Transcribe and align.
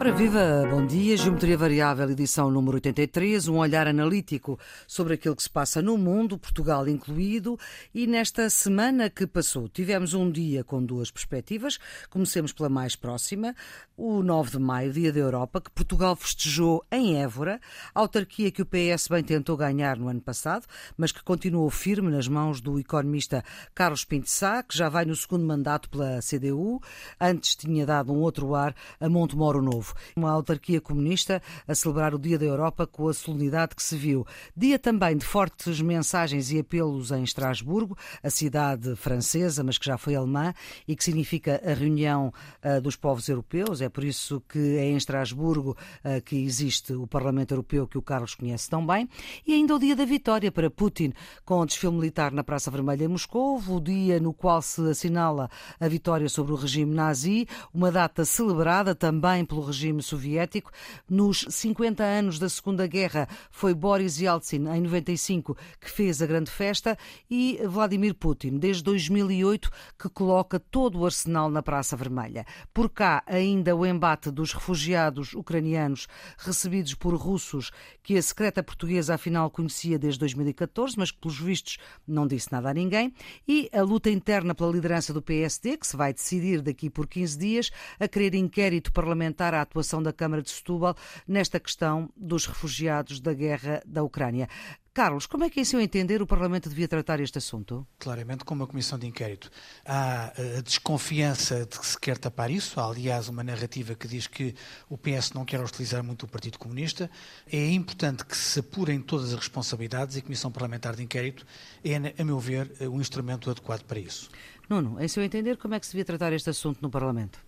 Ora, 0.00 0.12
viva, 0.12 0.64
bom 0.70 0.86
dia. 0.86 1.16
Geometria 1.16 1.58
Variável, 1.58 2.08
edição 2.08 2.48
número 2.52 2.76
83. 2.76 3.48
Um 3.48 3.56
olhar 3.56 3.88
analítico 3.88 4.56
sobre 4.86 5.14
aquilo 5.14 5.34
que 5.34 5.42
se 5.42 5.50
passa 5.50 5.82
no 5.82 5.98
mundo, 5.98 6.38
Portugal 6.38 6.86
incluído. 6.86 7.58
E 7.92 8.06
nesta 8.06 8.48
semana 8.48 9.10
que 9.10 9.26
passou, 9.26 9.68
tivemos 9.68 10.14
um 10.14 10.30
dia 10.30 10.62
com 10.62 10.80
duas 10.80 11.10
perspectivas. 11.10 11.80
Comecemos 12.08 12.52
pela 12.52 12.68
mais 12.68 12.94
próxima, 12.94 13.56
o 13.96 14.22
9 14.22 14.52
de 14.52 14.58
maio, 14.60 14.92
Dia 14.92 15.12
da 15.12 15.18
Europa, 15.18 15.60
que 15.60 15.70
Portugal 15.72 16.14
festejou 16.14 16.84
em 16.92 17.20
Évora, 17.20 17.60
autarquia 17.92 18.52
que 18.52 18.62
o 18.62 18.66
PS 18.66 19.08
bem 19.08 19.24
tentou 19.24 19.56
ganhar 19.56 19.96
no 19.96 20.06
ano 20.06 20.20
passado, 20.20 20.64
mas 20.96 21.10
que 21.10 21.24
continuou 21.24 21.68
firme 21.70 22.08
nas 22.08 22.28
mãos 22.28 22.60
do 22.60 22.78
economista 22.78 23.44
Carlos 23.74 24.04
Pinto 24.04 24.30
Sá, 24.30 24.62
que 24.62 24.78
já 24.78 24.88
vai 24.88 25.04
no 25.04 25.16
segundo 25.16 25.44
mandato 25.44 25.90
pela 25.90 26.20
CDU. 26.20 26.80
Antes 27.20 27.56
tinha 27.56 27.84
dado 27.84 28.12
um 28.12 28.20
outro 28.20 28.54
ar 28.54 28.72
a 29.00 29.08
Montemoro 29.08 29.60
Novo. 29.60 29.87
Uma 30.16 30.30
autarquia 30.30 30.80
comunista 30.80 31.42
a 31.66 31.74
celebrar 31.74 32.14
o 32.14 32.18
Dia 32.18 32.38
da 32.38 32.44
Europa 32.44 32.86
com 32.86 33.08
a 33.08 33.14
solenidade 33.14 33.74
que 33.74 33.82
se 33.82 33.96
viu. 33.96 34.26
Dia 34.56 34.78
também 34.78 35.16
de 35.16 35.24
fortes 35.24 35.80
mensagens 35.80 36.50
e 36.50 36.58
apelos 36.58 37.10
em 37.10 37.22
Estrasburgo, 37.22 37.96
a 38.22 38.30
cidade 38.30 38.94
francesa, 38.96 39.62
mas 39.64 39.78
que 39.78 39.86
já 39.86 39.96
foi 39.96 40.14
alemã 40.14 40.52
e 40.86 40.94
que 40.94 41.04
significa 41.04 41.60
a 41.64 41.74
reunião 41.74 42.32
uh, 42.64 42.80
dos 42.80 42.96
povos 42.96 43.28
europeus. 43.28 43.80
É 43.80 43.88
por 43.88 44.04
isso 44.04 44.42
que 44.48 44.58
é 44.58 44.84
em 44.84 44.96
Estrasburgo 44.96 45.76
uh, 46.04 46.22
que 46.22 46.36
existe 46.36 46.92
o 46.92 47.06
Parlamento 47.06 47.52
Europeu 47.52 47.86
que 47.86 47.98
o 47.98 48.02
Carlos 48.02 48.34
conhece 48.34 48.68
tão 48.68 48.86
bem. 48.86 49.08
E 49.46 49.54
ainda 49.54 49.74
o 49.74 49.78
dia 49.78 49.96
da 49.96 50.04
vitória 50.04 50.50
para 50.50 50.70
Putin, 50.70 51.12
com 51.44 51.60
o 51.60 51.66
desfile 51.66 51.92
militar 51.92 52.32
na 52.32 52.44
Praça 52.44 52.70
Vermelha 52.70 53.04
em 53.04 53.08
Moscou, 53.08 53.58
o 53.68 53.80
dia 53.80 54.20
no 54.20 54.32
qual 54.32 54.60
se 54.60 54.80
assinala 54.90 55.50
a 55.80 55.88
vitória 55.88 56.28
sobre 56.28 56.52
o 56.52 56.56
regime 56.56 56.94
nazi, 56.94 57.46
uma 57.72 57.90
data 57.90 58.24
celebrada 58.24 58.94
também 58.94 59.44
pelo 59.44 59.62
regime 59.62 59.77
regime 59.78 60.02
soviético. 60.02 60.72
Nos 61.08 61.46
50 61.48 62.02
anos 62.02 62.38
da 62.38 62.48
Segunda 62.48 62.86
Guerra 62.86 63.28
foi 63.50 63.74
Boris 63.74 64.18
Yeltsin, 64.20 64.66
em 64.68 64.80
95, 64.80 65.56
que 65.80 65.90
fez 65.90 66.20
a 66.20 66.26
grande 66.26 66.50
festa 66.50 66.98
e 67.30 67.60
Vladimir 67.64 68.14
Putin, 68.14 68.58
desde 68.58 68.82
2008, 68.82 69.70
que 69.98 70.08
coloca 70.08 70.58
todo 70.58 70.98
o 70.98 71.04
arsenal 71.04 71.48
na 71.48 71.62
Praça 71.62 71.96
Vermelha. 71.96 72.44
Por 72.74 72.90
cá, 72.90 73.22
ainda 73.26 73.76
o 73.76 73.86
embate 73.86 74.30
dos 74.30 74.52
refugiados 74.52 75.32
ucranianos 75.34 76.08
recebidos 76.36 76.94
por 76.94 77.14
russos, 77.14 77.70
que 78.02 78.16
a 78.16 78.22
secreta 78.22 78.62
portuguesa 78.62 79.14
afinal 79.14 79.50
conhecia 79.50 79.98
desde 79.98 80.18
2014, 80.20 80.98
mas 80.98 81.10
que, 81.10 81.18
pelos 81.18 81.38
vistos, 81.38 81.78
não 82.06 82.26
disse 82.26 82.50
nada 82.50 82.70
a 82.70 82.74
ninguém, 82.74 83.12
e 83.46 83.70
a 83.72 83.82
luta 83.82 84.10
interna 84.10 84.54
pela 84.54 84.72
liderança 84.72 85.12
do 85.12 85.22
PSD, 85.22 85.76
que 85.76 85.86
se 85.86 85.96
vai 85.96 86.12
decidir 86.12 86.62
daqui 86.62 86.90
por 86.90 87.06
15 87.06 87.38
dias, 87.38 87.70
a 88.00 88.08
querer 88.08 88.34
inquérito 88.34 88.92
parlamentar 88.92 89.54
à 89.54 89.60
atuação 89.68 90.02
da 90.02 90.12
Câmara 90.12 90.42
de 90.42 90.50
Setúbal 90.50 90.96
nesta 91.26 91.60
questão 91.60 92.10
dos 92.16 92.46
refugiados 92.46 93.20
da 93.20 93.34
guerra 93.34 93.82
da 93.86 94.02
Ucrânia. 94.02 94.48
Carlos, 94.94 95.26
como 95.26 95.44
é 95.44 95.50
que, 95.50 95.60
em 95.60 95.64
seu 95.64 95.80
entender, 95.80 96.20
o 96.20 96.26
Parlamento 96.26 96.68
devia 96.68 96.88
tratar 96.88 97.20
este 97.20 97.38
assunto? 97.38 97.86
Claramente 98.00 98.44
com 98.44 98.52
uma 98.52 98.66
comissão 98.66 98.98
de 98.98 99.06
inquérito. 99.06 99.48
Há 99.86 100.32
eh, 100.36 100.58
a 100.58 100.60
desconfiança 100.60 101.64
de 101.64 101.78
que 101.78 101.86
se 101.86 101.96
quer 102.00 102.18
tapar 102.18 102.50
isso. 102.50 102.80
Há, 102.80 102.86
aliás, 102.86 103.28
uma 103.28 103.44
narrativa 103.44 103.94
que 103.94 104.08
diz 104.08 104.26
que 104.26 104.56
o 104.88 104.98
PS 104.98 105.34
não 105.34 105.44
quer 105.44 105.60
hostilizar 105.60 106.02
muito 106.02 106.24
o 106.24 106.28
Partido 106.28 106.58
Comunista. 106.58 107.08
É 107.46 107.70
importante 107.70 108.24
que 108.24 108.36
se 108.36 108.58
apurem 108.58 109.00
todas 109.00 109.32
as 109.32 109.38
responsabilidades 109.38 110.16
e 110.16 110.18
a 110.18 110.22
Comissão 110.22 110.50
Parlamentar 110.50 110.96
de 110.96 111.04
Inquérito 111.04 111.46
é, 111.84 111.94
a 112.20 112.24
meu 112.24 112.40
ver, 112.40 112.68
o 112.80 112.96
um 112.96 113.00
instrumento 113.00 113.48
adequado 113.48 113.84
para 113.84 114.00
isso. 114.00 114.28
Nuno, 114.68 115.00
em 115.00 115.06
seu 115.06 115.22
entender, 115.22 115.58
como 115.58 115.74
é 115.74 115.80
que 115.80 115.86
se 115.86 115.92
devia 115.92 116.06
tratar 116.06 116.32
este 116.32 116.50
assunto 116.50 116.82
no 116.82 116.90
Parlamento? 116.90 117.47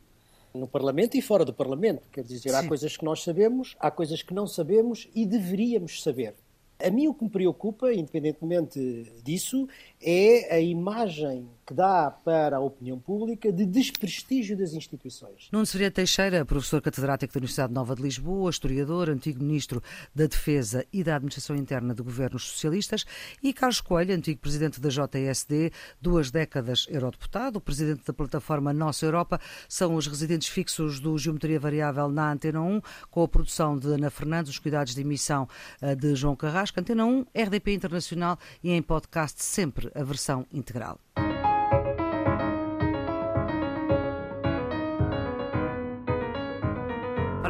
No 0.55 0.66
Parlamento 0.66 1.16
e 1.16 1.22
fora 1.22 1.44
do 1.44 1.53
Parlamento. 1.53 2.03
Quer 2.12 2.25
dizer, 2.25 2.50
Sim. 2.50 2.56
há 2.56 2.66
coisas 2.66 2.97
que 2.97 3.05
nós 3.05 3.22
sabemos, 3.22 3.77
há 3.78 3.91
coisas 3.91 4.22
que 4.22 4.34
não 4.34 4.47
sabemos 4.47 5.09
e 5.15 5.25
deveríamos 5.27 6.03
saber. 6.03 6.34
A 6.83 6.91
mim 6.91 7.09
o 7.09 7.15
que 7.15 7.25
me 7.25 7.31
preocupa, 7.31 7.93
independentemente 7.93 8.81
disso, 9.22 9.69
é 10.00 10.55
a 10.55 10.60
imagem 10.60 11.47
que 11.70 11.75
dá 11.75 12.10
para 12.10 12.56
a 12.56 12.60
opinião 12.60 12.98
pública 12.98 13.53
de 13.53 13.64
desprestígio 13.64 14.58
das 14.58 14.75
instituições. 14.75 15.48
Nuno 15.53 15.64
Seria 15.64 15.88
Teixeira, 15.88 16.44
professor 16.44 16.82
catedrático 16.82 17.32
da 17.32 17.38
Universidade 17.38 17.72
Nova 17.72 17.94
de 17.94 18.03
Lisboa, 18.03 18.50
historiador, 18.50 19.08
antigo 19.08 19.41
ministro 19.41 19.80
da 20.12 20.26
Defesa 20.26 20.84
e 20.92 21.04
da 21.04 21.14
Administração 21.14 21.54
Interna 21.54 21.94
de 21.94 22.03
governos 22.03 22.42
socialistas, 22.42 23.06
e 23.41 23.53
Carlos 23.53 23.80
Coelho, 23.80 24.12
antigo 24.12 24.41
presidente 24.41 24.80
da 24.80 24.88
JSD, 24.88 25.70
duas 26.00 26.32
décadas 26.32 26.88
eurodeputado, 26.91 27.60
presidente 27.60 28.03
da 28.04 28.12
plataforma 28.12 28.72
Nossa 28.72 29.06
Europa, 29.06 29.41
são 29.69 29.94
os 29.94 30.09
residentes 30.09 30.48
fixos 30.48 30.98
do 30.98 31.16
Geometria 31.16 31.60
Variável 31.60 32.09
na 32.09 32.32
Antena 32.32 32.60
1, 32.60 32.80
com 33.12 33.22
a 33.22 33.28
produção 33.28 33.78
de 33.78 33.86
Ana 33.86 34.10
Fernandes, 34.10 34.50
os 34.50 34.59
cuidados 34.59 34.92
de 34.92 35.03
emissão 35.03 35.48
eh, 35.80 35.94
de 35.94 36.16
João 36.16 36.34
Carrasco, 36.34 36.80
Antena 36.80 37.04
1, 37.04 37.26
RDP 37.32 37.75
Internacional 37.75 38.36
e 38.60 38.72
em 38.72 38.82
podcast 38.82 39.41
sempre 39.44 39.88
a 39.94 40.03
versão 40.03 40.44
integral. 40.53 40.98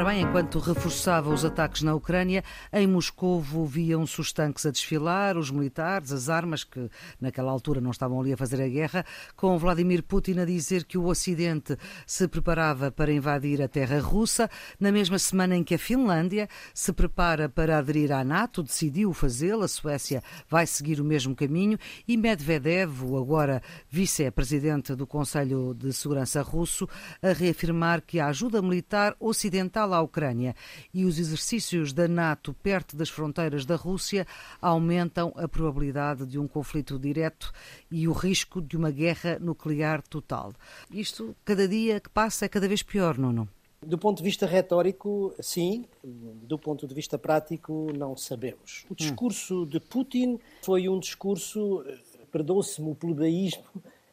Ora 0.01 0.13
bem, 0.13 0.23
enquanto 0.23 0.59
reforçava 0.61 1.29
os 1.29 1.45
ataques 1.45 1.83
na 1.83 1.95
Ucrânia, 1.95 2.43
em 2.73 2.87
Moscou 2.87 3.39
viam-se 3.43 4.19
os 4.19 4.33
tanques 4.33 4.65
a 4.65 4.71
desfilar, 4.71 5.37
os 5.37 5.51
militares, 5.51 6.11
as 6.11 6.31
armas, 6.31 6.65
que 6.65 6.89
naquela 7.21 7.53
altura 7.53 7.83
não 7.83 7.91
estavam 7.91 8.19
ali 8.19 8.33
a 8.33 8.37
fazer 8.39 8.63
a 8.63 8.67
guerra, 8.67 9.05
com 9.37 9.59
Vladimir 9.59 10.03
Putin 10.03 10.39
a 10.39 10.47
dizer 10.47 10.85
que 10.85 10.97
o 10.97 11.05
Ocidente 11.05 11.77
se 12.07 12.27
preparava 12.27 12.91
para 12.91 13.13
invadir 13.13 13.61
a 13.61 13.69
terra 13.69 14.01
russa, 14.01 14.49
na 14.81 14.91
mesma 14.91 15.19
semana 15.19 15.55
em 15.55 15.63
que 15.63 15.75
a 15.75 15.79
Finlândia 15.79 16.49
se 16.73 16.95
prepara 16.95 17.47
para 17.47 17.77
aderir 17.77 18.11
à 18.11 18.25
NATO, 18.25 18.63
decidiu 18.63 19.13
fazê-lo, 19.13 19.65
a 19.65 19.69
Suécia 19.69 20.23
vai 20.49 20.67
seguir 20.67 20.99
o 20.99 21.05
mesmo 21.05 21.37
caminho, 21.37 21.77
e 22.09 22.17
Medvedev, 22.17 23.05
o 23.05 23.19
agora 23.19 23.63
vice-presidente 23.91 24.95
do 24.95 25.07
Conselho 25.07 25.75
de 25.75 25.93
Segurança 25.93 26.41
russo, 26.41 26.89
a 27.23 27.35
reafirmar 27.35 28.01
que 28.01 28.19
a 28.19 28.29
ajuda 28.29 28.63
militar 28.63 29.15
ocidental 29.21 29.90
à 29.93 30.01
Ucrânia 30.01 30.55
e 30.93 31.05
os 31.05 31.19
exercícios 31.19 31.93
da 31.93 32.09
NATO 32.09 32.55
perto 32.55 32.97
das 32.97 33.09
fronteiras 33.09 33.65
da 33.65 33.77
Rússia 33.77 34.27
aumentam 34.61 35.33
a 35.37 35.49
probabilidade 35.49 36.27
de 36.27 36.39
um 36.39 36.49
conflito 36.49 36.99
direto 36.99 37.53
e 37.91 38.07
o 38.07 38.13
risco 38.13 38.61
de 38.61 38.77
uma 38.77 38.91
guerra 38.91 39.39
nuclear 39.41 40.03
total. 40.03 40.53
Isto, 40.91 41.35
cada 41.45 41.67
dia 41.67 42.01
que 42.01 42.09
passa, 42.09 42.45
é 42.45 42.49
cada 42.49 42.69
vez 42.69 42.83
pior, 42.83 43.19
Nuno. 43.19 43.49
Do 43.83 43.97
ponto 43.97 44.19
de 44.19 44.25
vista 44.25 44.45
retórico, 44.45 45.35
sim. 45.41 45.87
Do 46.05 46.59
ponto 46.59 46.87
de 46.87 46.95
vista 46.95 47.19
prático, 47.19 47.91
não 47.97 48.15
sabemos. 48.15 48.85
O 48.91 48.95
discurso 48.95 49.65
de 49.65 49.81
Putin 49.81 50.39
foi 50.63 50.87
um 50.87 50.99
discurso, 50.99 51.83
eh, 51.87 51.99
perdoe-se-me 52.31 52.91
o 52.91 52.95
plebeísmo, 52.95 53.65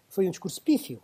foi 0.08 0.26
um 0.26 0.32
discurso 0.32 0.62
pífio. 0.62 1.02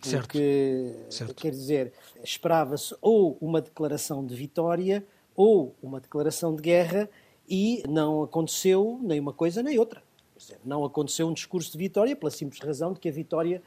Porque, 0.00 0.94
certo. 1.10 1.34
quer 1.34 1.50
dizer, 1.50 1.92
esperava-se 2.22 2.94
ou 3.00 3.36
uma 3.40 3.60
declaração 3.60 4.24
de 4.24 4.34
vitória 4.34 5.04
ou 5.34 5.74
uma 5.82 6.00
declaração 6.00 6.54
de 6.54 6.62
guerra 6.62 7.08
e 7.48 7.82
não 7.88 8.22
aconteceu 8.22 9.00
nem 9.02 9.18
uma 9.18 9.32
coisa 9.32 9.62
nem 9.62 9.78
outra. 9.78 10.02
Dizer, 10.36 10.58
não 10.64 10.84
aconteceu 10.84 11.26
um 11.26 11.32
discurso 11.32 11.72
de 11.72 11.78
vitória 11.78 12.14
pela 12.14 12.30
simples 12.30 12.60
razão 12.60 12.92
de 12.92 13.00
que 13.00 13.08
a 13.08 13.12
vitória 13.12 13.62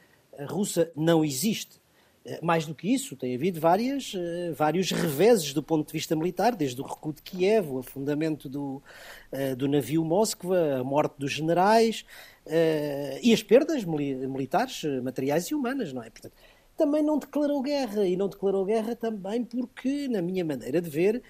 russa 0.48 0.92
não 0.96 1.26
existe. 1.26 1.80
Eh, 2.26 2.40
mais 2.44 2.66
do 2.66 2.76
que 2.76 2.94
isso, 2.94 3.16
tem 3.16 3.34
havido 3.34 3.60
várias, 3.60 4.14
eh, 4.16 4.52
vários 4.52 4.92
reveses 4.92 5.54
do 5.54 5.64
ponto 5.64 5.88
de 5.88 5.94
vista 5.94 6.16
militar, 6.16 6.56
desde 6.56 6.80
o 6.82 6.84
recuo 6.84 7.14
de 7.14 7.22
Kiev, 7.22 7.72
o 7.72 7.80
afundamento 7.80 8.50
do, 8.50 8.84
eh, 9.32 9.56
do 9.56 9.68
navio 9.68 10.04
Moskva, 10.04 10.80
a 10.80 10.84
morte 10.84 11.16
dos 11.18 11.32
generais 11.32 12.06
e 13.22 13.34
as 13.34 13.44
perdas 13.44 13.84
militares, 13.86 14.84
materiais 15.04 15.46
e 15.48 15.56
humanas, 15.56 15.94
não 15.94 16.04
é? 16.04 16.10
Portanto, 16.10 16.34
também 16.76 17.04
não 17.04 17.18
declarou 17.18 17.62
guerra, 17.62 18.08
e 18.08 18.16
não 18.16 18.28
declarou 18.28 18.66
guerra 18.66 18.96
também 18.96 19.44
porque, 19.44 20.08
na 20.08 20.22
minha 20.22 20.46
maneira 20.46 20.82
de 20.82 20.90
ver, 20.90 21.22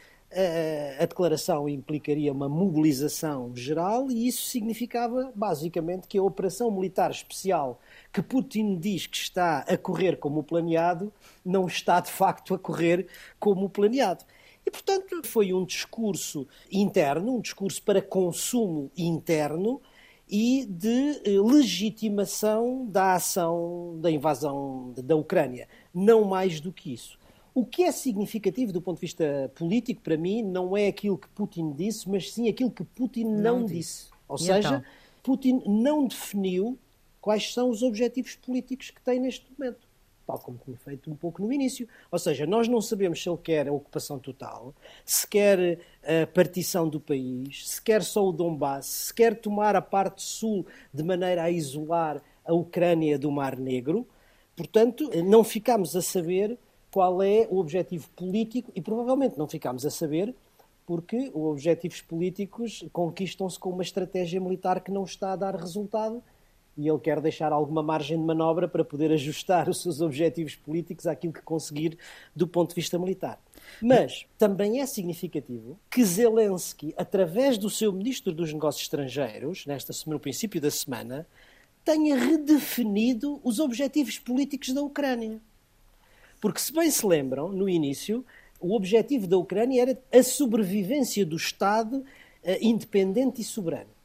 a 1.00 1.06
declaração 1.06 1.68
implicaria 1.68 2.32
uma 2.32 2.48
mobilização 2.48 3.52
geral 3.56 4.12
e 4.12 4.28
isso 4.28 4.44
significava, 4.44 5.32
basicamente, 5.36 6.08
que 6.08 6.20
a 6.20 6.24
operação 6.24 6.70
militar 6.70 7.10
especial 7.10 7.82
que 8.14 8.22
Putin 8.22 8.78
diz 8.78 9.08
que 9.08 9.18
está 9.18 9.62
a 9.62 9.76
correr 9.76 10.18
como 10.18 10.44
planeado, 10.44 11.12
não 11.44 11.66
está 11.66 12.00
de 12.00 12.12
facto 12.12 12.54
a 12.54 12.60
correr 12.60 13.08
como 13.40 13.68
planeado. 13.68 14.24
E, 14.64 14.70
portanto, 14.70 15.20
foi 15.24 15.52
um 15.52 15.66
discurso 15.66 16.48
interno, 16.72 17.38
um 17.38 17.42
discurso 17.42 17.82
para 17.82 18.00
consumo 18.00 18.92
interno 18.96 19.82
e 20.30 20.66
de 20.70 21.22
eh, 21.26 21.42
legitimação 21.42 22.86
da 22.86 23.16
ação 23.16 23.98
da 24.00 24.12
invasão 24.12 24.94
da 24.96 25.16
Ucrânia. 25.16 25.68
Não 25.94 26.24
mais 26.24 26.62
do 26.62 26.72
que 26.72 26.94
isso. 26.94 27.18
O 27.54 27.66
que 27.66 27.84
é 27.84 27.92
significativo 27.92 28.72
do 28.72 28.82
ponto 28.82 28.98
de 28.98 29.02
vista 29.02 29.52
político, 29.56 30.02
para 30.02 30.16
mim, 30.16 30.44
não 30.44 30.78
é 30.78 30.88
aquilo 30.88 31.18
que 31.18 31.28
Putin 31.30 31.74
disse, 31.74 32.08
mas 32.08 32.32
sim 32.32 32.48
aquilo 32.48 32.70
que 32.70 32.84
Putin 32.84 33.24
não, 33.24 33.60
não 33.60 33.66
disse. 33.66 34.04
disse. 34.04 34.10
Ou 34.28 34.36
e 34.36 34.40
seja, 34.40 34.68
então? 34.68 34.84
Putin 35.24 35.64
não 35.66 36.06
definiu 36.06 36.78
quais 37.20 37.52
são 37.52 37.70
os 37.70 37.82
objetivos 37.82 38.36
políticos 38.36 38.92
que 38.92 39.02
tem 39.02 39.20
neste 39.20 39.46
momento. 39.58 39.89
Tal 40.30 40.38
como 40.38 40.60
tinha 40.64 40.78
feito 40.78 41.10
um 41.10 41.16
pouco 41.16 41.42
no 41.42 41.52
início. 41.52 41.88
Ou 42.12 42.20
seja, 42.20 42.46
nós 42.46 42.68
não 42.68 42.80
sabemos 42.80 43.22
se 43.22 43.28
ele 43.28 43.40
quer 43.40 43.68
a 43.68 43.74
ocupação 43.74 44.20
total, 44.20 44.76
se 45.04 45.28
quer 45.28 45.80
a 46.04 46.28
partição 46.28 46.88
do 46.88 47.00
país, 47.00 47.68
se 47.68 47.82
quer 47.82 48.04
só 48.04 48.28
o 48.28 48.32
Donbass, 48.32 48.86
se 48.86 49.14
quer 49.14 49.36
tomar 49.36 49.76
a 49.76 49.82
parte 49.82 50.22
sul 50.22 50.68
de 50.94 51.02
maneira 51.02 51.42
a 51.42 51.50
isolar 51.50 52.22
a 52.46 52.54
Ucrânia 52.54 53.18
do 53.18 53.32
Mar 53.32 53.58
Negro. 53.58 54.08
Portanto, 54.56 55.10
não 55.26 55.44
ficamos 55.44 55.96
a 55.96 56.02
saber 56.02 56.56
qual 56.92 57.24
é 57.24 57.48
o 57.50 57.58
objetivo 57.58 58.08
político 58.16 58.72
e 58.76 58.82
provavelmente 58.82 59.36
não 59.36 59.48
ficamos 59.48 59.84
a 59.84 59.90
saber 59.90 60.36
porque 60.86 61.32
os 61.34 61.52
objetivos 61.52 62.02
políticos 62.02 62.84
conquistam-se 62.92 63.58
com 63.58 63.70
uma 63.70 63.84
estratégia 63.84 64.40
militar 64.40 64.82
que 64.82 64.92
não 64.92 65.06
está 65.06 65.34
a 65.34 65.36
dar 65.36 65.56
resultado 65.56 66.22
e 66.80 66.88
ele 66.88 67.00
quer 67.00 67.20
deixar 67.20 67.52
alguma 67.52 67.84
margem 67.84 68.18
de 68.18 68.24
manobra 68.24 68.66
para 68.66 68.86
poder 68.86 69.12
ajustar 69.12 69.68
os 69.68 69.82
seus 69.82 70.00
objetivos 70.00 70.56
políticos 70.56 71.06
àquilo 71.06 71.34
que 71.34 71.42
conseguir 71.42 71.98
do 72.34 72.48
ponto 72.48 72.70
de 72.70 72.76
vista 72.76 72.98
militar. 72.98 73.38
Mas 73.82 74.26
também 74.38 74.80
é 74.80 74.86
significativo 74.86 75.78
que 75.92 76.06
Zelensky, 76.06 76.94
através 76.96 77.58
do 77.58 77.70
seu 77.70 77.92
ministro 77.92 78.32
dos 78.32 78.54
Negócios 78.54 78.84
Estrangeiros, 78.84 79.66
nesta 79.66 79.92
semana, 79.92 80.16
no 80.16 80.20
princípio 80.22 80.62
da 80.62 80.72
semana, 80.72 81.28
tenha 81.84 82.16
redefinido 82.18 83.42
os 83.44 83.60
objetivos 83.60 84.18
políticos 84.18 84.74
da 84.74 84.82
Ucrânia. 84.82 85.42
Porque, 86.40 86.62
se 86.62 86.72
bem 86.72 86.90
se 86.90 87.06
lembram, 87.06 87.50
no 87.50 87.68
início, 87.68 88.26
o 88.58 88.74
objetivo 88.74 89.28
da 89.28 89.38
Ucrânia 89.38 89.82
era 89.82 90.02
a 90.14 90.24
sobrevivência 90.24 91.26
do 91.26 91.36
Estado 91.36 91.98
uh, 91.98 92.06
independente 92.62 93.42
e 93.42 93.44
soberano. 93.44 93.99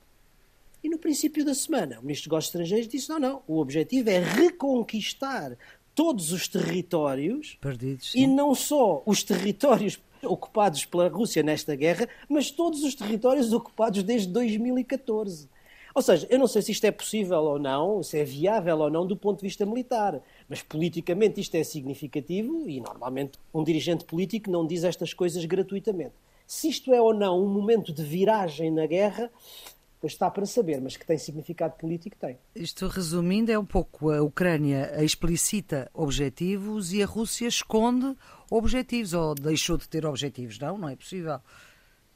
E 0.85 0.89
no 0.91 0.99
princípio 0.99 1.43
da 1.47 1.55
semana, 1.55 1.99
o 1.99 2.03
Ministro 2.03 2.25
dos 2.25 2.27
Negócios 2.27 2.49
Estrangeiros 2.49 2.89
disse: 2.89 3.09
não, 3.09 3.19
não, 3.19 3.43
o 3.49 3.59
objetivo 3.59 4.11
é 4.11 4.19
reconquistar 4.19 5.57
todos 5.95 6.31
os 6.31 6.47
territórios 6.47 7.57
Perdidos, 7.59 8.15
e 8.15 8.27
não 8.27 8.55
só 8.55 9.03
os 9.07 9.23
territórios 9.23 9.99
ocupados 10.23 10.85
pela 10.85 11.09
Rússia 11.09 11.43
nesta 11.43 11.75
guerra, 11.75 12.07
mas 12.29 12.51
todos 12.51 12.83
os 12.83 12.95
territórios 12.95 13.51
ocupados 13.53 14.03
desde 14.03 14.29
2014. 14.29 15.49
Ou 15.95 16.03
seja, 16.03 16.27
eu 16.29 16.39
não 16.39 16.47
sei 16.47 16.61
se 16.61 16.73
isto 16.73 16.85
é 16.85 16.91
possível 16.91 17.39
ou 17.39 17.59
não, 17.59 18.03
se 18.03 18.19
é 18.19 18.25
viável 18.25 18.79
ou 18.81 18.91
não 18.91 19.07
do 19.07 19.17
ponto 19.17 19.39
de 19.39 19.47
vista 19.47 19.65
militar, 19.65 20.21
mas 20.49 20.61
politicamente 20.61 21.41
isto 21.41 21.55
é 21.55 21.65
significativo 21.65 22.69
e 22.69 22.81
normalmente 22.81 23.39
um 23.55 23.65
dirigente 23.65 24.05
político 24.05 24.51
não 24.51 24.67
diz 24.67 24.85
estas 24.85 25.15
coisas 25.15 25.45
gratuitamente. 25.47 26.15
Se 26.47 26.69
isto 26.69 26.93
é 26.93 27.01
ou 27.01 27.15
não 27.15 27.43
um 27.43 27.49
momento 27.49 27.93
de 27.93 28.03
viragem 28.03 28.71
na 28.71 28.87
guerra, 28.87 29.31
está 30.07 30.31
para 30.31 30.47
saber, 30.47 30.81
mas 30.81 30.97
que 30.97 31.07
tem 31.07 31.19
significado 31.19 31.75
político, 31.77 32.17
tem. 32.17 32.39
Isto, 32.55 32.87
resumindo, 32.87 33.51
é 33.51 33.59
um 33.59 33.65
pouco 33.65 34.11
a 34.11 34.23
Ucrânia 34.23 34.93
explicita 35.03 35.91
objetivos 35.93 36.93
e 36.93 37.03
a 37.03 37.07
Rússia 37.07 37.47
esconde 37.47 38.17
objetivos, 38.51 39.13
ou 39.15 39.35
deixou 39.35 39.77
de 39.77 39.89
ter 39.89 40.07
objetivos. 40.07 40.59
Não, 40.59 40.79
não 40.79 40.89
é 40.89 40.97
possível. 40.97 41.41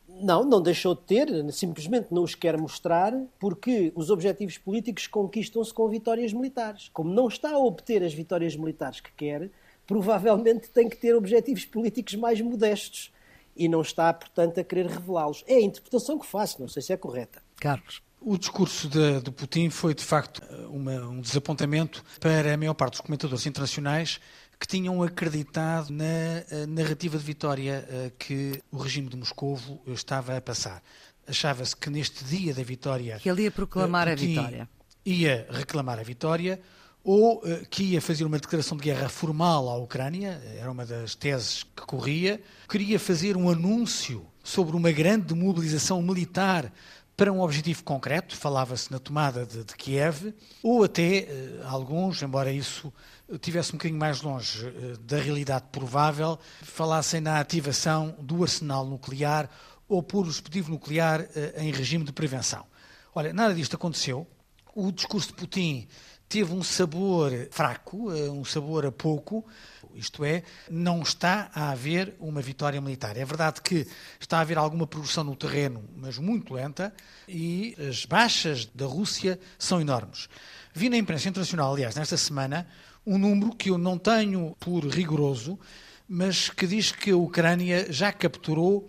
Não, 0.09 0.43
não 0.43 0.63
deixou 0.63 0.95
de 0.95 1.03
ter, 1.03 1.53
simplesmente 1.53 2.13
não 2.13 2.23
os 2.23 2.35
quer 2.35 2.57
mostrar, 2.57 3.13
porque 3.39 3.93
os 3.95 4.11
objetivos 4.11 4.57
políticos 4.57 5.07
conquistam-se 5.07 5.73
com 5.73 5.89
vitórias 5.89 6.33
militares. 6.33 6.89
Como 6.89 7.13
não 7.13 7.29
está 7.29 7.51
a 7.51 7.59
obter 7.59 8.03
as 8.03 8.15
vitórias 8.15 8.57
militares 8.57 9.01
que 9.01 9.13
quer, 9.13 9.51
provavelmente 9.87 10.71
tem 10.71 10.89
que 10.89 10.97
ter 10.97 11.15
objetivos 11.15 11.65
políticos 11.67 12.15
mais 12.15 12.41
modestos 12.41 13.13
e 13.55 13.69
não 13.69 13.83
está, 13.83 14.13
portanto, 14.15 14.61
a 14.61 14.65
querer 14.65 14.87
revelá-los. 14.87 15.45
É 15.47 15.57
a 15.57 15.61
interpretação 15.61 16.19
que 16.19 16.27
faço, 16.27 16.61
não 16.61 16.69
sei 16.69 16.81
se 16.81 16.93
é 16.93 16.97
correta. 16.97 17.43
Carlos. 17.59 18.03
O 18.21 18.37
discurso 18.37 18.89
de, 18.89 19.21
de 19.21 19.31
Putin 19.31 19.71
foi, 19.71 19.95
de 19.95 20.05
facto, 20.05 20.43
uma, 20.71 20.93
um 21.09 21.21
desapontamento 21.21 22.05
para 22.21 22.53
a 22.53 22.57
maior 22.57 22.75
parte 22.75 22.93
dos 22.93 23.01
comentadores 23.01 23.47
internacionais 23.47 24.21
que 24.59 24.67
tinham 24.67 25.03
acreditado 25.03 25.91
na 25.91 26.05
eh, 26.05 26.67
narrativa 26.67 27.17
de 27.17 27.25
vitória 27.25 27.87
eh, 27.89 28.13
que 28.19 28.61
o 28.73 28.79
regime 28.79 29.09
de 29.09 29.17
Moscovo 29.17 29.81
estava 29.87 30.37
a 30.37 30.41
passar. 30.41 30.83
Achava-se 31.29 31.77
que 31.77 31.89
neste 31.89 32.25
dia 32.25 32.53
da 32.53 32.63
vitória. 32.65 33.19
Que 33.21 33.31
ele 33.31 33.43
ia 33.43 33.51
proclamar 33.53 34.09
a 34.09 34.17
vitória. 34.17 34.69
Ia 35.07 35.47
reclamar 35.51 36.01
a 36.01 36.03
vitória 36.03 36.61
ou 37.05 37.43
que 37.71 37.85
ia 37.85 38.01
fazer 38.01 38.25
uma 38.25 38.39
declaração 38.39 38.77
de 38.77 38.83
guerra 38.83 39.09
formal 39.09 39.69
à 39.69 39.77
Ucrânia, 39.79 40.43
era 40.59 40.71
uma 40.71 40.85
das 40.85 41.15
teses 41.15 41.63
que 41.63 41.83
corria, 41.87 42.41
queria 42.69 42.99
fazer 42.99 43.37
um 43.37 43.49
anúncio 43.49 44.27
sobre 44.43 44.77
uma 44.77 44.91
grande 44.91 45.35
mobilização 45.35 46.03
militar 46.03 46.73
para 47.19 47.33
um 47.33 47.41
objetivo 47.41 47.83
concreto, 47.83 48.37
falava-se 48.37 48.93
na 48.93 49.01
tomada 49.01 49.45
de, 49.45 49.65
de, 49.65 49.75
Kiev, 49.75 50.33
ou 50.63 50.85
até 50.85 51.27
uh, 51.29 51.67
alguns, 51.67 52.23
embora 52.23 52.53
isso 52.53 52.93
tivesse 53.41 53.71
um 53.71 53.73
bocadinho 53.73 53.99
mais 53.99 54.23
longe 54.23 54.65
uh, 54.65 54.97
da 54.99 55.19
realidade 55.19 55.65
provável, 55.73 56.39
falassem 56.63 57.21
na 57.21 57.41
ativação 57.41 58.15
do 58.21 58.45
arsenal 58.45 58.87
nuclear 58.87 59.51
ou 59.89 60.01
por 60.01 60.27
o 60.27 60.29
dispositivo 60.29 60.71
nuclear 60.71 61.23
uh, 61.23 61.61
em 61.61 61.73
regime 61.73 62.05
de 62.05 62.13
prevenção. 62.13 62.65
Olha, 63.13 63.33
nada 63.33 63.53
disto 63.53 63.75
aconteceu. 63.75 64.25
O 64.73 64.93
discurso 64.93 65.31
de 65.31 65.35
Putin 65.35 65.89
teve 66.29 66.53
um 66.53 66.63
sabor 66.63 67.33
fraco, 67.51 68.11
um 68.13 68.45
sabor 68.45 68.85
a 68.85 68.93
pouco, 68.93 69.45
isto 69.95 70.25
é, 70.25 70.43
não 70.71 71.03
está 71.03 71.51
a 71.55 71.71
haver 71.71 72.15
uma 72.21 72.41
vitória 72.41 72.81
militar. 72.81 73.17
É 73.17 73.25
verdade 73.25 73.61
que 73.63 73.87
está 74.21 74.39
a 74.39 74.41
haver 74.43 74.59
alguma 74.59 74.87
progressão 74.87 75.25
no 75.25 75.35
terreno, 75.35 75.83
mas 75.97 76.19
muito 76.19 76.55
lenta, 76.55 76.93
e 77.27 77.75
as 77.89 78.05
baixas 78.05 78.67
da 78.67 78.87
Rússia 78.87 79.41
são 79.59 79.81
enormes. 79.81 80.29
Vi 80.75 80.89
na 80.89 80.97
imprensa 80.97 81.29
internacional, 81.29 81.73
aliás, 81.73 81.97
nesta 81.97 82.17
semana, 82.17 82.69
um 83.07 83.19
número 83.19 83.55
que 83.55 83.71
eu 83.71 83.79
não 83.79 83.99
tenho 83.99 84.55
por 84.61 84.87
rigoroso, 84.87 85.59
mas 86.09 86.49
que 86.49 86.67
diz 86.67 86.93
que 86.93 87.11
a 87.11 87.17
Ucrânia 87.17 87.91
já 87.91 88.13
capturou 88.13 88.89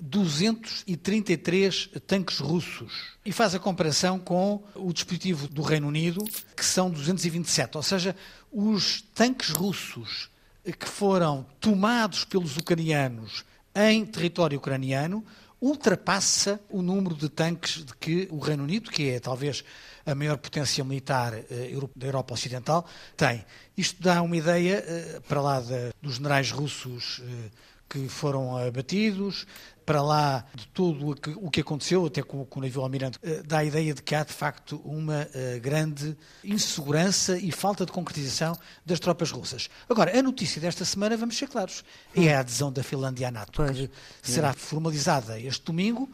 233 0.00 1.90
tanques 2.06 2.38
russos 2.38 3.14
e 3.24 3.32
faz 3.32 3.54
a 3.54 3.58
comparação 3.58 4.18
com 4.18 4.62
o 4.74 4.92
dispositivo 4.92 5.48
do 5.48 5.62
Reino 5.62 5.88
Unido, 5.88 6.24
que 6.56 6.64
são 6.64 6.90
227. 6.90 7.76
Ou 7.76 7.82
seja, 7.82 8.16
os 8.52 9.02
tanques 9.14 9.50
russos 9.50 10.30
que 10.78 10.88
foram 10.88 11.46
tomados 11.60 12.24
pelos 12.24 12.56
ucranianos 12.56 13.44
em 13.74 14.04
território 14.04 14.58
ucraniano 14.58 15.24
ultrapassa 15.60 16.60
o 16.68 16.82
número 16.82 17.14
de 17.14 17.28
tanques 17.28 17.84
de 17.84 17.94
que 17.94 18.28
o 18.30 18.38
Reino 18.38 18.64
Unido, 18.64 18.90
que 18.90 19.10
é 19.10 19.20
talvez 19.20 19.64
a 20.04 20.14
maior 20.14 20.36
potência 20.36 20.84
militar 20.84 21.32
eh, 21.34 21.72
da 21.96 22.06
Europa 22.06 22.34
Ocidental, 22.34 22.86
tem. 23.16 23.44
Isto 23.76 24.02
dá 24.02 24.20
uma 24.20 24.36
ideia, 24.36 24.84
eh, 24.86 25.20
para 25.26 25.40
lá 25.40 25.60
de, 25.60 25.90
dos 26.02 26.16
generais 26.16 26.50
russos 26.50 27.22
eh, 27.24 27.50
que 27.88 28.08
foram 28.08 28.56
abatidos, 28.56 29.46
para 29.84 30.02
lá 30.02 30.44
de 30.54 30.66
tudo 30.68 31.14
o 31.36 31.50
que 31.50 31.60
aconteceu, 31.60 32.06
até 32.06 32.22
com, 32.22 32.44
com 32.44 32.60
o 32.60 32.62
navio 32.62 32.82
almirante, 32.82 33.18
eh, 33.22 33.42
dá 33.44 33.58
a 33.58 33.64
ideia 33.64 33.92
de 33.92 34.02
que 34.02 34.14
há 34.14 34.24
de 34.24 34.32
facto 34.32 34.80
uma 34.84 35.22
uh, 35.22 35.60
grande 35.60 36.16
insegurança 36.42 37.36
e 37.38 37.52
falta 37.52 37.84
de 37.84 37.92
concretização 37.92 38.56
das 38.84 38.98
tropas 38.98 39.30
russas. 39.30 39.68
Agora, 39.88 40.18
a 40.18 40.22
notícia 40.22 40.60
desta 40.60 40.84
semana, 40.84 41.16
vamos 41.16 41.36
ser 41.36 41.48
claros, 41.48 41.84
é 42.14 42.34
a 42.34 42.40
adesão 42.40 42.72
da 42.72 42.82
Finlândia 42.82 43.28
à 43.28 43.30
NATO, 43.30 43.52
pois. 43.56 43.76
que 43.76 43.90
será 44.22 44.52
formalizada 44.52 45.38
este 45.38 45.64
domingo, 45.64 46.10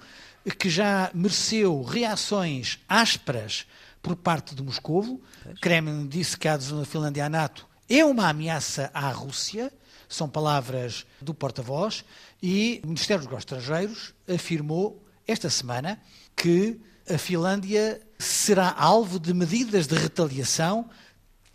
que 0.59 0.69
já 0.69 1.11
mereceu 1.15 1.83
reações 1.83 2.81
ásperas 2.89 3.67
por 4.03 4.17
parte 4.17 4.55
de 4.55 4.62
Moscovo. 4.62 5.21
Kremlin 5.61 6.07
disse 6.09 6.37
que 6.37 6.49
a 6.49 6.55
adesão 6.55 6.79
da 6.79 6.85
Finlândia 6.85 7.27
à 7.27 7.29
NATO 7.29 7.67
é 7.89 8.05
uma 8.05 8.29
ameaça 8.29 8.91
à 8.95 9.11
Rússia 9.11 9.73
são 10.11 10.29
palavras 10.29 11.07
do 11.23 11.33
porta-voz, 11.33 12.05
e 12.43 12.81
o 12.83 12.88
Ministério 12.88 13.23
dos 13.23 13.29
Negócios 13.31 13.52
Estrangeiros 13.52 14.14
afirmou 14.29 15.02
esta 15.26 15.49
semana 15.49 16.00
que 16.37 16.81
a 17.09 17.17
Finlândia 17.17 18.00
será 18.19 18.75
alvo 18.76 19.21
de 19.21 19.33
medidas 19.33 19.87
de 19.87 19.95
retaliação, 19.95 20.90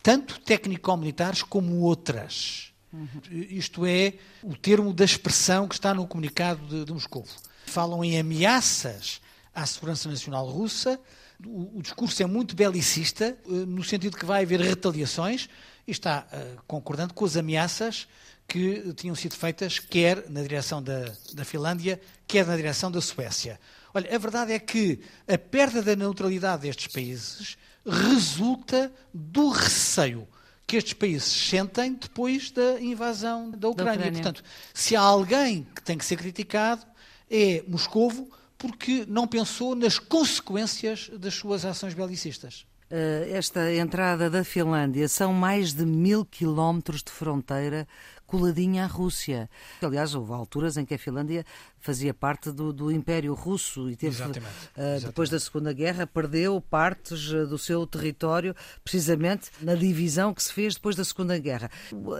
tanto 0.02 0.40
técnico-militares 0.40 1.44
como 1.44 1.82
outras. 1.82 2.72
Uhum. 2.94 3.08
Isto 3.30 3.86
é 3.86 4.14
o 4.42 4.56
termo 4.56 4.94
da 4.94 5.04
expressão 5.04 5.68
que 5.68 5.76
está 5.76 5.94
no 5.94 6.08
comunicado 6.08 6.66
de, 6.68 6.86
de 6.86 6.94
Moscou. 6.94 7.26
Falam 7.66 8.04
em 8.04 8.18
ameaças 8.18 9.20
à 9.54 9.66
segurança 9.66 10.10
nacional 10.10 10.48
russa. 10.48 11.00
O, 11.46 11.80
o 11.80 11.82
discurso 11.82 12.24
é 12.24 12.26
muito 12.26 12.56
belicista, 12.56 13.26
eh, 13.26 13.50
no 13.50 13.84
sentido 13.84 14.16
que 14.16 14.26
vai 14.26 14.44
haver 14.44 14.62
retaliações, 14.62 15.50
e 15.88 15.92
está 15.92 16.26
uh, 16.32 16.62
concordando 16.66 17.14
com 17.14 17.26
as 17.26 17.38
ameaças 17.38 18.08
que 18.48 18.94
tinham 18.94 19.16
sido 19.16 19.36
feitas 19.36 19.80
quer 19.80 20.30
na 20.30 20.42
direção 20.42 20.82
da, 20.82 21.12
da 21.34 21.44
Finlândia, 21.44 22.00
quer 22.28 22.46
na 22.46 22.56
direção 22.56 22.92
da 22.92 23.02
Suécia. 23.02 23.60
Olha, 23.94 24.14
a 24.14 24.18
verdade 24.18 24.54
é 24.54 24.60
que 24.60 25.00
a 25.28 25.38
perda 25.38 25.82
da 25.82 25.96
neutralidade 25.96 26.64
destes 26.64 26.88
países 26.88 27.58
resulta 27.86 28.92
do 29.14 29.50
receio 29.50 30.28
que 30.68 30.78
estes 30.78 30.94
países 30.94 31.28
sentem 31.28 31.94
depois 31.94 32.50
da 32.52 32.82
invasão 32.82 33.52
da 33.52 33.70
Ucrânia. 33.70 33.94
Da 33.94 34.00
Ucrânia. 34.00 34.12
Portanto, 34.24 34.44
se 34.74 34.96
há 34.96 35.02
alguém 35.02 35.68
que 35.76 35.82
tem 35.82 35.98
que 35.98 36.06
ser 36.06 36.16
criticado, 36.16 36.86
é 37.30 37.64
Moscovo, 37.68 38.30
porque 38.58 39.06
não 39.08 39.28
pensou 39.28 39.76
nas 39.76 40.00
consequências 40.00 41.10
das 41.20 41.36
suas 41.36 41.66
ações 41.66 41.94
belicistas. 41.94 42.66
Eh, 42.90 43.30
esta 43.32 43.74
entrada 43.74 44.30
da 44.30 44.44
Finlândia 44.44 45.08
são 45.08 45.34
mais 45.34 45.74
de 45.74 45.86
mil 45.86 46.26
quilómetros 46.26 47.04
de 47.04 47.12
fronteira 47.12 47.88
coladinha 48.26 48.84
à 48.84 48.88
Rússia. 48.88 49.50
Aliás, 49.82 50.16
houve 50.16 50.34
alturas 50.34 50.78
em 50.78 50.86
que 50.86 50.94
a 50.94 50.98
Finlândia 50.98 51.46
fazia 51.80 52.14
parte 52.14 52.52
do, 52.52 52.74
do 52.74 52.92
Império 52.92 53.34
Russo 53.34 53.90
e 53.90 53.96
teve, 53.96 54.16
exatamente, 54.16 54.46
uh, 54.46 54.80
exatamente. 54.80 55.06
depois 55.06 55.30
da 55.30 55.40
Segunda 55.40 55.74
Guerra, 55.74 56.08
perdeu 56.08 56.60
partes 56.60 57.32
eh, 57.32 57.46
do 57.46 57.58
seu 57.58 57.86
território, 57.86 58.56
precisamente 58.84 59.52
na 59.62 59.76
divisão 59.76 60.34
que 60.34 60.42
se 60.42 60.52
fez 60.52 60.76
depois 60.76 60.96
da 60.96 61.04
Segunda 61.04 61.38
Guerra. 61.38 61.70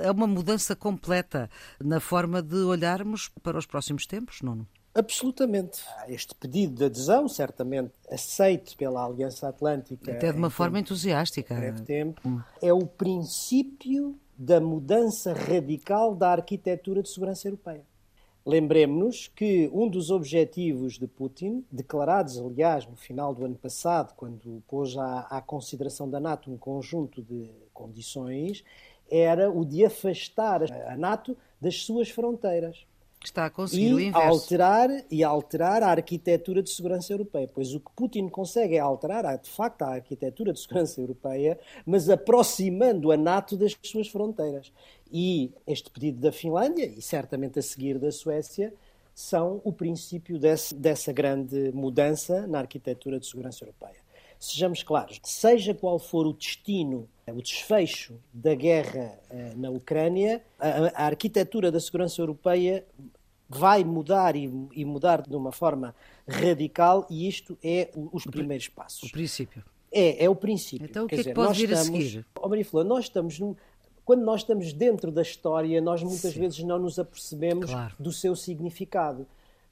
É 0.04 0.12
uma 0.12 0.28
mudança 0.28 0.76
completa 0.76 1.50
na 1.84 2.00
forma 2.00 2.42
de 2.42 2.58
olharmos 2.58 3.30
para 3.42 3.58
os 3.58 3.66
próximos 3.66 4.06
tempos, 4.06 4.42
Nuno? 4.42 4.68
Absolutamente. 4.96 5.82
Este 6.08 6.34
pedido 6.34 6.76
de 6.76 6.86
adesão, 6.86 7.28
certamente 7.28 7.92
aceito 8.10 8.78
pela 8.78 9.06
Aliança 9.06 9.50
Atlântica. 9.50 10.14
Até 10.14 10.32
de 10.32 10.38
uma 10.38 10.50
forma 10.50 10.78
tempo, 10.78 10.88
entusiástica. 10.88 11.54
Breve 11.54 11.82
tempo, 11.82 12.22
hum. 12.26 12.40
é 12.62 12.72
o 12.72 12.86
princípio 12.86 14.18
da 14.38 14.60
mudança 14.60 15.34
radical 15.34 16.16
da 16.16 16.32
arquitetura 16.32 17.02
de 17.02 17.10
segurança 17.10 17.48
europeia. 17.48 17.84
Lembremos-nos 18.46 19.28
que 19.28 19.70
um 19.74 19.88
dos 19.88 20.12
objetivos 20.12 21.00
de 21.00 21.08
Putin, 21.08 21.66
declarados, 21.72 22.38
aliás, 22.38 22.86
no 22.86 22.96
final 22.96 23.34
do 23.34 23.44
ano 23.44 23.56
passado, 23.56 24.14
quando 24.16 24.62
pôs 24.68 24.96
à, 24.98 25.22
à 25.22 25.42
consideração 25.42 26.08
da 26.08 26.20
NATO 26.20 26.52
um 26.52 26.58
conjunto 26.58 27.24
de 27.24 27.50
condições, 27.74 28.64
era 29.10 29.50
o 29.50 29.66
de 29.66 29.84
afastar 29.84 30.62
a 30.64 30.96
NATO 30.96 31.36
das 31.60 31.82
suas 31.82 32.10
fronteiras 32.10 32.86
está 33.28 33.46
a 33.46 33.50
conseguir 33.50 33.90
e 33.90 33.94
o 33.94 34.00
inverso. 34.00 34.28
Alterar, 34.28 34.90
e 35.10 35.24
alterar 35.24 35.84
a 35.84 35.90
arquitetura 35.90 36.62
de 36.62 36.70
segurança 36.70 37.14
europeia. 37.14 37.50
Pois 37.54 37.74
o 37.74 37.80
que 37.80 37.92
Putin 37.96 38.28
consegue 38.30 38.76
é 38.76 38.80
alterar, 38.80 39.38
de 39.38 39.50
facto, 39.50 39.84
a 39.84 39.90
arquitetura 39.90 40.54
de 40.54 40.60
segurança 40.60 41.00
europeia, 41.00 41.60
mas 41.86 42.10
aproximando 42.10 43.12
a 43.12 43.18
NATO 43.18 43.58
das 43.58 43.76
suas 43.84 44.08
fronteiras. 44.08 44.72
E 45.12 45.52
este 45.66 45.90
pedido 45.90 46.20
da 46.20 46.32
Finlândia, 46.32 46.86
e 46.86 47.02
certamente 47.02 47.60
a 47.60 47.62
seguir 47.62 47.98
da 48.00 48.12
Suécia, 48.12 48.74
são 49.14 49.62
o 49.64 49.72
princípio 49.72 50.38
desse, 50.38 50.76
dessa 50.76 51.14
grande 51.14 51.72
mudança 51.74 52.46
na 52.48 52.60
arquitetura 52.60 53.18
de 53.18 53.26
segurança 53.26 53.64
europeia. 53.64 54.04
Sejamos 54.38 54.84
claros, 54.84 55.22
seja 55.24 55.74
qual 55.74 55.98
for 55.98 56.28
o 56.28 56.34
destino, 56.34 57.08
o 57.26 57.42
desfecho 57.42 58.20
da 58.34 58.54
guerra 58.54 59.18
eh, 59.30 59.54
na 59.56 59.70
Ucrânia, 59.70 60.44
a, 60.60 61.04
a 61.04 61.06
arquitetura 61.06 61.72
da 61.72 61.80
segurança 61.80 62.22
europeia 62.22 62.86
vai 63.48 63.84
mudar 63.84 64.36
e, 64.36 64.52
e, 64.74 64.84
mudar 64.84 65.22
de 65.22 65.36
uma 65.36 65.52
forma 65.52 65.96
radical 66.28 67.06
e 67.10 67.28
isto 67.28 67.58
é 67.64 67.92
os 68.12 68.26
primeiros 68.26 68.68
passos. 68.68 69.10
O 69.10 69.12
princípio. 69.12 69.64
É, 69.92 70.26
é 70.26 70.30
o 70.30 70.36
princípio. 70.36 70.88
Então 70.90 71.06
o 71.06 71.08
que 71.08 71.16
Quer 71.16 71.22
é 71.22 71.24
que 71.24 71.30
dizer, 71.30 71.36
pode 71.36 71.60
vir 71.60 71.74
estamos, 71.74 71.90
a 71.90 72.04
seguir? 72.04 72.26
Oh, 72.42 72.50
Maria 72.50 72.66
Flor, 72.66 72.84
nós 72.84 73.06
estamos 73.06 73.40
num, 73.40 73.56
quando 74.04 74.24
nós 74.24 74.42
estamos 74.42 74.74
dentro 74.74 75.12
da 75.12 75.22
história, 75.22 75.82
nós 75.82 76.04
muitas 76.04 76.34
Sim. 76.34 76.40
vezes 76.40 76.60
não 76.60 76.78
nos 76.78 77.00
apercebemos 77.00 77.70
claro. 77.70 77.96
do 77.98 78.12
seu 78.12 78.36
significado. 78.36 79.26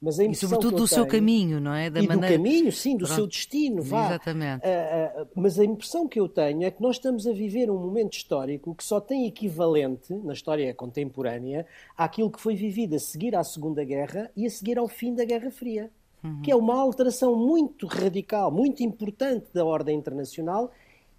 Mas 0.04 0.20
a 0.20 0.24
e 0.24 0.34
sobretudo 0.34 0.76
do 0.76 0.86
seu 0.86 1.06
caminho, 1.06 1.58
não 1.58 1.72
é? 1.72 1.88
Da 1.88 1.98
e 1.98 2.06
maneira... 2.06 2.36
do 2.36 2.42
caminho, 2.42 2.70
sim, 2.70 2.92
do 2.94 3.06
Pronto. 3.06 3.14
seu 3.14 3.26
destino, 3.26 3.82
vá. 3.82 4.06
Exatamente. 4.06 4.62
Uh, 4.66 5.22
uh, 5.22 5.28
mas 5.34 5.58
a 5.58 5.64
impressão 5.64 6.06
que 6.06 6.20
eu 6.20 6.28
tenho 6.28 6.62
é 6.62 6.70
que 6.70 6.82
nós 6.82 6.96
estamos 6.96 7.26
a 7.26 7.32
viver 7.32 7.70
um 7.70 7.78
momento 7.78 8.12
histórico 8.12 8.74
que 8.74 8.84
só 8.84 9.00
tem 9.00 9.26
equivalente, 9.26 10.12
na 10.12 10.34
história 10.34 10.74
contemporânea, 10.74 11.64
àquilo 11.96 12.30
que 12.30 12.38
foi 12.38 12.54
vivido 12.54 12.94
a 12.94 12.98
seguir 12.98 13.34
à 13.34 13.42
Segunda 13.42 13.82
Guerra 13.82 14.30
e 14.36 14.44
a 14.44 14.50
seguir 14.50 14.78
ao 14.78 14.88
fim 14.88 15.14
da 15.14 15.24
Guerra 15.24 15.50
Fria. 15.50 15.90
Uhum. 16.22 16.42
Que 16.42 16.50
é 16.50 16.56
uma 16.56 16.78
alteração 16.78 17.34
muito 17.34 17.86
radical, 17.86 18.50
muito 18.50 18.82
importante 18.82 19.46
da 19.54 19.64
ordem 19.64 19.96
internacional 19.96 20.70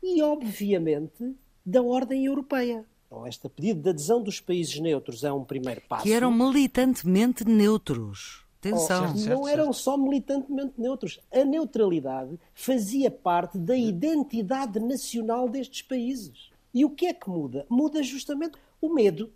e, 0.02 0.22
obviamente, 0.22 1.36
da 1.66 1.82
ordem 1.82 2.26
europeia. 2.26 2.86
Então, 3.08 3.26
este 3.26 3.50
pedido 3.50 3.82
de 3.82 3.90
adesão 3.90 4.22
dos 4.22 4.40
países 4.40 4.80
neutros 4.80 5.24
é 5.24 5.32
um 5.32 5.44
primeiro 5.44 5.82
passo. 5.88 6.04
Que 6.04 6.14
eram 6.14 6.32
militantemente 6.32 7.46
neutros. 7.46 8.45
Atenção. 8.70 9.14
Oh, 9.16 9.30
não 9.30 9.48
eram 9.48 9.72
só 9.72 9.96
militantemente 9.96 10.74
neutros. 10.78 11.20
A 11.32 11.44
neutralidade 11.44 12.40
fazia 12.54 13.12
parte 13.12 13.58
da 13.58 13.78
identidade 13.78 14.80
nacional 14.80 15.48
destes 15.48 15.84
países. 15.84 16.50
E 16.74 16.84
o 16.84 16.90
que 16.90 17.06
é 17.06 17.14
que 17.14 17.30
muda? 17.30 17.66
Muda 17.70 18.02
justamente 18.02 18.58
o 18.82 18.94
medo, 18.94 19.32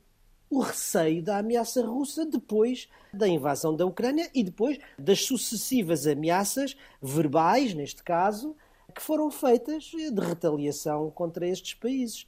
o 0.50 0.60
receio 0.60 1.22
da 1.22 1.38
ameaça 1.38 1.86
russa 1.86 2.26
depois 2.26 2.90
da 3.14 3.28
invasão 3.28 3.76
da 3.76 3.86
Ucrânia 3.86 4.30
e 4.34 4.44
depois 4.44 4.80
das 4.98 5.24
sucessivas 5.24 6.08
ameaças 6.08 6.76
verbais, 7.02 7.74
neste 7.76 8.04
caso, 8.04 8.56
que 8.94 9.02
foram 9.02 9.30
feitas 9.30 9.84
de 9.84 10.20
retaliação 10.20 11.12
contra 11.12 11.48
estes 11.48 11.76
países. 11.76 12.28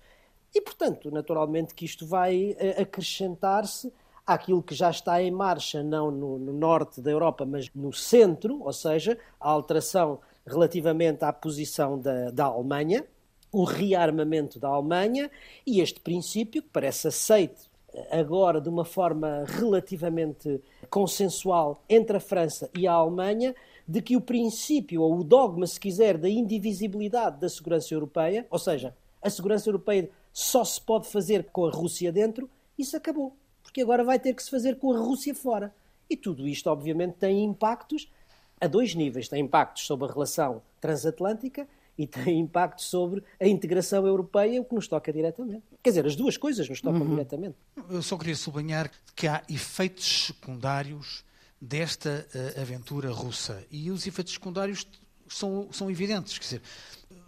E, 0.53 0.62
portanto, 0.62 1.10
naturalmente 1.10 1.74
que 1.74 1.86
isto 1.86 2.05
vai 2.05 2.55
eh, 2.60 2.81
acrescentar-se 2.81 3.91
àquilo 4.25 4.61
que 4.61 4.75
já 4.75 4.89
está 4.89 5.21
em 5.21 5.31
marcha, 5.31 5.83
não 5.83 6.11
no, 6.11 6.37
no, 6.37 6.53
norte 6.53 7.01
da 7.01 7.11
Europa, 7.11 7.45
mas 7.45 7.69
no 7.73 7.91
centro, 7.91 8.61
ou 8.61 8.73
seja, 8.73 9.17
a 9.39 9.49
alteração 9.49 10.19
relativamente 10.45 11.23
à 11.23 11.33
posição 11.33 11.99
da, 11.99 12.31
da 12.31 12.45
Alemanha, 12.45 13.05
o 13.51 13.63
rearmamento 13.63 14.59
da 14.59 14.69
Alemanha 14.69 15.29
e 15.65 15.81
este 15.81 15.99
princípio, 15.99 16.61
que 16.61 16.69
parece 16.69 17.07
aceito 17.07 17.69
agora 18.09 18.61
de 18.61 18.69
uma 18.69 18.85
forma 18.85 19.43
relativamente 19.45 20.61
consensual 20.89 21.83
entre 21.89 22.17
a 22.17 22.19
França 22.19 22.69
e 22.77 22.87
a 22.87 22.93
Alemanha, 22.93 23.53
de 23.87 24.01
que 24.01 24.15
o 24.15 24.21
princípio, 24.21 25.01
ou 25.01 25.19
o 25.19 25.23
dogma, 25.23 25.67
se 25.67 25.79
quiser, 25.79 26.17
da 26.17 26.29
indivisibilidade 26.29 27.39
da 27.39 27.49
segurança 27.49 27.93
europeia, 27.93 28.47
ou 28.49 28.57
seja, 28.57 28.95
a 29.21 29.29
segurança 29.29 29.67
europeia 29.67 30.09
só 30.31 30.63
se 30.63 30.79
pode 30.79 31.07
fazer 31.07 31.45
com 31.51 31.65
a 31.65 31.71
Rússia 31.71 32.11
dentro, 32.11 32.49
isso 32.77 32.95
acabou 32.95 33.35
porque 33.71 33.81
agora 33.81 34.03
vai 34.03 34.19
ter 34.19 34.33
que 34.33 34.43
se 34.43 34.51
fazer 34.51 34.75
com 34.75 34.93
a 34.93 34.99
Rússia 34.99 35.33
fora. 35.33 35.73
E 36.09 36.17
tudo 36.17 36.45
isto, 36.45 36.69
obviamente, 36.69 37.13
tem 37.13 37.41
impactos 37.41 38.11
a 38.59 38.67
dois 38.67 38.93
níveis. 38.93 39.29
Tem 39.29 39.41
impactos 39.41 39.85
sobre 39.85 40.09
a 40.09 40.11
relação 40.11 40.61
transatlântica 40.81 41.65
e 41.97 42.05
tem 42.05 42.37
impactos 42.37 42.87
sobre 42.87 43.23
a 43.39 43.47
integração 43.47 44.05
europeia, 44.05 44.61
o 44.61 44.65
que 44.65 44.75
nos 44.75 44.89
toca 44.89 45.11
diretamente. 45.13 45.63
Quer 45.81 45.91
dizer, 45.91 46.05
as 46.05 46.17
duas 46.17 46.35
coisas 46.35 46.67
nos 46.67 46.81
tocam 46.81 47.01
uhum. 47.01 47.11
diretamente. 47.11 47.55
Eu 47.89 48.01
só 48.01 48.17
queria 48.17 48.35
sublinhar 48.35 48.91
que 49.15 49.25
há 49.25 49.41
efeitos 49.49 50.27
secundários 50.27 51.23
desta 51.59 52.27
uh, 52.35 52.61
aventura 52.61 53.09
russa. 53.09 53.63
E 53.71 53.89
os 53.89 54.05
efeitos 54.05 54.33
secundários 54.33 54.85
são, 55.29 55.69
são 55.71 55.89
evidentes. 55.89 56.37
Quer 56.37 56.43
dizer, 56.43 56.61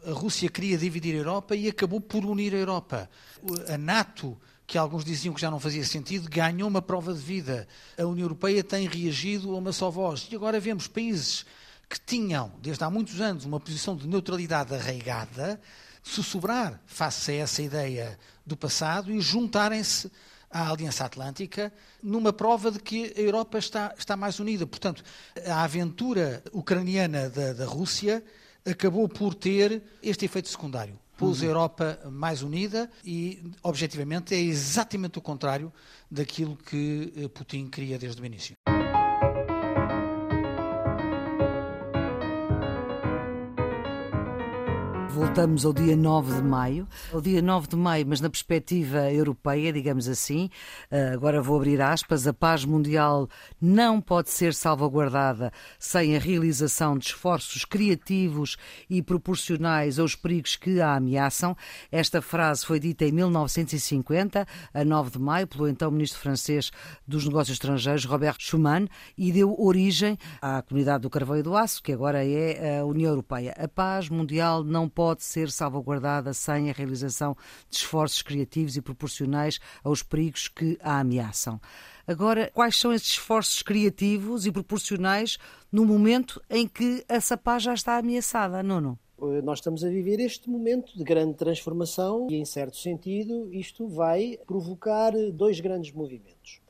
a 0.05 0.11
Rússia 0.11 0.49
queria 0.49 0.77
dividir 0.77 1.15
a 1.15 1.19
Europa 1.19 1.55
e 1.55 1.69
acabou 1.69 2.01
por 2.01 2.25
unir 2.25 2.53
a 2.53 2.57
Europa. 2.57 3.09
A 3.69 3.77
NATO 3.77 4.37
que 4.65 4.77
alguns 4.77 5.03
diziam 5.03 5.33
que 5.33 5.41
já 5.41 5.51
não 5.51 5.59
fazia 5.59 5.83
sentido, 5.85 6.29
ganhou 6.29 6.67
uma 6.67 6.81
prova 6.81 7.13
de 7.13 7.19
vida. 7.19 7.67
A 7.97 8.03
União 8.03 8.25
Europeia 8.25 8.63
tem 8.63 8.87
reagido 8.87 9.53
a 9.53 9.57
uma 9.57 9.71
só 9.71 9.89
voz. 9.89 10.27
E 10.31 10.35
agora 10.35 10.59
vemos 10.59 10.87
países 10.87 11.45
que 11.89 11.99
tinham, 11.99 12.51
desde 12.61 12.83
há 12.83 12.89
muitos 12.89 13.19
anos, 13.21 13.45
uma 13.45 13.59
posição 13.59 13.95
de 13.95 14.07
neutralidade 14.07 14.73
arraigada, 14.73 15.59
sussurrar 16.01 16.81
face 16.85 17.31
a 17.31 17.35
essa 17.35 17.61
ideia 17.61 18.17
do 18.45 18.57
passado 18.57 19.11
e 19.11 19.19
juntarem-se 19.21 20.11
à 20.49 20.69
Aliança 20.69 21.05
Atlântica 21.05 21.73
numa 22.01 22.31
prova 22.31 22.71
de 22.71 22.79
que 22.79 23.13
a 23.17 23.19
Europa 23.19 23.57
está, 23.57 23.93
está 23.97 24.15
mais 24.15 24.39
unida. 24.39 24.65
Portanto, 24.65 25.03
a 25.45 25.63
aventura 25.63 26.43
ucraniana 26.51 27.29
da, 27.29 27.53
da 27.53 27.65
Rússia 27.65 28.23
acabou 28.65 29.07
por 29.09 29.33
ter 29.33 29.83
este 30.01 30.25
efeito 30.25 30.49
secundário 30.49 31.02
pôs 31.17 31.41
a 31.41 31.45
Europa 31.45 31.99
mais 32.11 32.41
unida 32.41 32.89
e, 33.05 33.41
objetivamente, 33.61 34.33
é 34.33 34.39
exatamente 34.39 35.17
o 35.17 35.21
contrário 35.21 35.71
daquilo 36.09 36.55
que 36.55 37.13
eh, 37.15 37.27
Putin 37.27 37.69
queria 37.69 37.97
desde 37.97 38.21
o 38.21 38.25
início. 38.25 38.55
Voltamos 45.13 45.63
ao 45.63 45.71
dia 45.71 45.95
9 45.95 46.37
de 46.37 46.41
maio. 46.41 46.87
Ao 47.13 47.21
dia 47.21 47.39
9 47.39 47.67
de 47.67 47.75
maio, 47.75 48.03
mas 48.07 48.19
na 48.19 48.31
perspectiva 48.31 49.13
europeia, 49.13 49.71
digamos 49.71 50.09
assim, 50.09 50.49
eh, 50.89 51.11
agora 51.13 51.39
vou 51.39 51.55
abrir 51.57 51.79
aspas, 51.79 52.25
a 52.25 52.33
paz 52.33 52.65
mundial 52.65 53.29
não 53.61 54.01
pode 54.01 54.31
ser 54.31 54.55
salvaguardada 54.55 55.53
sem 55.77 56.15
a 56.15 56.19
realização 56.19 56.97
de 56.97 57.05
esforços 57.05 57.63
criativos 57.63 58.57
e 58.89 59.03
proporcionais 59.03 59.99
aos 59.99 60.15
perigos 60.15 60.55
que 60.55 60.81
a 60.81 60.95
ameaçam. 60.95 61.55
Esta 61.91 62.19
frase 62.19 62.65
foi 62.65 62.79
dita 62.79 63.05
em 63.05 63.11
1950, 63.11 64.47
a 64.73 64.83
9 64.83 65.11
de 65.11 65.19
maio, 65.19 65.45
pelo 65.45 65.67
então 65.67 65.91
ministro 65.91 66.19
francês 66.19 66.71
dos 67.07 67.23
Negócios 67.23 67.53
Estrangeiros, 67.53 68.05
Robert 68.05 68.37
Schuman, 68.39 68.87
e 69.15 69.31
deu 69.31 69.55
origem 69.59 70.17
à 70.41 70.63
comunidade 70.63 71.03
do 71.03 71.09
Carvalho 71.11 71.43
do 71.43 71.55
Aço, 71.55 71.83
que 71.83 71.93
agora 71.93 72.25
é 72.25 72.79
a 72.79 72.85
União 72.85 73.11
Europeia. 73.11 73.53
A 73.59 73.67
paz 73.67 74.09
mundial 74.09 74.63
não 74.63 74.89
pode 74.89 75.02
pode 75.03 75.21
ser 75.21 75.51
salvaguardada 75.51 76.33
sem 76.33 76.69
a 76.69 76.73
realização 76.73 77.35
de 77.69 77.75
esforços 77.75 78.21
criativos 78.21 78.77
e 78.77 78.81
proporcionais 78.81 79.59
aos 79.83 80.01
perigos 80.01 80.47
que 80.47 80.77
a 80.81 81.01
ameaçam. 81.01 81.59
Agora, 82.07 82.49
quais 82.53 82.79
são 82.79 82.93
esses 82.93 83.09
esforços 83.09 83.61
criativos 83.61 84.45
e 84.45 84.51
proporcionais 84.53 85.37
no 85.69 85.83
momento 85.83 86.41
em 86.49 86.65
que 86.65 87.03
essa 87.09 87.35
paz 87.35 87.63
já 87.63 87.73
está 87.73 87.97
ameaçada, 87.97 88.63
Nuno? 88.63 88.97
Eh, 89.21 89.41
nós 89.41 89.59
estamos 89.59 89.83
a 89.83 89.89
viver 89.89 90.21
este 90.21 90.49
momento 90.49 90.97
de 90.97 91.03
grande 91.03 91.33
transformação 91.33 92.27
e, 92.29 92.35
em 92.35 92.45
certo 92.45 92.77
sentido, 92.77 93.53
isto 93.53 93.85
vai 93.89 94.39
provocar 94.47 95.11
dois 95.33 95.59
grandes 95.59 95.91
movimentos. 95.91 96.61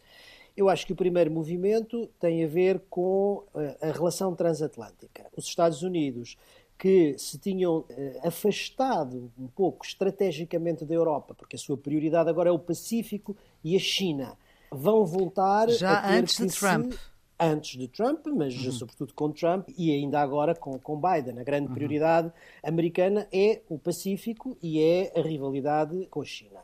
Eu 0.57 0.69
acho 0.69 0.87
que 0.87 0.93
o 0.93 0.95
primeiro 0.95 1.31
movimento 1.31 2.07
tem 2.19 2.43
a 2.43 2.47
ver 2.47 2.79
com 2.89 3.43
eh, 3.55 3.77
a 3.79 3.91
relação 3.91 4.35
transatlântica. 4.35 5.27
Os 5.37 5.45
Estados 5.45 5.83
Unidos, 5.83 6.35
que 6.83 7.17
se 7.17 7.37
tinham 7.37 7.85
eh, 7.89 8.19
afastado 8.25 9.31
um 9.39 9.47
pouco 9.47 9.85
estrategicamente 9.85 10.83
da 10.83 10.93
Europa, 10.93 11.33
porque 11.33 11.55
a 11.55 11.59
sua 11.59 11.77
prioridade 11.77 12.29
agora 12.29 12.49
é 12.49 12.51
o 12.51 12.59
Pacífico 12.59 13.37
e 13.63 13.73
a 13.77 13.79
China, 13.79 14.37
vão 14.69 15.05
voltar 15.05 15.69
já 15.69 16.05
antes 16.13 16.35
de 16.45 16.53
Trump. 16.53 16.91
Se 16.91 16.99
antes 17.39 17.79
de 17.79 17.87
Trump, 17.87 18.27
mas 18.35 18.53
uhum. 18.65 18.71
sobretudo 18.73 19.13
com 19.13 19.31
Trump 19.31 19.69
e 19.77 19.93
ainda 19.93 20.19
agora 20.19 20.53
com, 20.53 20.77
com 20.77 20.99
Biden. 20.99 21.39
A 21.39 21.43
grande 21.45 21.69
uhum. 21.69 21.73
prioridade 21.73 22.29
americana 22.61 23.29
é 23.31 23.61
o 23.69 23.79
Pacífico 23.79 24.57
e 24.61 24.81
é 24.81 25.13
a 25.15 25.21
rivalidade 25.21 26.05
com 26.07 26.21
a 26.21 26.25
China. 26.25 26.59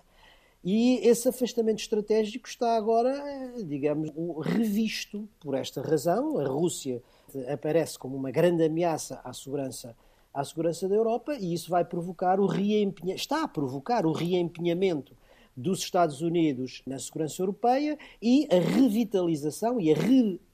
E 0.62 0.96
esse 1.08 1.30
afastamento 1.30 1.80
estratégico 1.80 2.46
está 2.46 2.76
agora, 2.76 3.54
digamos, 3.66 4.12
revisto 4.46 5.30
por 5.40 5.56
esta 5.56 5.82
razão. 5.82 6.38
A 6.40 6.48
Rússia 6.50 7.02
aparece 7.48 7.98
como 7.98 8.18
uma 8.18 8.32
grande 8.32 8.66
ameaça 8.66 9.22
à 9.24 9.32
segurança, 9.32 9.96
à 10.34 10.44
segurança 10.44 10.88
da 10.88 10.96
Europa 10.96 11.36
e 11.36 11.54
isso 11.54 11.70
vai 11.70 11.84
provocar 11.84 12.40
o 12.40 12.46
reempenhamento, 12.46 13.22
está 13.22 13.44
a 13.44 13.48
provocar 13.48 14.06
o 14.06 14.12
reempenhamento 14.12 15.16
dos 15.56 15.80
Estados 15.80 16.22
Unidos 16.22 16.82
na 16.86 16.98
segurança 16.98 17.42
europeia 17.42 17.98
e 18.22 18.48
a 18.52 18.60
revitalização 18.60 19.80
e 19.80 19.92
a 19.92 19.96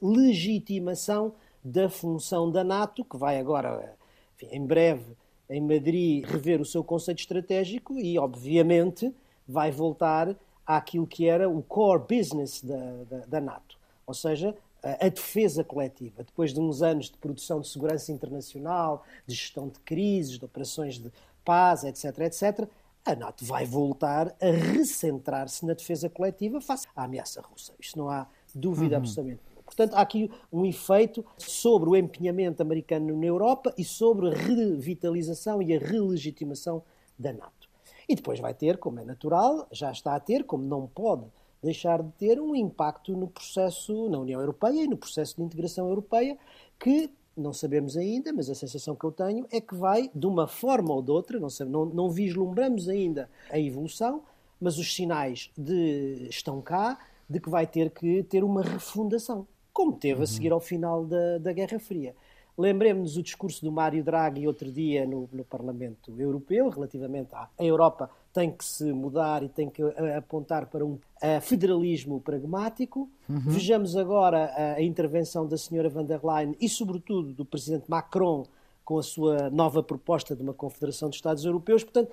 relegitimação 0.02 1.34
da 1.64 1.90
função 1.90 2.52
da 2.52 2.64
NATO, 2.64 3.04
que 3.04 3.18
vai 3.18 3.40
agora, 3.40 3.96
enfim, 4.36 4.56
em 4.56 4.66
breve, 4.66 5.16
em 5.50 5.62
Madrid, 5.62 6.26
rever 6.26 6.60
o 6.60 6.66
seu 6.66 6.84
conceito 6.84 7.20
estratégico 7.20 7.98
e, 7.98 8.18
obviamente, 8.18 9.14
vai 9.48 9.72
voltar 9.72 10.36
àquilo 10.66 11.06
que 11.06 11.28
era 11.28 11.48
o 11.48 11.62
core 11.62 12.04
business 12.18 12.64
da, 12.64 13.04
da, 13.04 13.26
da 13.26 13.42
NATO, 13.42 13.78
ou 14.08 14.14
seja, 14.14 14.56
a, 15.00 15.10
defesa 15.10 15.64
coletiva. 15.64 16.24
Depois 16.24 16.54
de 16.54 16.60
uns 16.60 16.82
anos 16.82 17.10
de 17.10 17.18
produção 17.18 17.60
de 17.60 17.68
segurança 17.68 18.12
internacional, 18.12 19.04
de 19.26 19.34
gestão 19.34 19.68
de 19.68 19.80
crises, 19.80 20.38
de 20.38 20.46
operações 20.46 21.00
de 21.00 21.12
paz, 21.44 21.84
etc., 21.84 22.20
etc., 22.20 22.70
a 23.04 23.16
NATO 23.16 23.46
vai 23.46 23.66
voltar 23.66 24.36
a 24.42 24.50
recentrar-se 24.50 25.66
na 25.66 25.74
defesa 25.74 26.10
coletiva 26.10 26.60
face 26.60 26.88
à 26.96 27.04
ameaça 27.04 27.40
russa. 27.42 27.74
Isto 27.80 28.00
não 28.00 28.10
há 28.10 28.28
dúvida 28.54 28.96
uhum. 28.96 29.02
absolutamente. 29.02 29.42
Portanto, 29.64 29.96
há 29.96 30.02
aqui 30.02 30.30
um 30.52 30.66
efeito 30.66 31.26
sobre 31.38 31.90
o 31.90 31.96
empenhamento 31.96 32.62
americano 32.62 33.16
na 33.16 33.26
Europa 33.26 33.74
e 33.78 33.84
sobre 33.84 34.30
a 34.30 34.34
revitalização 34.34 35.62
e 35.62 35.76
a 35.76 35.80
relegitimação 35.80 36.84
da 37.18 37.34
NATO. 37.34 37.70
E 38.08 38.16
depois 38.16 38.40
vai 38.40 38.54
ter, 38.54 38.78
como 38.78 39.00
é 39.00 39.06
natural, 39.06 39.68
já 39.72 39.92
está 39.92 40.16
a 40.16 40.20
ter, 40.20 40.44
como 40.44 40.64
não 40.64 40.88
pode 40.88 41.26
deixar 41.66 42.02
de 42.02 42.12
ter, 42.12 42.40
um 42.40 42.56
impacto 42.56 43.16
no 43.18 43.28
processo 43.28 44.08
na 44.10 44.20
União 44.20 44.40
Europeia 44.40 44.84
e 44.84 44.88
no 44.88 44.96
processo 44.96 45.36
de 45.36 45.44
integração 45.44 45.90
europeia 45.90 46.38
que 46.80 47.10
não 47.36 47.52
sabemos 47.52 47.98
ainda, 47.98 48.32
mas 48.32 48.50
a 48.50 48.56
sensação 48.56 48.96
que 48.96 49.04
eu 49.04 49.12
tenho 49.12 49.46
é 49.52 49.60
que 49.60 49.76
vai, 49.76 50.10
de 50.14 50.26
uma 50.26 50.48
forma 50.48 50.94
ou 50.94 51.02
de 51.02 51.12
outra, 51.12 51.40
não, 51.40 51.50
sei, 51.50 51.66
não, 51.66 51.86
não 51.86 52.10
vislumbramos 52.10 52.88
ainda 52.88 53.30
a 53.50 53.60
evolução, 53.60 54.24
mas 54.62 54.78
os 54.78 54.96
sinais 54.96 55.52
de, 55.58 56.28
estão 56.30 56.62
cá 56.62 56.98
de 57.30 57.40
que 57.40 57.50
vai 57.50 57.68
ter 57.68 57.90
que 57.90 58.24
ter 58.24 58.44
uma 58.44 58.62
refundação, 58.62 59.46
como 59.74 59.94
teve 59.94 60.20
a 60.20 60.22
uhum. 60.22 60.28
seguir 60.28 60.52
ao 60.54 60.62
final 60.62 61.04
da, 61.04 61.40
da 61.40 61.52
Guerra 61.52 61.80
Fria. 61.80 62.16
Lembremos-nos 62.58 63.18
o 63.18 63.24
discurso 63.24 63.66
do 63.66 63.72
Mário 63.72 64.02
Draghi 64.02 64.48
outro 64.48 64.72
dia 64.72 65.06
no, 65.06 65.28
no 65.34 65.44
Parlamento 65.44 66.14
Europeu, 66.18 66.70
relativamente 66.70 67.36
à 67.36 67.50
Europa 67.60 68.10
tem 68.36 68.52
que 68.52 68.66
se 68.66 68.92
mudar 68.92 69.44
e 69.44 69.48
tem 69.48 69.70
que 69.70 69.82
eh, 69.82 70.18
apontar 70.18 70.66
para 70.66 70.84
um 70.84 70.96
uh, 70.96 71.40
federalismo 71.42 72.20
pragmático. 72.20 73.10
Uhum. 73.30 73.40
Vejamos 73.46 73.96
agora 73.96 74.52
a, 74.54 74.74
a, 74.74 74.82
intervenção 74.82 75.48
da 75.48 75.58
senhora 75.58 75.88
van 75.88 76.04
der 76.04 76.20
Leyen 76.22 76.54
e, 76.60 76.68
sobretudo, 76.68 77.32
do 77.32 77.46
presidente 77.46 77.86
Macron 77.88 78.46
com 78.84 79.00
a 79.00 79.04
sua 79.04 79.50
nova 79.50 79.82
proposta 79.82 80.36
de 80.36 80.42
uma 80.42 80.54
confederação 80.54 81.10
de 81.10 81.16
Estados 81.16 81.46
Europeus. 81.46 81.82
Portanto, 81.86 82.12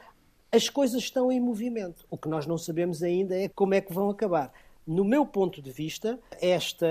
as 0.52 0.68
coisas 0.68 1.02
estão 1.02 1.32
em 1.32 1.40
movimento. 1.40 2.06
O 2.08 2.16
que 2.16 2.28
nós 2.28 2.46
não 2.46 2.56
sabemos 2.56 3.02
ainda 3.02 3.36
é 3.36 3.48
como 3.48 3.74
é 3.74 3.80
que 3.80 3.92
vão 3.92 4.08
acabar. 4.08 4.52
No 4.86 5.04
meu 5.04 5.26
ponto 5.26 5.60
de 5.60 5.72
vista, 5.72 6.20
esta 6.40 6.86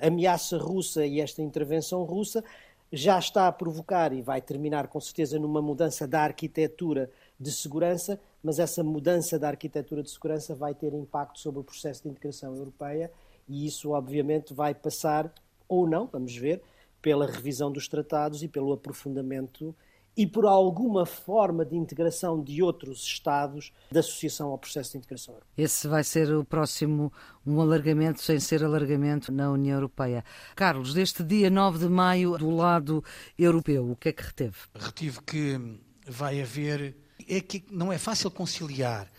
ameaça 0.00 0.56
russa 0.56 1.04
e 1.04 1.20
esta 1.20 1.42
intervenção 1.42 2.04
russa 2.04 2.42
já 2.90 3.18
está 3.18 3.48
a 3.48 3.52
provocar 3.52 4.14
e 4.14 4.22
vai 4.22 4.40
terminar 4.40 4.88
com 4.88 5.00
certeza 5.00 5.38
numa 5.38 5.60
mudança 5.60 6.06
da 6.08 6.22
arquitetura 6.22 7.10
de 7.38 7.52
segurança, 7.52 8.18
mas 8.42 8.58
essa 8.58 8.82
mudança 8.82 9.38
da 9.38 9.48
arquitetura 9.48 10.02
de 10.02 10.10
segurança 10.10 10.54
vai 10.54 10.74
ter 10.74 10.92
impacto 10.94 11.38
sobre 11.38 11.60
o 11.60 11.64
processo 11.64 12.02
de 12.02 12.08
integração 12.08 12.54
europeia 12.54 13.10
e 13.48 13.66
isso, 13.66 13.90
obviamente, 13.90 14.52
vai 14.52 14.74
passar, 14.74 15.32
ou 15.68 15.88
não, 15.88 16.06
vamos 16.06 16.34
ver, 16.36 16.62
pela 17.00 17.26
revisão 17.26 17.70
dos 17.70 17.86
tratados 17.86 18.42
e 18.42 18.48
pelo 18.48 18.72
aprofundamento 18.72 19.74
e 20.16 20.26
por 20.26 20.46
alguma 20.46 21.04
forma 21.04 21.64
de 21.64 21.76
integração 21.76 22.42
de 22.42 22.62
outros 22.62 23.02
Estados 23.02 23.72
da 23.92 24.00
associação 24.00 24.48
ao 24.48 24.58
processo 24.58 24.92
de 24.92 24.98
integração 24.98 25.34
europeia. 25.34 25.64
Esse 25.64 25.86
vai 25.86 26.02
ser 26.02 26.34
o 26.34 26.42
próximo, 26.42 27.12
um 27.46 27.60
alargamento 27.60 28.22
sem 28.22 28.40
ser 28.40 28.64
alargamento 28.64 29.30
na 29.30 29.50
União 29.50 29.76
Europeia. 29.76 30.24
Carlos, 30.54 30.94
deste 30.94 31.22
dia 31.22 31.50
9 31.50 31.80
de 31.80 31.88
maio, 31.88 32.38
do 32.38 32.50
lado 32.50 33.04
europeu, 33.38 33.90
o 33.90 33.96
que 33.96 34.08
é 34.08 34.12
que 34.12 34.22
reteve? 34.22 34.56
Retive 34.74 35.20
que 35.22 35.60
vai 36.08 36.40
haver 36.40 36.96
é 37.28 37.40
que 37.40 37.64
não 37.70 37.92
é 37.92 37.98
fácil 37.98 38.30
conciliar 38.30 39.10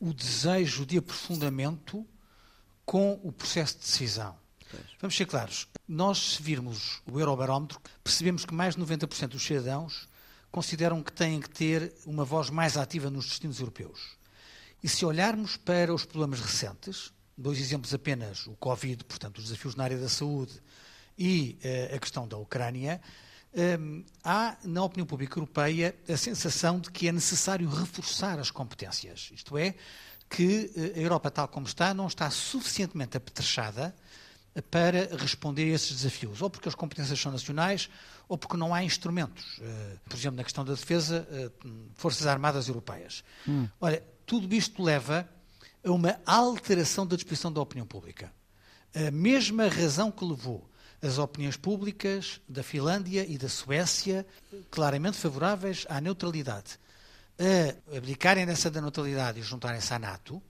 o 0.00 0.12
desejo 0.12 0.84
de 0.84 0.98
aprofundamento 0.98 2.06
com 2.84 3.20
o 3.22 3.32
processo 3.32 3.74
de 3.74 3.80
decisão. 3.80 4.36
Vamos 5.00 5.16
ser 5.16 5.26
claros, 5.26 5.68
nós 5.86 6.34
se 6.34 6.42
virmos 6.42 7.00
o 7.10 7.18
Eurobarómetro, 7.18 7.80
percebemos 8.02 8.44
que 8.44 8.52
mais 8.52 8.74
de 8.74 8.82
90% 8.82 9.28
dos 9.28 9.44
cidadãos 9.44 10.08
consideram 10.50 11.02
que 11.02 11.12
têm 11.12 11.40
que 11.40 11.50
ter 11.50 11.94
uma 12.04 12.24
voz 12.24 12.50
mais 12.50 12.76
ativa 12.76 13.10
nos 13.10 13.26
destinos 13.26 13.60
europeus. 13.60 14.16
E 14.82 14.88
se 14.88 15.04
olharmos 15.04 15.56
para 15.56 15.92
os 15.92 16.04
problemas 16.04 16.40
recentes, 16.40 17.12
dois 17.36 17.58
exemplos 17.58 17.92
apenas, 17.92 18.46
o 18.46 18.56
Covid, 18.56 19.04
portanto, 19.04 19.38
os 19.38 19.44
desafios 19.44 19.74
na 19.74 19.84
área 19.84 19.98
da 19.98 20.08
saúde 20.08 20.60
e 21.18 21.58
uh, 21.62 21.96
a 21.96 21.98
questão 21.98 22.26
da 22.26 22.36
Ucrânia, 22.36 23.00
Hum, 23.56 24.04
há 24.22 24.56
na 24.64 24.84
opinião 24.84 25.06
pública 25.06 25.38
europeia 25.38 25.96
a 26.06 26.16
sensação 26.16 26.78
de 26.78 26.90
que 26.90 27.08
é 27.08 27.12
necessário 27.12 27.66
reforçar 27.70 28.38
as 28.38 28.50
competências. 28.50 29.30
Isto 29.32 29.56
é, 29.56 29.74
que 30.28 30.70
eh, 30.76 30.98
a 30.98 31.00
Europa, 31.00 31.30
tal 31.30 31.48
como 31.48 31.66
está, 31.66 31.94
não 31.94 32.06
está 32.06 32.28
suficientemente 32.30 33.16
apetrechada 33.16 33.94
para 34.70 35.16
responder 35.16 35.64
a 35.64 35.74
esses 35.74 35.90
desafios, 35.90 36.40
ou 36.40 36.48
porque 36.48 36.68
as 36.68 36.74
competências 36.74 37.20
são 37.20 37.30
nacionais, 37.30 37.90
ou 38.28 38.38
porque 38.38 38.56
não 38.56 38.74
há 38.74 38.82
instrumentos. 38.82 39.58
Eh, 39.60 39.96
por 40.08 40.16
exemplo, 40.16 40.36
na 40.36 40.44
questão 40.44 40.64
da 40.64 40.74
defesa, 40.74 41.26
eh, 41.30 41.50
Forças 41.94 42.26
Armadas 42.26 42.68
Europeias. 42.68 43.22
Hum. 43.46 43.68
Olha, 43.80 44.02
tudo 44.24 44.52
isto 44.54 44.82
leva 44.82 45.28
a 45.84 45.90
uma 45.90 46.18
alteração 46.26 47.06
da 47.06 47.16
disposição 47.16 47.52
da 47.52 47.60
opinião 47.60 47.86
pública. 47.86 48.32
A 48.94 49.10
mesma 49.10 49.68
razão 49.68 50.10
que 50.10 50.24
levou 50.24 50.68
as 51.02 51.18
opiniões 51.18 51.56
públicas 51.56 52.40
da 52.48 52.62
Finlândia 52.62 53.24
e 53.28 53.36
da 53.38 53.48
Suécia, 53.48 54.26
claramente 54.70 55.16
favoráveis 55.16 55.86
à 55.88 56.00
neutralidade, 56.00 56.78
a 57.38 57.96
abdicarem 57.96 58.46
dessa 58.46 58.70
da 58.70 58.80
neutralidade 58.80 59.40
e 59.40 59.42
juntarem-se 59.42 59.92
à 59.92 59.98
NATO, 59.98 60.42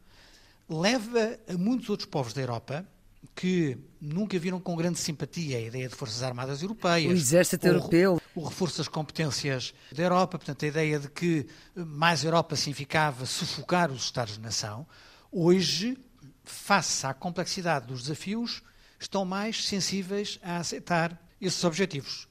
leva 0.68 1.38
a 1.48 1.54
muitos 1.54 1.88
outros 1.90 2.08
povos 2.08 2.32
da 2.32 2.40
Europa 2.40 2.86
que 3.34 3.76
nunca 4.00 4.38
viram 4.38 4.60
com 4.60 4.76
grande 4.76 4.98
simpatia 4.98 5.58
a 5.58 5.60
ideia 5.60 5.88
de 5.88 5.94
Forças 5.94 6.22
Armadas 6.22 6.62
Europeias. 6.62 7.12
O 7.12 7.16
exército 7.16 7.66
europeu. 7.66 8.20
O 8.34 8.44
reforço 8.44 8.78
das 8.78 8.88
competências 8.88 9.74
da 9.92 10.02
Europa, 10.02 10.38
portanto, 10.38 10.64
a 10.64 10.68
ideia 10.68 10.98
de 10.98 11.08
que 11.10 11.46
mais 11.74 12.24
Europa 12.24 12.54
significava 12.56 13.26
sufocar 13.26 13.90
os 13.90 14.04
Estados-nação. 14.04 14.86
Hoje, 15.30 15.98
face 16.44 17.06
à 17.06 17.12
complexidade 17.12 17.86
dos 17.86 18.02
desafios, 18.02 18.62
estão 18.98 19.24
mais 19.24 19.66
sensíveis 19.66 20.38
a 20.42 20.58
aceitar 20.58 21.20
esses 21.40 21.62
objetivos. 21.64 22.28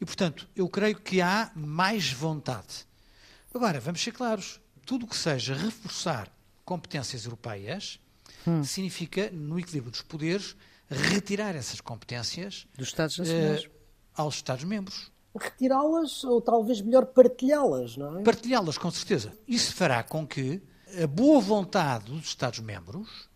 E, 0.00 0.04
portanto, 0.04 0.48
eu 0.56 0.68
creio 0.68 0.98
que 0.98 1.20
há 1.20 1.50
mais 1.54 2.10
vontade. 2.10 2.86
Agora, 3.54 3.80
vamos 3.80 4.02
ser 4.02 4.12
claros: 4.12 4.60
tudo 4.86 5.04
o 5.04 5.08
que 5.08 5.16
seja 5.16 5.54
reforçar 5.54 6.32
competências 6.64 7.24
europeias 7.24 8.00
hum. 8.46 8.64
significa, 8.64 9.30
no 9.30 9.58
equilíbrio 9.58 9.90
dos 9.90 10.02
poderes, 10.02 10.56
retirar 10.88 11.54
essas 11.54 11.80
competências 11.80 12.66
dos 12.76 12.88
Estados 12.88 13.18
nacionais. 13.18 13.64
Uh, 13.64 13.70
aos 14.14 14.36
Estados-membros. 14.36 15.10
Retirá-las 15.38 16.24
ou 16.24 16.40
talvez 16.40 16.80
melhor 16.80 17.06
partilhá-las, 17.06 17.96
não 17.96 18.18
é? 18.18 18.22
Partilhá-las, 18.22 18.76
com 18.76 18.90
certeza. 18.90 19.32
Isso 19.46 19.72
fará 19.74 20.02
com 20.02 20.26
que 20.26 20.60
a 21.02 21.06
boa 21.06 21.40
vontade 21.40 22.06
dos 22.06 22.26
Estados-membros, 22.26 23.28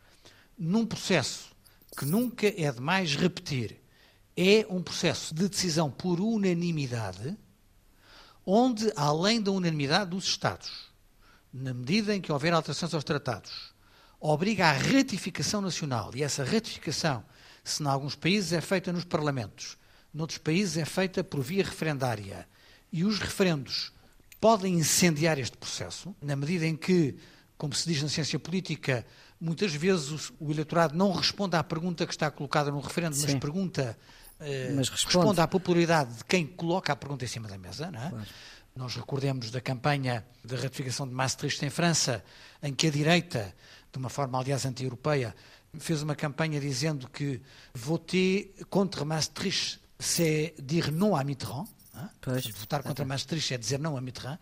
num 0.59 0.85
processo 0.85 1.54
que 1.95 2.05
nunca 2.05 2.47
é 2.47 2.71
demais 2.71 3.15
repetir, 3.15 3.81
é 4.37 4.67
um 4.69 4.83
processo 4.83 5.35
de 5.35 5.49
decisão 5.49 5.91
por 5.91 6.21
unanimidade, 6.21 7.37
onde, 8.45 8.93
além 8.97 9.41
da 9.41 9.51
unanimidade 9.51 10.11
dos 10.11 10.25
Estados, 10.25 10.93
na 11.53 11.73
medida 11.73 12.15
em 12.15 12.21
que 12.21 12.33
houver 12.33 12.53
alterações 12.53 12.93
aos 12.93 13.05
tratados, 13.05 13.73
obriga 14.21 14.67
à 14.67 14.73
ratificação 14.73 15.61
nacional, 15.61 16.11
e 16.15 16.23
essa 16.23 16.45
ratificação, 16.45 17.25
se 17.63 17.83
em 17.83 17.87
alguns 17.87 18.15
países 18.15 18.53
é 18.53 18.61
feita 18.61 18.93
nos 18.93 19.05
parlamentos, 19.05 19.77
noutros 20.13 20.39
países 20.39 20.77
é 20.77 20.85
feita 20.85 21.23
por 21.23 21.41
via 21.41 21.65
referendária, 21.65 22.49
e 22.93 23.05
os 23.05 23.19
referendos 23.19 23.93
podem 24.41 24.75
incendiar 24.75 25.39
este 25.39 25.57
processo, 25.57 26.15
na 26.21 26.37
medida 26.37 26.67
em 26.67 26.77
que, 26.77 27.17
como 27.57 27.73
se 27.73 27.89
diz 27.89 28.03
na 28.03 28.09
ciência 28.09 28.39
política, 28.39 29.07
muitas 29.45 29.75
vezes 29.75 30.33
o, 30.41 30.51
eleitorado 30.51 30.97
não 30.97 31.13
responde 31.13 31.55
à 31.55 31.63
pergunta 31.63 32.07
que 32.07 32.13
está 32.13 32.31
colocada 32.31 32.71
no 32.71 32.81
referendo, 32.81 33.15
Sim. 33.15 33.27
mas 33.27 33.35
pergunta 33.35 33.97
eh, 34.41 34.73
mas 34.75 34.89
responde. 34.89 35.17
responde. 35.17 35.41
à 35.41 35.47
popularidade 35.47 36.15
de 36.15 36.25
quem 36.25 36.47
coloca 36.47 36.93
a 36.93 36.97
pergunta 36.97 37.25
em 37.25 37.29
cima 37.29 37.49
da 37.49 37.59
mesa. 37.59 37.91
Não 37.91 38.01
é? 38.01 38.11
Claro. 38.11 38.27
Nós 38.77 38.97
recordemos 38.97 39.51
da 39.51 39.61
campanha 39.61 40.25
de 40.45 40.57
ratificação 40.57 41.07
de 41.07 41.15
Maastricht 41.15 41.65
em 41.65 41.71
França, 41.71 42.25
em 42.61 42.75
que 42.75 42.89
a 42.89 42.91
direita, 42.91 43.55
de 43.93 43.99
uma 43.99 44.09
forma 44.09 44.39
aliás 44.39 44.67
anti-europeia, 44.67 45.35
fez 45.79 46.03
uma 46.03 46.17
campanha 46.17 46.61
dizendo 46.61 47.09
que 47.09 47.41
voter 47.73 48.53
contra 48.69 49.05
Maastricht, 49.05 49.81
c'est 49.99 50.55
dire 50.59 50.91
non 50.91 51.15
à 51.17 51.23
Mitterrand. 51.23 51.69
Pois, 52.21 52.47
votar 52.49 52.83
contra 52.83 53.05
Maastricht 53.05 53.55
é 53.55 53.59
dizer 53.59 53.79
não 53.79 53.97
a 53.97 54.01
Mitterrand. 54.01 54.39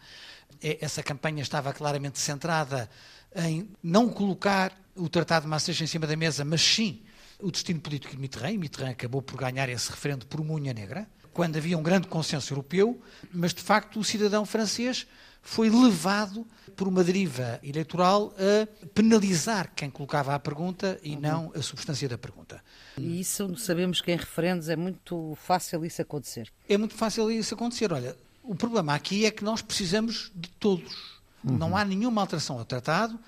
É, 0.63 0.79
essa 0.81 1.03
campanha 1.03 1.43
estava 1.43 1.73
claramente 1.73 2.19
centrada 2.19 2.89
em 3.35 3.69
não 3.83 4.09
colocar 4.09 4.73
o 4.95 5.09
Tratado 5.09 5.45
de 5.45 5.49
Maastricht 5.51 5.83
em 5.83 5.87
cima 5.87 6.07
da 6.07 6.17
mesa, 6.17 6.45
mas 6.45 6.61
sim 6.61 7.03
o 7.39 7.51
destino 7.51 7.81
político 7.81 8.15
de 8.15 8.21
Mitterrand. 8.21 8.53
E 8.53 8.59
Mitterrand 8.59 8.93
acabou 8.93 9.23
por 9.23 9.37
ganhar 9.37 9.69
esse 9.69 9.91
referendo 9.91 10.27
por 10.27 10.41
unha 10.41 10.73
negra, 10.73 11.09
quando 11.33 11.57
havia 11.57 11.79
um 11.79 11.83
grande 11.83 12.07
consenso 12.09 12.53
europeu, 12.53 13.01
mas 13.33 13.55
de 13.55 13.63
facto 13.63 13.99
o 13.99 14.05
cidadão 14.05 14.45
francês 14.45 15.07
foi 15.41 15.69
levado 15.69 16.47
por 16.77 16.87
uma 16.87 17.03
deriva 17.03 17.59
eleitoral 17.63 18.33
a 18.39 18.87
penalizar 18.89 19.73
quem 19.75 19.91
colocava 19.91 20.35
a 20.35 20.39
pergunta 20.39 21.01
e 21.03 21.17
não 21.17 21.51
a 21.55 21.61
substância 21.61 22.09
da 22.09 22.17
pergunta. 22.17 22.63
E 22.97 23.21
isso 23.21 23.57
sabemos 23.57 24.01
que 24.01 24.13
em 24.13 24.17
referendos 24.17 24.69
é 24.69 24.77
muito 24.77 25.37
fácil 25.37 25.85
isso 25.85 26.01
acontecer. 26.01 26.53
É 26.69 26.79
muito 26.79 26.95
fácil 26.95 27.31
isso 27.31 27.55
acontecer. 27.55 27.93
Olha, 27.93 28.17
o 28.43 28.55
problema 28.55 28.95
aqui 28.95 29.25
é 29.25 29.31
que 29.31 29.43
nós 29.43 29.61
precisamos 29.63 30.31
de 30.35 30.49
todos. 30.51 31.22
Uhum. 31.45 31.57
Não 31.57 31.77
há 31.77 31.85
nenhuma 31.85 32.21
alteração 32.21 32.59
ao 32.59 32.65
tratado 32.65 33.19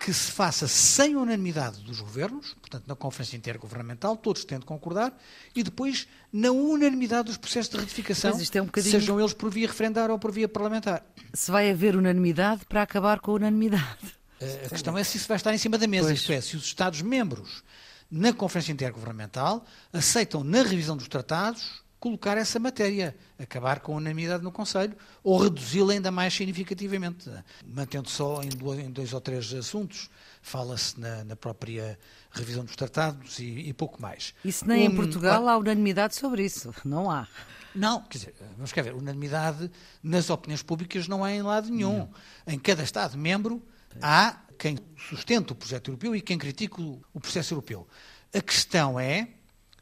que 0.00 0.14
se 0.14 0.32
faça 0.32 0.66
sem 0.66 1.14
unanimidade 1.14 1.82
dos 1.82 2.00
governos, 2.00 2.54
portanto, 2.54 2.84
na 2.86 2.96
Conferência 2.96 3.36
Intergovernamental, 3.36 4.16
todos 4.16 4.46
têm 4.46 4.58
de 4.58 4.64
concordar, 4.64 5.12
e 5.54 5.62
depois 5.62 6.08
na 6.32 6.50
unanimidade 6.50 7.24
dos 7.24 7.36
processos 7.36 7.70
de 7.70 7.76
ratificação, 7.76 8.30
é 8.30 8.62
um 8.62 8.64
bocadinho... 8.64 8.92
sejam 8.92 9.20
eles 9.20 9.34
por 9.34 9.50
via 9.50 9.66
referendária 9.66 10.10
ou 10.10 10.18
por 10.18 10.32
via 10.32 10.48
parlamentar. 10.48 11.04
Se 11.34 11.50
vai 11.50 11.70
haver 11.70 11.96
unanimidade 11.96 12.64
para 12.64 12.80
acabar 12.80 13.20
com 13.20 13.32
a 13.32 13.34
unanimidade. 13.34 14.18
A 14.64 14.70
questão 14.70 14.96
é 14.96 15.04
se 15.04 15.18
isso 15.18 15.28
vai 15.28 15.36
estar 15.36 15.52
em 15.52 15.58
cima 15.58 15.76
da 15.76 15.86
mesa, 15.86 16.06
pois. 16.06 16.20
isto 16.20 16.32
é, 16.32 16.40
se 16.40 16.56
os 16.56 16.64
Estados-membros, 16.64 17.62
na 18.10 18.32
Conferência 18.32 18.72
Intergovernamental, 18.72 19.66
aceitam 19.92 20.42
na 20.42 20.62
revisão 20.62 20.96
dos 20.96 21.08
tratados 21.08 21.82
colocar 22.00 22.38
essa 22.38 22.58
matéria, 22.58 23.14
acabar 23.38 23.80
com 23.80 23.92
a 23.92 23.96
unanimidade 23.96 24.42
no 24.42 24.50
Conselho 24.50 24.96
ou 25.22 25.38
reduzi-la 25.38 25.92
ainda 25.92 26.10
mais 26.10 26.32
significativamente, 26.32 27.30
mantendo 27.64 28.08
só 28.08 28.42
em 28.42 28.48
dois, 28.48 29.12
ou 29.12 29.20
três 29.20 29.52
assuntos. 29.52 30.08
Fala-se 30.40 30.98
na, 30.98 31.22
na, 31.24 31.36
própria 31.36 31.98
revisão 32.32 32.64
dos 32.64 32.74
tratados 32.74 33.38
e, 33.38 33.68
e 33.68 33.72
pouco 33.74 34.00
mais. 34.00 34.34
Isso 34.42 34.66
nem 34.66 34.88
um, 34.88 34.92
em 34.92 34.96
Portugal 34.96 35.46
há 35.46 35.58
unanimidade 35.58 36.14
sobre 36.14 36.42
isso, 36.42 36.74
não 36.82 37.10
há. 37.10 37.28
Não, 37.74 38.02
quer 38.02 38.18
dizer, 38.18 38.34
vamos 38.56 38.72
quer 38.72 38.82
ver, 38.82 38.94
unanimidade 38.94 39.70
nas 40.02 40.30
opiniões 40.30 40.62
públicas 40.62 41.06
não 41.06 41.22
há 41.22 41.30
em 41.32 41.42
lado 41.42 41.68
nenhum. 41.68 41.98
Não. 41.98 42.54
Em 42.54 42.58
cada 42.58 42.82
Estado-membro 42.82 43.62
há 44.00 44.40
quem 44.58 44.78
sustenta 44.96 45.52
o 45.52 45.56
projeto 45.56 45.88
europeu 45.88 46.16
e 46.16 46.22
quem 46.22 46.38
critica 46.38 46.80
o 46.80 47.20
processo 47.20 47.52
europeu. 47.52 47.86
A 48.34 48.40
questão 48.40 48.98
é 48.98 49.28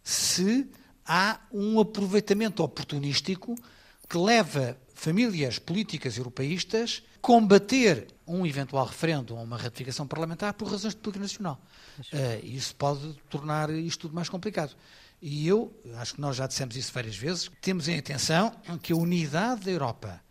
se 0.02 0.68
há 1.08 1.40
um 1.50 1.80
aproveitamento 1.80 2.62
oportunístico 2.62 3.56
que 4.06 4.18
leva 4.18 4.78
famílias 4.94 5.58
políticas 5.58 6.18
europeístas 6.18 7.02
a 7.16 7.18
combater 7.20 8.06
um 8.26 8.46
eventual 8.46 8.84
referendo 8.84 9.34
ou 9.34 9.42
uma 9.42 9.56
ratificação 9.56 10.06
parlamentar 10.06 10.52
por 10.54 10.70
razões 10.70 10.94
de 10.94 11.00
política 11.00 11.22
nacional. 11.22 11.60
Uh, 12.12 12.46
isso 12.46 12.74
pode 12.76 13.14
tornar 13.30 13.70
isto 13.70 14.02
tudo 14.02 14.14
mais 14.14 14.28
complicado. 14.28 14.76
E 15.20 15.48
eu, 15.48 15.72
acho 15.96 16.14
que 16.14 16.20
nós 16.20 16.36
já 16.36 16.46
dissemos 16.46 16.76
isso 16.76 16.92
várias 16.92 17.16
vezes, 17.16 17.50
temos 17.60 17.88
em 17.88 17.98
atenção 17.98 18.54
que 18.82 18.92
a 18.92 18.96
unidade 18.96 19.64
da 19.64 19.70
Europa, 19.70 20.22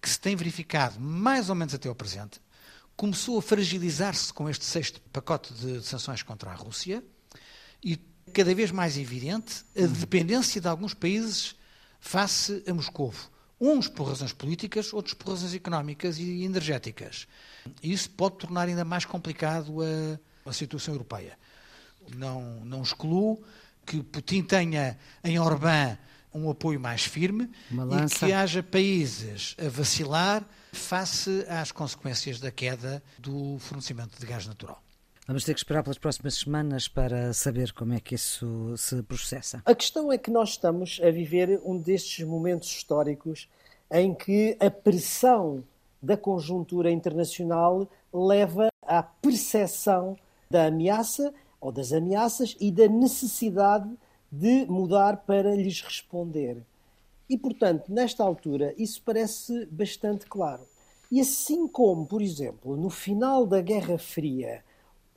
que 0.00 0.08
se 0.08 0.18
tem 0.18 0.34
verificado 0.34 0.98
mais 0.98 1.50
ou 1.50 1.54
menos 1.54 1.74
até 1.74 1.88
ao 1.88 1.94
presente, 1.94 2.40
começou 2.96 3.38
a 3.38 3.42
fragilizar-se 3.42 4.32
com 4.32 4.48
este 4.48 4.64
sexto 4.64 5.00
pacote 5.12 5.52
de 5.54 5.82
sanções 5.82 6.22
contra 6.22 6.50
a 6.50 6.54
Rússia 6.54 7.04
e 7.82 7.96
cada 8.30 8.54
vez 8.54 8.70
mais 8.70 8.96
evidente 8.96 9.64
a 9.76 9.86
dependência 9.86 10.60
de 10.60 10.68
alguns 10.68 10.94
países 10.94 11.54
face 12.00 12.62
a 12.66 12.72
Moscou. 12.72 13.12
Uns 13.60 13.88
por 13.88 14.08
razões 14.08 14.32
políticas, 14.32 14.92
outros 14.92 15.14
por 15.14 15.30
razões 15.30 15.52
económicas 15.52 16.18
e 16.18 16.44
energéticas. 16.44 17.26
Isso 17.82 18.08
pode 18.10 18.38
tornar 18.38 18.68
ainda 18.68 18.84
mais 18.84 19.04
complicado 19.04 19.78
a, 19.82 20.48
a 20.48 20.52
situação 20.52 20.94
europeia. 20.94 21.38
Não, 22.16 22.64
não 22.64 22.82
excluo 22.82 23.42
que 23.84 24.02
Putin 24.02 24.42
tenha 24.42 24.98
em 25.22 25.38
Orbán 25.38 25.98
um 26.32 26.48
apoio 26.48 26.80
mais 26.80 27.04
firme 27.04 27.50
e 27.70 28.18
que 28.18 28.32
haja 28.32 28.62
países 28.62 29.56
a 29.58 29.68
vacilar 29.68 30.44
face 30.72 31.44
às 31.48 31.72
consequências 31.72 32.38
da 32.38 32.50
queda 32.50 33.02
do 33.18 33.58
fornecimento 33.58 34.18
de 34.18 34.26
gás 34.26 34.46
natural. 34.46 34.82
Vamos 35.30 35.44
ter 35.44 35.54
que 35.54 35.60
esperar 35.60 35.84
pelas 35.84 35.96
próximas 35.96 36.34
semanas 36.34 36.88
para 36.88 37.32
saber 37.32 37.72
como 37.72 37.92
é 37.92 38.00
que 38.00 38.16
isso 38.16 38.74
se 38.76 39.00
processa. 39.04 39.62
A 39.64 39.76
questão 39.76 40.10
é 40.10 40.18
que 40.18 40.28
nós 40.28 40.48
estamos 40.48 41.00
a 41.04 41.08
viver 41.12 41.62
um 41.64 41.78
destes 41.78 42.26
momentos 42.26 42.68
históricos 42.68 43.48
em 43.92 44.12
que 44.12 44.56
a 44.58 44.68
pressão 44.68 45.62
da 46.02 46.16
conjuntura 46.16 46.90
internacional 46.90 47.88
leva 48.12 48.70
à 48.82 49.04
percepção 49.04 50.16
da 50.50 50.66
ameaça 50.66 51.32
ou 51.60 51.70
das 51.70 51.92
ameaças 51.92 52.56
e 52.58 52.72
da 52.72 52.88
necessidade 52.88 53.88
de 54.32 54.66
mudar 54.66 55.18
para 55.18 55.54
lhes 55.54 55.80
responder. 55.80 56.56
E, 57.28 57.38
portanto, 57.38 57.92
nesta 57.92 58.24
altura, 58.24 58.74
isso 58.76 59.00
parece 59.04 59.64
bastante 59.66 60.26
claro. 60.26 60.66
E 61.08 61.20
assim 61.20 61.68
como, 61.68 62.04
por 62.04 62.20
exemplo, 62.20 62.76
no 62.76 62.90
final 62.90 63.46
da 63.46 63.60
Guerra 63.60 63.96
Fria, 63.96 64.64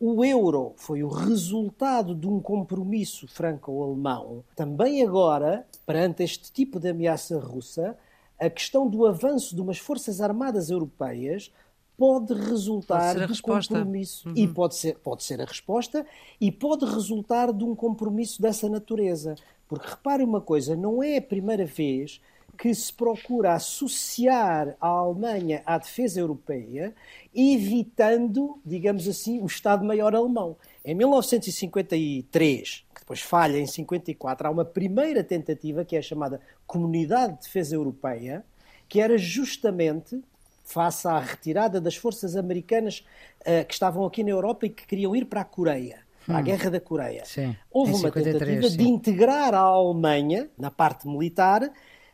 o 0.05 0.25
euro 0.25 0.73
foi 0.75 1.01
o 1.01 1.07
resultado 1.07 2.13
de 2.13 2.27
um 2.27 2.37
compromisso 2.37 3.25
franco-alemão. 3.25 4.43
Também 4.53 5.01
agora, 5.01 5.65
perante 5.85 6.21
este 6.23 6.51
tipo 6.51 6.77
de 6.77 6.89
ameaça 6.89 7.39
russa, 7.39 7.97
a 8.37 8.49
questão 8.49 8.85
do 8.85 9.05
avanço 9.05 9.55
de 9.55 9.61
umas 9.61 9.77
forças 9.77 10.19
armadas 10.19 10.69
europeias 10.69 11.49
pode 11.97 12.33
resultar 12.33 13.15
pode 13.15 13.33
de 13.33 13.41
compromisso 13.41 14.27
uhum. 14.27 14.35
e 14.35 14.45
pode 14.45 14.75
ser, 14.75 14.97
pode 14.97 15.23
ser 15.23 15.39
a 15.39 15.45
resposta 15.45 16.05
e 16.41 16.51
pode 16.51 16.83
resultar 16.83 17.53
de 17.53 17.63
um 17.63 17.73
compromisso 17.73 18.41
dessa 18.41 18.67
natureza. 18.67 19.35
Porque 19.69 19.87
repare 19.89 20.21
uma 20.21 20.41
coisa, 20.41 20.75
não 20.75 21.01
é 21.01 21.15
a 21.15 21.21
primeira 21.21 21.65
vez 21.65 22.19
que 22.57 22.73
se 22.73 22.93
procura 22.93 23.53
associar 23.53 24.75
a 24.79 24.87
Alemanha 24.87 25.63
à 25.65 25.77
defesa 25.77 26.19
europeia, 26.19 26.93
evitando, 27.33 28.59
digamos 28.65 29.07
assim, 29.07 29.41
o 29.41 29.45
Estado-Maior 29.45 30.15
alemão. 30.15 30.55
Em 30.85 30.93
1953, 30.93 32.85
que 32.93 33.01
depois 33.01 33.21
falha 33.21 33.57
em 33.57 33.65
54, 33.65 34.47
há 34.47 34.51
uma 34.51 34.65
primeira 34.65 35.23
tentativa 35.23 35.83
que 35.83 35.95
é 35.95 35.99
a 35.99 36.03
chamada 36.03 36.39
Comunidade 36.67 37.33
de 37.33 37.43
Defesa 37.43 37.75
Europeia, 37.75 38.45
que 38.87 39.01
era 39.01 39.17
justamente 39.17 40.21
face 40.63 41.07
à 41.07 41.19
retirada 41.19 41.81
das 41.81 41.95
forças 41.95 42.35
americanas 42.35 43.03
uh, 43.41 43.65
que 43.65 43.73
estavam 43.73 44.05
aqui 44.05 44.23
na 44.23 44.29
Europa 44.29 44.65
e 44.65 44.69
que 44.69 44.87
queriam 44.87 45.15
ir 45.15 45.25
para 45.25 45.41
a 45.41 45.45
Coreia, 45.45 45.99
para 46.25 46.35
hum. 46.35 46.37
a 46.37 46.41
Guerra 46.41 46.69
da 46.69 46.79
Coreia. 46.79 47.25
Sim. 47.25 47.55
Houve 47.69 47.93
uma 47.93 48.11
tentativa 48.11 48.69
sim. 48.69 48.77
de 48.77 48.87
integrar 48.87 49.53
a 49.53 49.59
Alemanha 49.59 50.49
na 50.57 50.71
parte 50.71 51.07
militar 51.07 51.69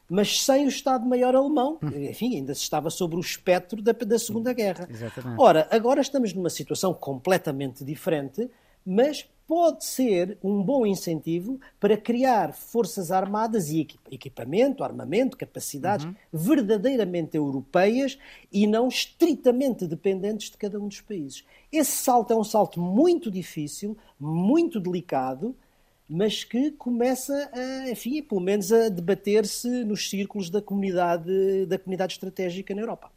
mas 0.09 0.41
sem 0.41 0.65
o 0.65 0.69
Estado-Maior 0.69 1.35
alemão. 1.35 1.77
Enfim, 1.83 2.35
ainda 2.35 2.55
se 2.55 2.61
estava 2.61 2.89
sobre 2.89 3.17
o 3.17 3.19
espectro 3.19 3.81
da, 3.81 3.91
da 3.91 4.19
Segunda 4.19 4.51
Guerra. 4.53 4.87
Exatamente. 4.89 5.39
Ora, 5.39 5.67
agora 5.71 6.01
estamos 6.01 6.33
numa 6.33 6.49
situação 6.49 6.93
completamente 6.93 7.83
diferente, 7.83 8.49
mas 8.85 9.27
pode 9.49 9.83
ser 9.83 10.37
um 10.43 10.61
bom 10.61 10.85
incentivo 10.85 11.59
para 11.79 11.97
criar 11.97 12.53
forças 12.53 13.11
armadas 13.11 13.71
e 13.71 13.87
equipamento, 14.11 14.83
armamento, 14.83 15.35
capacidades 15.35 16.05
uhum. 16.05 16.13
verdadeiramente 16.31 17.35
europeias 17.35 18.19
e 18.51 18.67
não 18.67 18.87
estritamente 18.87 19.87
dependentes 19.87 20.51
de 20.51 20.57
cada 20.57 20.79
um 20.79 20.87
dos 20.87 21.01
países. 21.01 21.43
Esse 21.71 21.91
salto 21.93 22.31
é 22.31 22.35
um 22.35 22.43
salto 22.43 22.79
muito 22.79 23.31
difícil, 23.31 23.97
muito 24.19 24.79
delicado, 24.79 25.55
mas 26.09 26.43
que 26.43 26.71
começa, 26.71 27.51
a, 27.53 27.89
enfim, 27.91 28.21
pelo 28.23 28.41
menos 28.41 28.71
a 28.71 28.89
debater-se 28.89 29.83
nos 29.83 30.09
círculos 30.09 30.49
da 30.49 30.59
comunidade, 30.59 31.67
da 31.67 31.77
comunidade 31.77 32.13
estratégica 32.13 32.73
na 32.73 32.81
Europa. 32.81 33.11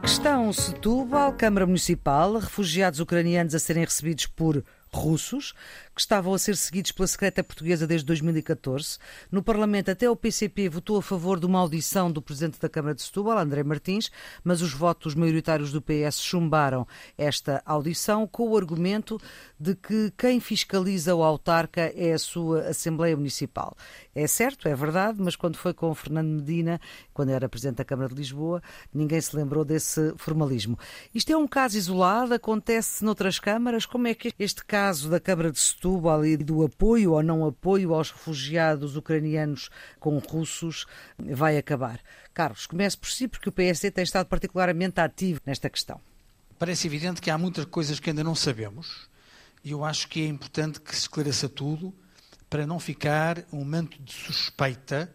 Questão 0.00 0.52
Setúbal, 0.52 1.32
Câmara 1.32 1.66
Municipal, 1.66 2.38
refugiados 2.38 3.00
ucranianos 3.00 3.54
a 3.54 3.58
serem 3.58 3.84
recebidos 3.84 4.26
por 4.26 4.64
russos, 4.92 5.54
que 5.98 6.02
estavam 6.02 6.32
a 6.32 6.38
ser 6.38 6.56
seguidos 6.56 6.92
pela 6.92 7.08
secreta 7.08 7.42
portuguesa 7.42 7.84
desde 7.84 8.06
2014. 8.06 8.98
No 9.32 9.42
Parlamento, 9.42 9.90
até 9.90 10.08
o 10.08 10.14
PCP 10.14 10.68
votou 10.68 10.96
a 10.96 11.02
favor 11.02 11.40
de 11.40 11.46
uma 11.46 11.58
audição 11.58 12.08
do 12.08 12.22
presidente 12.22 12.60
da 12.60 12.68
Câmara 12.68 12.94
de 12.94 13.02
Setúbal, 13.02 13.36
André 13.36 13.64
Martins, 13.64 14.08
mas 14.44 14.62
os 14.62 14.72
votos 14.72 15.16
maioritários 15.16 15.72
do 15.72 15.82
PS 15.82 16.20
chumbaram 16.20 16.86
esta 17.16 17.60
audição 17.66 18.28
com 18.28 18.48
o 18.48 18.56
argumento 18.56 19.20
de 19.58 19.74
que 19.74 20.12
quem 20.16 20.38
fiscaliza 20.38 21.16
o 21.16 21.24
autarca 21.24 21.92
é 21.96 22.12
a 22.12 22.18
sua 22.18 22.68
Assembleia 22.68 23.16
Municipal. 23.16 23.76
É 24.14 24.28
certo, 24.28 24.68
é 24.68 24.76
verdade, 24.76 25.18
mas 25.20 25.34
quando 25.34 25.56
foi 25.56 25.74
com 25.74 25.90
o 25.90 25.94
Fernando 25.96 26.28
Medina, 26.28 26.80
quando 27.12 27.30
era 27.30 27.48
presidente 27.48 27.78
da 27.78 27.84
Câmara 27.84 28.08
de 28.08 28.14
Lisboa, 28.14 28.62
ninguém 28.94 29.20
se 29.20 29.34
lembrou 29.34 29.64
desse 29.64 30.14
formalismo. 30.16 30.78
Isto 31.12 31.32
é 31.32 31.36
um 31.36 31.48
caso 31.48 31.76
isolado, 31.76 32.34
acontece 32.34 33.04
noutras 33.04 33.40
câmaras. 33.40 33.84
Como 33.84 34.06
é 34.06 34.14
que 34.14 34.32
este 34.38 34.64
caso 34.64 35.10
da 35.10 35.18
Câmara 35.18 35.50
de 35.50 35.58
Setúbal 35.58 35.87
e 36.24 36.36
do 36.36 36.64
apoio 36.64 37.12
ou 37.12 37.22
não 37.22 37.46
apoio 37.46 37.94
aos 37.94 38.10
refugiados 38.10 38.96
ucranianos 38.96 39.70
com 39.98 40.18
russos 40.18 40.86
vai 41.18 41.56
acabar? 41.56 42.00
Carlos, 42.34 42.66
comece 42.66 42.96
por 42.96 43.08
si, 43.08 43.26
porque 43.26 43.48
o 43.48 43.52
PSD 43.52 43.90
tem 43.90 44.04
estado 44.04 44.26
particularmente 44.26 45.00
ativo 45.00 45.40
nesta 45.46 45.70
questão. 45.70 46.00
Parece 46.58 46.86
evidente 46.86 47.20
que 47.20 47.30
há 47.30 47.38
muitas 47.38 47.64
coisas 47.64 48.00
que 48.00 48.10
ainda 48.10 48.24
não 48.24 48.34
sabemos 48.34 49.08
e 49.64 49.70
eu 49.70 49.84
acho 49.84 50.08
que 50.08 50.22
é 50.22 50.26
importante 50.26 50.80
que 50.80 50.94
se 50.94 51.02
esclareça 51.02 51.48
tudo 51.48 51.94
para 52.48 52.66
não 52.66 52.78
ficar 52.78 53.44
um 53.52 53.64
manto 53.64 54.00
de 54.02 54.12
suspeita 54.12 55.12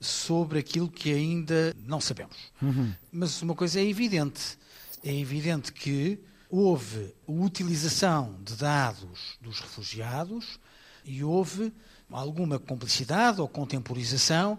sobre 0.00 0.58
aquilo 0.58 0.88
que 0.88 1.12
ainda 1.12 1.74
não 1.86 2.00
sabemos. 2.00 2.36
Uhum. 2.60 2.92
Mas 3.12 3.40
uma 3.42 3.54
coisa 3.54 3.80
é 3.80 3.84
evidente: 3.84 4.58
é 5.04 5.14
evidente 5.14 5.72
que 5.72 6.18
houve 6.52 7.14
utilização 7.26 8.36
de 8.44 8.54
dados 8.56 9.38
dos 9.40 9.58
refugiados 9.58 10.60
e 11.02 11.24
houve 11.24 11.72
alguma 12.10 12.58
complicidade 12.58 13.40
ou 13.40 13.48
contemporização 13.48 14.58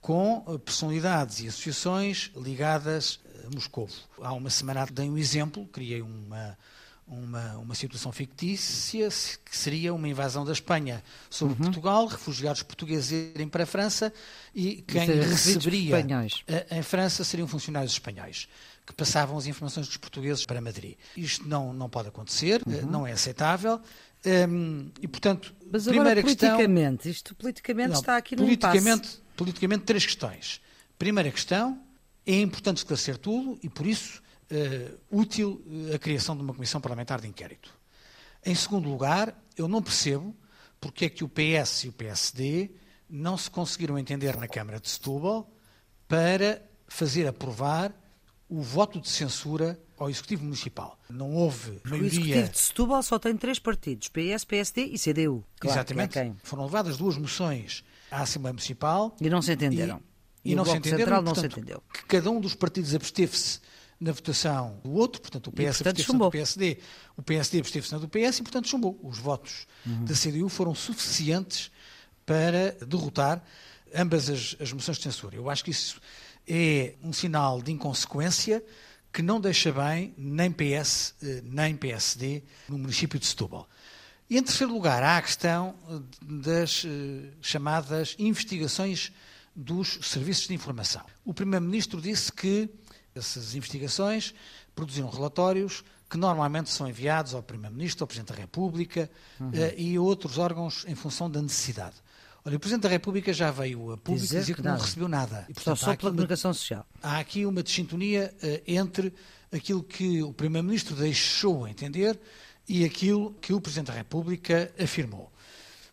com 0.00 0.44
eh, 0.46 0.58
personalidades 0.58 1.40
e 1.40 1.48
associações 1.48 2.30
ligadas 2.36 3.18
a 3.44 3.52
Moscou. 3.52 3.88
Há 4.22 4.32
uma 4.32 4.48
semana 4.48 4.86
dei 4.86 5.10
um 5.10 5.18
exemplo, 5.18 5.66
criei 5.72 6.02
uma, 6.02 6.56
uma, 7.04 7.58
uma 7.58 7.74
situação 7.74 8.12
fictícia 8.12 9.08
que 9.44 9.56
seria 9.56 9.92
uma 9.92 10.08
invasão 10.08 10.44
da 10.44 10.52
Espanha 10.52 11.02
sobre 11.28 11.54
uhum. 11.54 11.64
Portugal, 11.64 12.06
refugiados 12.06 12.62
portugueses 12.62 13.10
irem 13.10 13.48
para 13.48 13.64
a 13.64 13.66
França 13.66 14.12
e 14.54 14.82
quem 14.82 15.04
receberia 15.04 15.96
a, 15.96 16.76
em 16.76 16.82
França 16.82 17.24
seriam 17.24 17.48
funcionários 17.48 17.92
espanhóis 17.92 18.48
que 18.86 18.92
passavam 18.92 19.36
as 19.36 19.46
informações 19.46 19.86
dos 19.86 19.96
portugueses 19.96 20.44
para 20.44 20.60
Madrid. 20.60 20.96
Isto 21.16 21.48
não, 21.48 21.72
não 21.72 21.88
pode 21.88 22.08
acontecer, 22.08 22.62
uhum. 22.66 22.90
não 22.90 23.06
é 23.06 23.12
aceitável. 23.12 23.80
Um, 24.26 24.90
e, 25.00 25.08
portanto, 25.08 25.54
Mas 25.70 25.86
agora, 25.86 26.00
primeira 26.00 26.22
politicamente, 26.22 26.96
questão, 26.96 27.12
isto 27.12 27.34
politicamente 27.34 27.90
não, 27.90 28.00
está 28.00 28.16
aqui 28.16 28.36
no 28.36 28.42
politicamente, 28.42 29.08
impasse. 29.08 29.22
politicamente, 29.36 29.84
três 29.84 30.04
questões. 30.04 30.60
Primeira 30.98 31.30
questão, 31.30 31.80
é 32.26 32.40
importante 32.40 32.78
esclarecer 32.78 33.18
tudo 33.18 33.58
e, 33.62 33.68
por 33.68 33.86
isso, 33.86 34.22
uh, 34.50 34.98
útil 35.10 35.62
eh, 35.90 35.94
a 35.94 35.98
criação 35.98 36.36
de 36.36 36.42
uma 36.42 36.54
comissão 36.54 36.80
parlamentar 36.80 37.20
de 37.20 37.28
inquérito. 37.28 37.70
Em 38.44 38.54
segundo 38.54 38.88
lugar, 38.88 39.34
eu 39.56 39.68
não 39.68 39.82
percebo 39.82 40.34
porque 40.80 41.06
é 41.06 41.08
que 41.08 41.24
o 41.24 41.28
PS 41.28 41.84
e 41.84 41.88
o 41.88 41.92
PSD 41.92 42.70
não 43.08 43.36
se 43.36 43.50
conseguiram 43.50 43.98
entender 43.98 44.36
na 44.36 44.48
Câmara 44.48 44.80
de 44.80 44.88
Setúbal 44.88 45.50
para 46.08 46.62
fazer 46.86 47.26
aprovar 47.26 47.92
o 48.54 48.62
voto 48.62 49.00
de 49.00 49.08
censura 49.08 49.78
ao 49.98 50.08
Executivo 50.08 50.44
Municipal. 50.44 50.98
Não 51.10 51.32
houve 51.34 51.80
maioria... 51.84 52.02
O 52.02 52.06
Executivo 52.06 52.48
de 52.48 52.58
Setúbal 52.58 53.02
só 53.02 53.18
tem 53.18 53.36
três 53.36 53.58
partidos, 53.58 54.08
PS, 54.08 54.44
PSD 54.44 54.84
e 54.84 54.98
CDU. 54.98 55.44
Claro, 55.58 55.76
Exatamente. 55.76 56.18
É 56.18 56.32
Foram 56.42 56.64
levadas 56.64 56.96
duas 56.96 57.16
moções 57.16 57.84
à 58.10 58.22
Assembleia 58.22 58.52
Municipal... 58.52 59.16
E 59.20 59.28
não 59.28 59.42
se 59.42 59.52
entenderam. 59.52 60.00
E, 60.44 60.50
e, 60.50 60.52
e 60.52 60.54
não 60.54 60.64
se 60.64 60.70
entenderam. 60.76 60.98
Central 60.98 61.22
não 61.22 61.34
se 61.34 61.46
entendeu. 61.46 61.82
Que 61.92 62.04
cada 62.04 62.30
um 62.30 62.40
dos 62.40 62.54
partidos 62.54 62.94
absteve-se 62.94 63.60
na 64.00 64.12
votação 64.12 64.80
do 64.84 64.92
outro, 64.92 65.20
portanto 65.20 65.48
o 65.48 65.52
PS 65.52 65.80
absteve-se 65.80 66.12
do 66.12 66.30
PSD, 66.30 66.78
o 67.16 67.22
PSD 67.22 67.58
absteve-se 67.60 67.92
na 67.92 67.98
do 67.98 68.08
PS 68.08 68.38
e, 68.38 68.42
portanto, 68.42 68.68
chumbou. 68.68 68.98
Os 69.02 69.18
votos 69.18 69.66
uhum. 69.86 70.04
da 70.04 70.14
CDU 70.14 70.48
foram 70.48 70.74
suficientes 70.74 71.70
para 72.26 72.72
derrotar 72.86 73.42
ambas 73.94 74.28
as, 74.28 74.56
as 74.60 74.72
moções 74.72 74.98
de 74.98 75.04
censura. 75.04 75.36
Eu 75.36 75.48
acho 75.48 75.64
que 75.64 75.70
isso 75.70 76.00
é 76.46 76.94
um 77.02 77.12
sinal 77.12 77.62
de 77.62 77.72
inconsequência 77.72 78.62
que 79.12 79.22
não 79.22 79.40
deixa 79.40 79.72
bem 79.72 80.12
nem 80.18 80.50
PS 80.50 81.14
eh, 81.22 81.40
nem 81.44 81.76
PSD 81.76 82.42
no 82.68 82.78
município 82.78 83.18
de 83.18 83.26
Setúbal. 83.26 83.68
E, 84.28 84.36
em 84.36 84.42
terceiro 84.42 84.72
lugar, 84.72 85.02
há 85.02 85.18
a 85.18 85.22
questão 85.22 85.76
eh, 85.88 86.00
das 86.20 86.84
eh, 86.84 87.30
chamadas 87.40 88.16
investigações 88.18 89.12
dos 89.54 90.00
serviços 90.02 90.48
de 90.48 90.54
informação. 90.54 91.04
O 91.24 91.32
Primeiro-Ministro 91.32 92.00
disse 92.00 92.32
que 92.32 92.68
essas 93.14 93.54
investigações 93.54 94.34
produziram 94.74 95.08
relatórios 95.08 95.84
que 96.10 96.18
normalmente 96.18 96.70
são 96.70 96.88
enviados 96.88 97.34
ao 97.34 97.42
Primeiro-Ministro, 97.42 98.02
ao 98.02 98.08
Presidente 98.08 98.32
da 98.32 98.40
República 98.40 99.10
uhum. 99.38 99.48
uh, 99.50 99.74
e 99.76 99.96
a 99.96 100.00
outros 100.00 100.38
órgãos 100.38 100.84
em 100.88 100.94
função 100.94 101.30
da 101.30 101.40
necessidade. 101.40 101.94
Olha, 102.46 102.58
o 102.58 102.60
Presidente 102.60 102.82
da 102.82 102.90
República 102.90 103.32
já 103.32 103.50
veio 103.50 103.92
a 103.92 103.96
público 103.96 104.26
dizer, 104.26 104.40
dizer 104.40 104.54
que, 104.54 104.60
que 104.60 104.68
não 104.68 104.76
recebeu 104.76 105.08
nada. 105.08 105.46
E, 105.48 105.54
portanto, 105.54 105.78
só, 105.78 105.96
pela 105.96 106.10
comunicação 106.10 106.50
uma, 106.50 106.54
social. 106.54 106.86
Há 107.02 107.18
aqui 107.18 107.46
uma 107.46 107.62
desintonia 107.62 108.34
uh, 108.42 108.62
entre 108.66 109.14
aquilo 109.50 109.82
que 109.82 110.22
o 110.22 110.30
Primeiro-Ministro 110.30 110.94
deixou 110.94 111.66
entender 111.66 112.20
e 112.68 112.84
aquilo 112.84 113.32
que 113.40 113.54
o 113.54 113.60
Presidente 113.60 113.86
da 113.86 113.94
República 113.94 114.70
afirmou. 114.78 115.32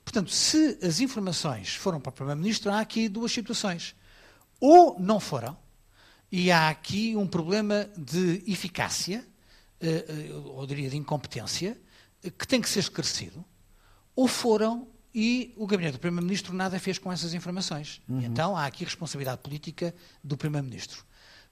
Portanto, 0.04 0.30
se 0.32 0.78
as 0.84 1.00
informações 1.00 1.76
foram 1.76 2.02
para 2.02 2.10
o 2.10 2.14
Primeiro-Ministro, 2.14 2.70
há 2.70 2.82
aqui 2.82 3.08
duas 3.08 3.32
situações. 3.32 3.96
Ou 4.60 5.00
não 5.00 5.22
foram, 5.22 5.58
e 6.30 6.52
há 6.52 6.68
aqui 6.68 7.16
um 7.16 7.28
problema 7.28 7.90
de 7.98 8.44
eficácia, 8.46 9.26
eh, 9.80 10.06
eh, 10.08 10.34
ou 10.34 10.66
diria 10.66 10.90
de 10.90 10.98
incompetência, 10.98 11.80
que 12.38 12.48
tem 12.48 12.62
que 12.62 12.70
ser 12.70 12.80
esclarecido. 12.80 13.44
Ou 14.16 14.28
foram 14.28 14.88
e 15.14 15.54
o 15.58 15.68
gabinete 15.68 15.94
do 15.94 16.00
Primeiro-Ministro 16.00 16.54
nada 16.54 16.80
fez 16.80 16.98
com 16.98 17.12
essas 17.12 17.34
informações. 17.34 18.02
Uhum. 18.08 18.22
Então 18.22 18.56
há 18.56 18.66
aqui 18.66 18.84
responsabilidade 18.84 19.42
política 19.42 19.94
do 20.24 20.38
Primeiro-Ministro. 20.38 21.04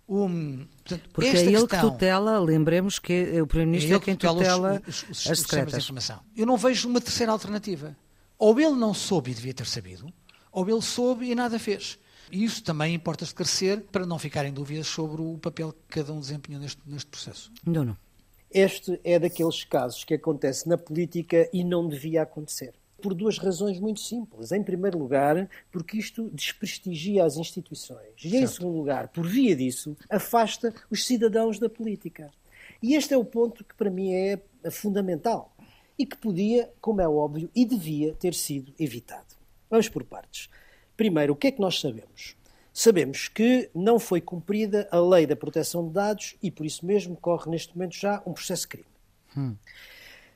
Um, 0.08 0.66
portanto, 0.84 1.10
Porque 1.14 1.30
é 1.30 1.32
ele 1.34 1.52
questão, 1.52 1.68
que 1.68 1.78
tutela, 1.78 2.40
lembremos 2.40 2.98
que 2.98 3.40
o 3.42 3.46
Primeiro-Ministro 3.46 3.94
é, 3.94 3.98
é, 3.98 4.00
quem 4.00 4.16
tutela 4.16 4.82
os, 4.88 5.04
os, 5.04 5.10
os, 5.10 5.32
as 5.32 5.40
secretas. 5.42 5.84
informação. 5.84 6.20
Eu 6.36 6.48
não 6.48 6.58
vejo 6.58 6.90
uma 6.90 7.00
terceira 7.00 7.32
alternativa. 7.32 7.96
Ou 8.38 8.60
ele 8.60 8.76
não 8.76 8.94
soube 8.94 9.32
e 9.32 9.34
devia 9.34 9.54
ter 9.54 9.68
sabido, 9.68 10.12
ou 10.52 10.68
ele 10.68 10.82
soube 10.82 11.30
e 11.30 11.36
nada 11.36 11.60
fez. 11.60 12.00
E 12.32 12.44
isso 12.44 12.64
também 12.64 12.96
importa 12.96 13.24
esclarecer 13.24 13.82
para 13.92 14.06
não 14.06 14.18
ficarem 14.18 14.54
dúvidas 14.54 14.88
sobre 14.88 15.22
o 15.22 15.38
papel 15.38 15.74
que 15.74 16.00
cada 16.00 16.14
um 16.14 16.20
desempenhou 16.20 16.62
neste, 16.62 16.82
neste 16.86 17.10
processo. 17.10 17.52
Não, 17.66 17.84
não. 17.84 17.98
Este 18.50 19.00
é 19.04 19.20
daqueles 19.20 19.64
casos 19.64 20.04
que 20.04 20.14
acontece 20.14 20.68
na 20.68 20.78
política 20.78 21.50
e 21.54 21.64
não 21.64 21.88
devia 21.88 22.24
acontecer. 22.24 22.74
Por 23.02 23.14
duas 23.14 23.38
razões 23.38 23.80
muito 23.80 24.00
simples. 24.00 24.52
Em 24.52 24.64
primeiro 24.64 24.98
lugar, 24.98 25.50
porque 25.72 25.98
isto 25.98 26.30
desprestigia 26.32 27.26
as 27.26 27.38
instituições. 27.38 28.14
E 28.24 28.36
em 28.36 28.48
segundo 28.48 28.78
lugar, 28.78 29.08
por 29.10 29.28
via 29.28 29.56
disso, 29.56 29.96
afasta 30.10 30.74
os 30.90 31.06
cidadãos 31.06 31.60
da 31.60 31.70
política. 31.70 32.32
E 32.82 32.96
este 32.96 33.14
é 33.14 33.18
o 33.18 33.26
ponto 33.26 33.64
que 33.64 33.76
para 33.76 33.90
mim 33.90 34.14
é 34.14 34.40
fundamental 34.72 35.54
e 35.98 36.06
que 36.06 36.18
podia, 36.18 36.72
como 36.80 37.02
é 37.02 37.08
óbvio, 37.08 37.50
e 37.54 37.66
devia 37.66 38.14
ter 38.14 38.34
sido 38.34 38.74
evitado. 38.80 39.36
Vamos 39.70 39.90
por 39.90 40.04
partes. 40.06 40.50
Primeiro, 40.96 41.34
o 41.34 41.36
que 41.36 41.48
é 41.48 41.52
que 41.52 41.60
nós 41.60 41.80
sabemos? 41.80 42.36
Sabemos 42.74 43.28
que 43.28 43.70
não 43.76 44.00
foi 44.00 44.22
cumprida 44.22 44.88
a 44.92 45.00
lei 45.00 45.26
da 45.26 45.36
proteção 45.36 45.86
de 45.86 45.94
dados 45.94 46.38
e, 46.42 46.50
por 46.50 46.66
isso 46.66 46.86
mesmo, 46.86 47.18
corre 47.18 47.52
neste 47.52 47.76
momento 47.76 47.96
já 47.96 48.24
um 48.26 48.32
processo 48.32 48.62
de 48.64 48.68
crime. 48.70 48.88
Hum. 49.36 49.56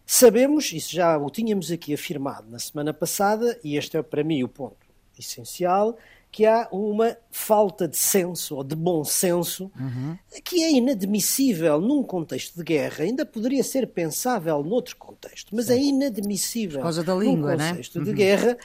Sabemos, 0.05 0.71
isso 0.73 0.93
já 0.93 1.17
o 1.17 1.29
tínhamos 1.29 1.71
aqui 1.71 1.93
afirmado 1.93 2.49
na 2.49 2.59
semana 2.59 2.93
passada, 2.93 3.59
e 3.63 3.77
este 3.77 3.97
é 3.97 4.01
para 4.01 4.23
mim 4.23 4.43
o 4.43 4.49
ponto 4.49 4.75
essencial, 5.17 5.97
que 6.33 6.47
há 6.47 6.67
uma 6.71 7.15
falta 7.29 7.87
de 7.87 7.95
senso 7.95 8.55
ou 8.55 8.63
de 8.63 8.75
bom 8.75 9.03
senso 9.03 9.71
uhum. 9.79 10.17
que 10.43 10.63
é 10.63 10.71
inadmissível 10.71 11.79
num 11.79 12.01
contexto 12.01 12.57
de 12.57 12.63
guerra. 12.63 13.03
Ainda 13.03 13.23
poderia 13.23 13.63
ser 13.63 13.85
pensável 13.85 14.63
noutro 14.63 14.97
contexto, 14.97 15.55
mas 15.55 15.69
é 15.69 15.77
inadmissível 15.77 16.79
Por 16.79 16.85
causa 16.85 17.03
da 17.03 17.13
língua, 17.13 17.55
num 17.55 17.69
contexto 17.69 17.99
né? 17.99 18.05
de 18.05 18.09
uhum. 18.09 18.15
guerra, 18.15 18.57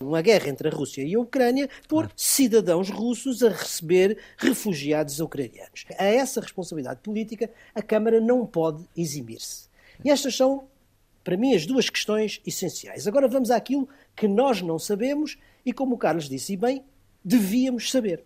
uma 0.00 0.22
guerra 0.22 0.48
entre 0.48 0.68
a 0.68 0.70
Rússia 0.70 1.02
e 1.02 1.16
a 1.16 1.18
Ucrânia, 1.18 1.68
por 1.88 2.08
cidadãos 2.14 2.90
russos 2.90 3.42
a 3.42 3.48
receber 3.48 4.16
refugiados 4.38 5.18
ucranianos. 5.18 5.86
A 5.98 6.04
essa 6.04 6.40
responsabilidade 6.40 7.00
política 7.02 7.50
a 7.74 7.82
Câmara 7.82 8.20
não 8.20 8.46
pode 8.46 8.84
eximir-se. 8.96 9.73
E 10.02 10.10
estas 10.10 10.36
são, 10.36 10.66
para 11.22 11.36
mim, 11.36 11.54
as 11.54 11.66
duas 11.66 11.90
questões 11.90 12.40
essenciais. 12.46 13.06
Agora 13.06 13.28
vamos 13.28 13.50
àquilo 13.50 13.88
que 14.16 14.26
nós 14.26 14.62
não 14.62 14.78
sabemos 14.78 15.36
e, 15.64 15.72
como 15.72 15.94
o 15.94 15.98
Carlos 15.98 16.28
disse 16.28 16.56
bem, 16.56 16.84
devíamos 17.24 17.90
saber. 17.90 18.24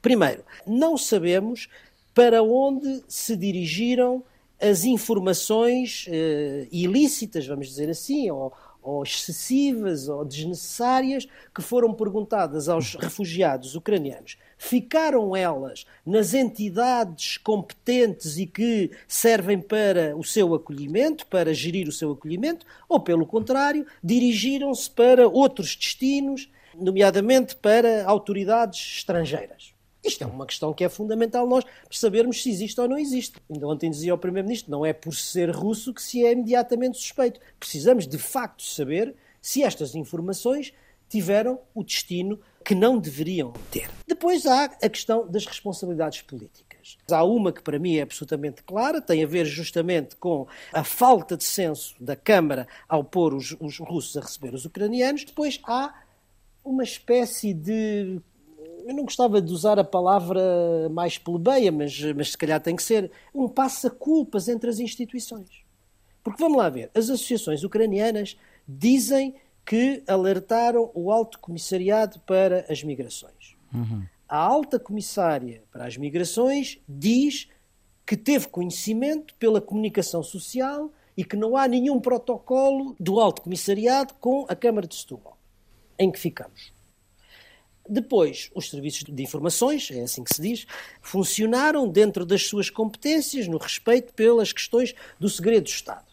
Primeiro, 0.00 0.44
não 0.66 0.96
sabemos 0.96 1.68
para 2.14 2.42
onde 2.42 3.02
se 3.08 3.36
dirigiram 3.36 4.24
as 4.60 4.84
informações 4.84 6.06
eh, 6.08 6.66
ilícitas, 6.72 7.46
vamos 7.46 7.68
dizer 7.68 7.90
assim, 7.90 8.30
ou, 8.30 8.52
ou 8.82 9.02
excessivas 9.02 10.08
ou 10.08 10.24
desnecessárias 10.24 11.26
que 11.54 11.60
foram 11.60 11.92
perguntadas 11.92 12.68
aos 12.68 12.94
refugiados 12.94 13.74
ucranianos. 13.74 14.38
Ficaram 14.58 15.36
elas 15.36 15.84
nas 16.04 16.32
entidades 16.32 17.36
competentes 17.38 18.38
e 18.38 18.46
que 18.46 18.90
servem 19.06 19.60
para 19.60 20.16
o 20.16 20.24
seu 20.24 20.54
acolhimento, 20.54 21.26
para 21.26 21.52
gerir 21.52 21.88
o 21.88 21.92
seu 21.92 22.12
acolhimento, 22.12 22.64
ou, 22.88 22.98
pelo 22.98 23.26
contrário, 23.26 23.86
dirigiram-se 24.02 24.90
para 24.90 25.28
outros 25.28 25.76
destinos, 25.76 26.50
nomeadamente 26.74 27.54
para 27.56 28.04
autoridades 28.06 28.98
estrangeiras? 28.98 29.74
Isto 30.06 30.22
é 30.22 30.26
uma 30.26 30.46
questão 30.46 30.72
que 30.72 30.84
é 30.84 30.88
fundamental 30.88 31.48
nós 31.48 31.64
sabermos 31.90 32.40
se 32.42 32.48
existe 32.48 32.80
ou 32.80 32.88
não 32.88 32.96
existe. 32.96 33.38
Ainda 33.50 33.66
ontem 33.66 33.90
dizia 33.90 34.14
o 34.14 34.18
Primeiro-Ministro, 34.18 34.70
não 34.70 34.86
é 34.86 34.92
por 34.92 35.12
ser 35.14 35.50
russo 35.50 35.92
que 35.92 36.00
se 36.00 36.24
é 36.24 36.30
imediatamente 36.30 36.96
suspeito. 36.96 37.40
Precisamos 37.58 38.06
de 38.06 38.16
facto 38.16 38.62
saber 38.62 39.16
se 39.42 39.64
estas 39.64 39.96
informações 39.96 40.72
tiveram 41.08 41.58
o 41.74 41.82
destino 41.82 42.38
que 42.66 42.74
não 42.74 42.98
deveriam 42.98 43.52
ter. 43.70 43.88
Depois 44.08 44.44
há 44.44 44.64
a 44.64 44.88
questão 44.88 45.24
das 45.28 45.46
responsabilidades 45.46 46.20
políticas. 46.22 46.98
Há 47.08 47.22
uma 47.22 47.52
que 47.52 47.62
para 47.62 47.78
mim 47.78 47.94
é 47.94 48.02
absolutamente 48.02 48.64
clara, 48.64 49.00
tem 49.00 49.22
a 49.22 49.26
ver 49.26 49.44
justamente 49.44 50.16
com 50.16 50.48
a 50.72 50.82
falta 50.82 51.36
de 51.36 51.44
senso 51.44 51.94
da 52.00 52.16
Câmara 52.16 52.66
ao 52.88 53.04
pôr 53.04 53.34
os, 53.34 53.56
os 53.60 53.78
russos 53.78 54.16
a 54.16 54.20
receber 54.20 54.52
os 54.52 54.64
ucranianos. 54.64 55.24
Depois 55.24 55.60
há 55.64 55.94
uma 56.64 56.82
espécie 56.82 57.54
de 57.54 58.20
eu 58.84 58.94
não 58.94 59.04
gostava 59.04 59.40
de 59.40 59.52
usar 59.52 59.78
a 59.78 59.84
palavra 59.84 60.88
mais 60.90 61.18
plebeia, 61.18 61.70
mas, 61.70 62.00
mas 62.16 62.32
se 62.32 62.38
calhar 62.38 62.60
tem 62.60 62.74
que 62.74 62.82
ser, 62.82 63.12
um 63.32 63.48
passa-culpas 63.48 64.48
entre 64.48 64.68
as 64.68 64.80
instituições. 64.80 65.64
Porque 66.22 66.42
vamos 66.42 66.58
lá 66.58 66.68
ver, 66.68 66.90
as 66.94 67.10
associações 67.10 67.62
ucranianas 67.62 68.36
dizem 68.66 69.36
que 69.66 70.04
alertaram 70.06 70.90
o 70.94 71.10
Alto 71.10 71.40
Comissariado 71.40 72.20
para 72.20 72.64
as 72.70 72.84
Migrações. 72.84 73.56
Uhum. 73.74 74.04
A 74.28 74.38
Alta 74.38 74.78
Comissária 74.78 75.64
para 75.72 75.86
as 75.86 75.96
Migrações 75.96 76.78
diz 76.88 77.48
que 78.06 78.16
teve 78.16 78.46
conhecimento 78.46 79.34
pela 79.34 79.60
comunicação 79.60 80.22
social 80.22 80.92
e 81.16 81.24
que 81.24 81.36
não 81.36 81.56
há 81.56 81.66
nenhum 81.66 81.98
protocolo 82.00 82.94
do 83.00 83.18
Alto 83.18 83.42
Comissariado 83.42 84.14
com 84.14 84.46
a 84.48 84.54
Câmara 84.54 84.86
de 84.86 84.94
Setúbal. 84.94 85.36
Em 85.98 86.12
que 86.12 86.18
ficamos? 86.18 86.72
Depois, 87.88 88.50
os 88.54 88.70
serviços 88.70 89.04
de 89.04 89.22
informações, 89.22 89.90
é 89.90 90.02
assim 90.02 90.22
que 90.22 90.34
se 90.34 90.42
diz, 90.42 90.66
funcionaram 91.00 91.88
dentro 91.88 92.24
das 92.24 92.46
suas 92.46 92.70
competências 92.70 93.48
no 93.48 93.58
respeito 93.58 94.12
pelas 94.12 94.52
questões 94.52 94.94
do 95.18 95.28
segredo 95.28 95.64
do 95.64 95.70
Estado. 95.70 96.06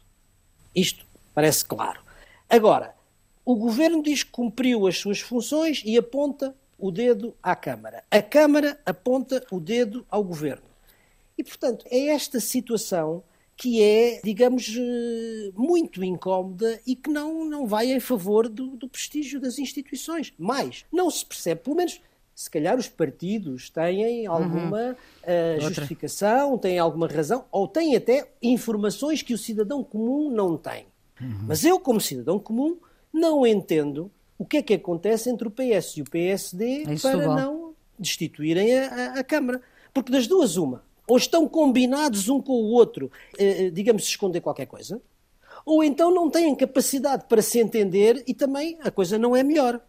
Isto 0.75 1.05
parece 1.33 1.65
claro. 1.65 2.01
Agora, 2.49 2.95
o 3.45 3.55
governo 3.55 4.01
diz 4.01 4.23
que 4.23 4.31
cumpriu 4.31 4.87
as 4.87 4.97
suas 4.97 5.19
funções 5.19 5.81
e 5.85 5.97
aponta 5.97 6.55
o 6.77 6.91
dedo 6.91 7.33
à 7.41 7.55
Câmara. 7.55 8.03
A 8.09 8.21
Câmara 8.21 8.79
aponta 8.85 9.45
o 9.51 9.59
dedo 9.59 10.05
ao 10.09 10.23
governo. 10.23 10.63
E, 11.37 11.43
portanto, 11.43 11.85
é 11.89 12.07
esta 12.07 12.39
situação 12.39 13.23
que 13.55 13.81
é, 13.81 14.19
digamos, 14.23 14.75
eh, 14.77 15.51
muito 15.55 16.03
incómoda 16.03 16.79
e 16.85 16.95
que 16.95 17.09
não, 17.09 17.45
não 17.45 17.67
vai 17.67 17.91
em 17.91 17.99
favor 17.99 18.49
do, 18.49 18.75
do 18.75 18.89
prestígio 18.89 19.39
das 19.39 19.59
instituições. 19.59 20.33
Mais, 20.37 20.85
não 20.91 21.09
se 21.09 21.25
percebe, 21.25 21.61
pelo 21.61 21.75
menos 21.75 22.01
se 22.35 22.49
calhar 22.49 22.77
os 22.77 22.87
partidos 22.87 23.69
têm 23.69 24.25
alguma 24.25 24.79
uhum. 24.79 25.57
uh, 25.57 25.61
justificação, 25.61 26.57
têm 26.57 26.79
alguma 26.79 27.07
razão, 27.07 27.45
ou 27.51 27.67
têm 27.67 27.95
até 27.95 28.27
informações 28.41 29.21
que 29.21 29.33
o 29.33 29.37
cidadão 29.37 29.83
comum 29.83 30.31
não 30.31 30.57
tem. 30.57 30.87
Uhum. 31.21 31.45
Mas 31.47 31.63
eu, 31.63 31.79
como 31.79 32.01
cidadão 32.01 32.39
comum, 32.39 32.77
não 33.13 33.45
entendo 33.45 34.11
o 34.37 34.45
que 34.45 34.57
é 34.57 34.61
que 34.61 34.73
acontece 34.73 35.29
entre 35.29 35.47
o 35.47 35.51
PS 35.51 35.97
e 35.97 36.01
o 36.01 36.09
PSD 36.09 36.83
é 36.83 36.99
para 36.99 37.35
não 37.35 37.73
destituírem 37.97 38.77
a, 38.77 38.87
a, 38.87 39.19
a 39.19 39.23
Câmara. 39.23 39.61
Porque 39.93 40.11
das 40.11 40.25
duas, 40.25 40.57
uma, 40.57 40.83
ou 41.07 41.17
estão 41.17 41.47
combinados 41.47 42.27
um 42.27 42.41
com 42.41 42.53
o 42.53 42.71
outro, 42.71 43.11
eh, 43.37 43.65
eh, 43.65 43.69
digamos, 43.69 44.03
esconder 44.03 44.41
qualquer 44.41 44.65
coisa, 44.65 44.99
ou 45.65 45.83
então 45.83 46.13
não 46.13 46.29
têm 46.29 46.55
capacidade 46.55 47.25
para 47.29 47.41
se 47.41 47.59
entender 47.59 48.23
e 48.27 48.33
também 48.33 48.77
a 48.81 48.89
coisa 48.89 49.17
não 49.17 49.35
é 49.35 49.43
melhor. 49.43 49.79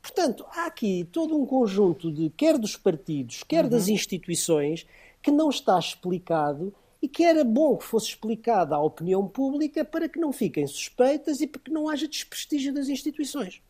Portanto, 0.00 0.44
há 0.50 0.66
aqui 0.66 1.08
todo 1.10 1.36
um 1.36 1.44
conjunto 1.44 2.12
de, 2.12 2.30
quer 2.30 2.58
dos 2.58 2.76
partidos, 2.76 3.42
quer 3.42 3.64
uhum. 3.64 3.70
das 3.70 3.88
instituições, 3.88 4.86
que 5.20 5.30
não 5.30 5.48
está 5.48 5.78
explicado 5.78 6.72
e 7.04 7.08
que 7.08 7.22
era 7.22 7.44
bom 7.44 7.76
que 7.76 7.84
fosse 7.84 8.08
explicado 8.08 8.74
à 8.74 8.80
opinião 8.80 9.28
pública 9.28 9.84
para 9.84 10.08
que 10.08 10.18
não 10.18 10.32
fiquem 10.32 10.66
suspeitas 10.66 11.38
e 11.42 11.46
para 11.46 11.60
que 11.60 11.70
não 11.70 11.86
haja 11.86 12.08
desprestígio 12.08 12.72
das 12.72 12.88
instituições. 12.88 13.60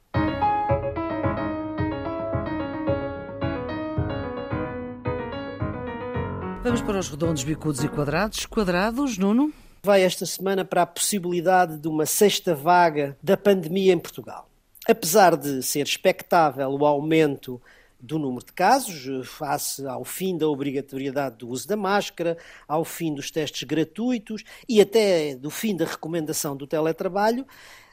Vamos 6.63 6.81
para 6.81 7.01
os 7.01 7.09
redondos, 7.09 7.43
bicudos 7.43 7.83
e 7.83 7.89
quadrados. 7.89 8.47
Quadrados, 8.47 9.19
Nuno? 9.19 9.53
Vai 9.83 10.03
esta 10.03 10.25
semana 10.25 10.65
para 10.65 10.83
a 10.83 10.87
possibilidade 10.87 11.77
de 11.77 11.89
uma 11.89 12.07
sexta 12.07 12.55
vaga 12.55 13.19
da 13.21 13.37
pandemia 13.37 13.93
em 13.93 13.99
Portugal. 13.99 14.49
Apesar 14.89 15.37
de 15.37 15.61
ser 15.61 15.85
expectável 15.85 16.71
o 16.71 16.87
aumento 16.87 17.61
do 18.05 18.19
número 18.19 18.45
de 18.45 18.53
casos, 18.53 19.29
face 19.29 19.87
ao 19.87 20.05
fim 20.05 20.37
da 20.37 20.49
obrigatoriedade 20.49 21.39
do 21.39 21.49
uso 21.49 21.67
da 21.67 21.77
máscara, 21.77 22.37
ao 22.69 22.85
fim 22.85 23.15
dos 23.15 23.31
testes 23.31 23.63
gratuitos 23.65 24.45
e 24.69 24.81
até 24.81 25.35
do 25.35 25.51
fim 25.51 25.77
da 25.77 25.85
recomendação 25.85 26.57
do 26.57 26.67
teletrabalho, 26.67 27.47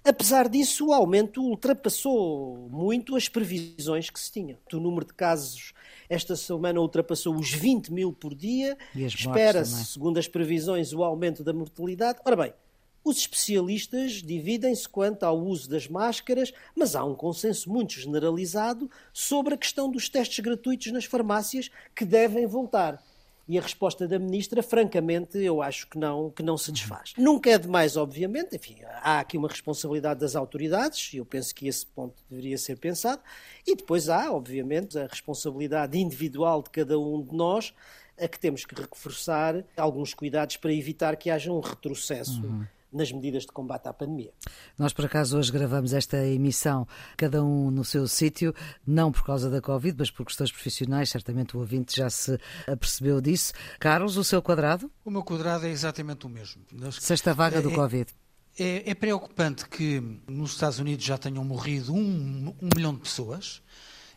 Apesar 0.03 0.49
disso, 0.49 0.87
o 0.87 0.93
aumento 0.93 1.43
ultrapassou 1.43 2.67
muito 2.71 3.15
as 3.15 3.29
previsões 3.29 4.09
que 4.09 4.19
se 4.19 4.31
tinham. 4.31 4.57
O 4.73 4.77
número 4.77 5.05
de 5.05 5.13
casos 5.13 5.73
esta 6.09 6.35
semana 6.35 6.81
ultrapassou 6.81 7.35
os 7.35 7.51
20 7.51 7.93
mil 7.93 8.11
por 8.11 8.33
dia. 8.33 8.75
Espera-se, 8.95 9.85
segundo 9.85 10.17
as 10.17 10.27
previsões, 10.27 10.91
o 10.91 11.03
aumento 11.03 11.43
da 11.43 11.53
mortalidade. 11.53 12.19
Ora 12.25 12.35
bem, 12.35 12.53
os 13.03 13.17
especialistas 13.17 14.13
dividem-se 14.21 14.87
quanto 14.87 15.23
ao 15.23 15.39
uso 15.39 15.69
das 15.69 15.87
máscaras, 15.87 16.53
mas 16.75 16.95
há 16.95 17.03
um 17.03 17.15
consenso 17.15 17.69
muito 17.69 17.93
generalizado 17.93 18.89
sobre 19.11 19.55
a 19.55 19.57
questão 19.57 19.89
dos 19.89 20.07
testes 20.07 20.39
gratuitos 20.39 20.91
nas 20.91 21.05
farmácias 21.05 21.71
que 21.95 22.05
devem 22.05 22.45
voltar. 22.45 23.03
E 23.47 23.57
a 23.57 23.61
resposta 23.61 24.07
da 24.07 24.19
ministra, 24.19 24.61
francamente, 24.61 25.37
eu 25.39 25.61
acho 25.61 25.87
que 25.87 25.97
não, 25.97 26.29
que 26.29 26.43
não 26.43 26.57
se 26.57 26.71
desfaz. 26.71 27.13
Nunca 27.17 27.49
é 27.49 27.57
demais, 27.57 27.97
obviamente, 27.97 28.55
enfim, 28.55 28.77
há 29.01 29.19
aqui 29.19 29.35
uma 29.35 29.49
responsabilidade 29.49 30.19
das 30.19 30.35
autoridades, 30.35 31.11
e 31.13 31.17
eu 31.17 31.25
penso 31.25 31.53
que 31.53 31.67
esse 31.67 31.85
ponto 31.85 32.23
deveria 32.29 32.57
ser 32.57 32.77
pensado, 32.77 33.21
e 33.67 33.75
depois 33.75 34.09
há, 34.09 34.31
obviamente, 34.31 34.97
a 34.97 35.07
responsabilidade 35.07 35.97
individual 35.97 36.61
de 36.61 36.69
cada 36.69 36.97
um 36.99 37.21
de 37.21 37.35
nós, 37.35 37.73
a 38.17 38.27
que 38.27 38.39
temos 38.39 38.63
que 38.63 38.75
reforçar 38.75 39.65
alguns 39.75 40.13
cuidados 40.13 40.55
para 40.55 40.71
evitar 40.71 41.15
que 41.15 41.29
haja 41.31 41.51
um 41.51 41.59
retrocesso. 41.59 42.43
Uhum 42.43 42.65
nas 42.91 43.11
medidas 43.11 43.43
de 43.43 43.51
combate 43.51 43.87
à 43.87 43.93
pandemia. 43.93 44.31
Nós, 44.77 44.93
por 44.93 45.05
acaso, 45.05 45.37
hoje 45.37 45.51
gravamos 45.51 45.93
esta 45.93 46.25
emissão, 46.25 46.87
cada 47.15 47.43
um 47.43 47.71
no 47.71 47.83
seu 47.85 48.07
sítio, 48.07 48.53
não 48.85 49.11
por 49.11 49.23
causa 49.23 49.49
da 49.49 49.61
Covid, 49.61 49.95
mas 49.97 50.11
por 50.11 50.25
questões 50.25 50.51
profissionais. 50.51 51.09
Certamente 51.09 51.55
o 51.55 51.59
ouvinte 51.59 51.95
já 51.95 52.09
se 52.09 52.37
apercebeu 52.67 53.21
disso. 53.21 53.53
Carlos, 53.79 54.17
o 54.17 54.23
seu 54.23 54.41
quadrado? 54.41 54.91
O 55.05 55.11
meu 55.11 55.23
quadrado 55.23 55.65
é 55.65 55.69
exatamente 55.69 56.25
o 56.25 56.29
mesmo. 56.29 56.63
Sexta 56.91 57.33
vaga 57.33 57.59
é, 57.59 57.61
do 57.61 57.71
Covid. 57.71 58.11
É, 58.57 58.91
é, 58.91 58.93
preocupante 58.93 59.67
que 59.67 60.01
nos 60.27 60.51
Estados 60.51 60.79
Unidos 60.79 61.05
já 61.05 61.17
tenham 61.17 61.43
morrido 61.43 61.93
um, 61.93 62.53
um 62.61 62.69
milhão 62.75 62.93
de 62.93 62.99
pessoas 62.99 63.61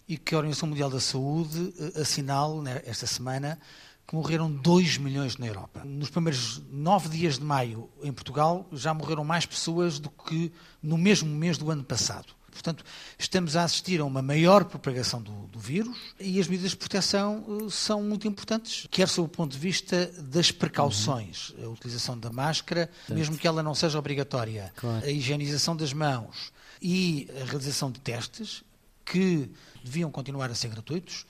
e 0.09 0.19
que 0.19 0.35
a 0.35 0.39
Organização 0.39 0.69
Mundial 0.69 0.91
da 0.91 1.01
Saúde 1.01 1.73
eh, 1.79 2.01
assinale, 2.01 2.61
né, 2.61 2.83
esta 2.85 3.07
semana, 3.07 3.59
que 4.07 4.15
morreram 4.15 4.51
2 4.51 4.99
milhões 4.99 5.37
na 5.37 5.47
Europa. 5.47 5.83
Nos 5.85 6.11
primeiros 6.11 6.63
nove 6.71 7.09
dias 7.09 7.39
de 7.39 7.45
maio, 7.45 7.89
em 8.03 8.13
Portugal, 8.13 8.69
já 8.73 8.93
morreram 8.93 9.25
mais 9.25 9.47
pessoas 9.47 9.99
do 9.99 10.11
que 10.11 10.53
no 10.83 10.99
mesmo 10.99 11.29
mês 11.35 11.57
do 11.57 11.71
ano 11.71 11.83
passado. 11.83 12.35
Portanto, 12.55 12.85
estamos 13.19 13.57
a 13.57 13.65
assistir 13.65 14.01
a 14.01 14.05
uma 14.05 14.23
maior 14.23 14.65
propagação 14.65 15.21
do, 15.21 15.49
do 15.49 15.59
vírus 15.59 15.99
e 16.21 16.41
as 16.41 16.47
medidas 16.47 16.71
de 16.71 16.77
proteção 16.77 17.45
uh, 17.49 17.71
são 17.71 18.01
muito 18.01 18.29
importantes, 18.29 18.87
quer 18.91 19.09
sob 19.09 19.27
o 19.27 19.29
ponto 19.29 19.53
de 19.53 19.59
vista 19.59 20.07
das 20.19 20.53
precauções, 20.53 21.51
uhum. 21.51 21.65
a 21.65 21.69
utilização 21.71 22.17
da 22.17 22.31
máscara, 22.31 22.89
mesmo 23.09 23.37
que 23.37 23.47
ela 23.47 23.61
não 23.61 23.75
seja 23.75 23.99
obrigatória, 23.99 24.73
claro. 24.77 25.05
a 25.05 25.11
higienização 25.11 25.77
das 25.77 25.93
mãos 25.93 26.53
e 26.81 27.29
a 27.43 27.45
realização 27.45 27.91
de 27.91 27.99
testes 27.99 28.63
que 29.05 29.51
deviam 29.83 30.11
continuar 30.11 30.51
a 30.51 30.55
ser 30.55 30.69
gratuitos, 30.69 31.27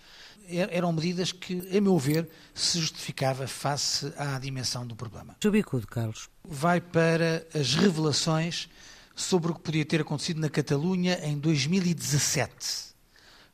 eram 0.48 0.92
medidas 0.92 1.32
que, 1.32 1.76
a 1.76 1.80
meu 1.80 1.98
ver, 1.98 2.28
se 2.54 2.78
justificava 2.78 3.46
face 3.46 4.12
à 4.16 4.38
dimensão 4.38 4.86
do 4.86 4.94
problema. 4.94 5.36
Bicudo, 5.50 5.86
Carlos. 5.86 6.28
Vai 6.44 6.80
para 6.80 7.46
as 7.54 7.74
revelações 7.74 8.68
sobre 9.14 9.52
o 9.52 9.54
que 9.54 9.60
podia 9.60 9.84
ter 9.84 10.00
acontecido 10.00 10.40
na 10.40 10.48
Catalunha 10.48 11.20
em 11.22 11.38
2017. 11.38 12.94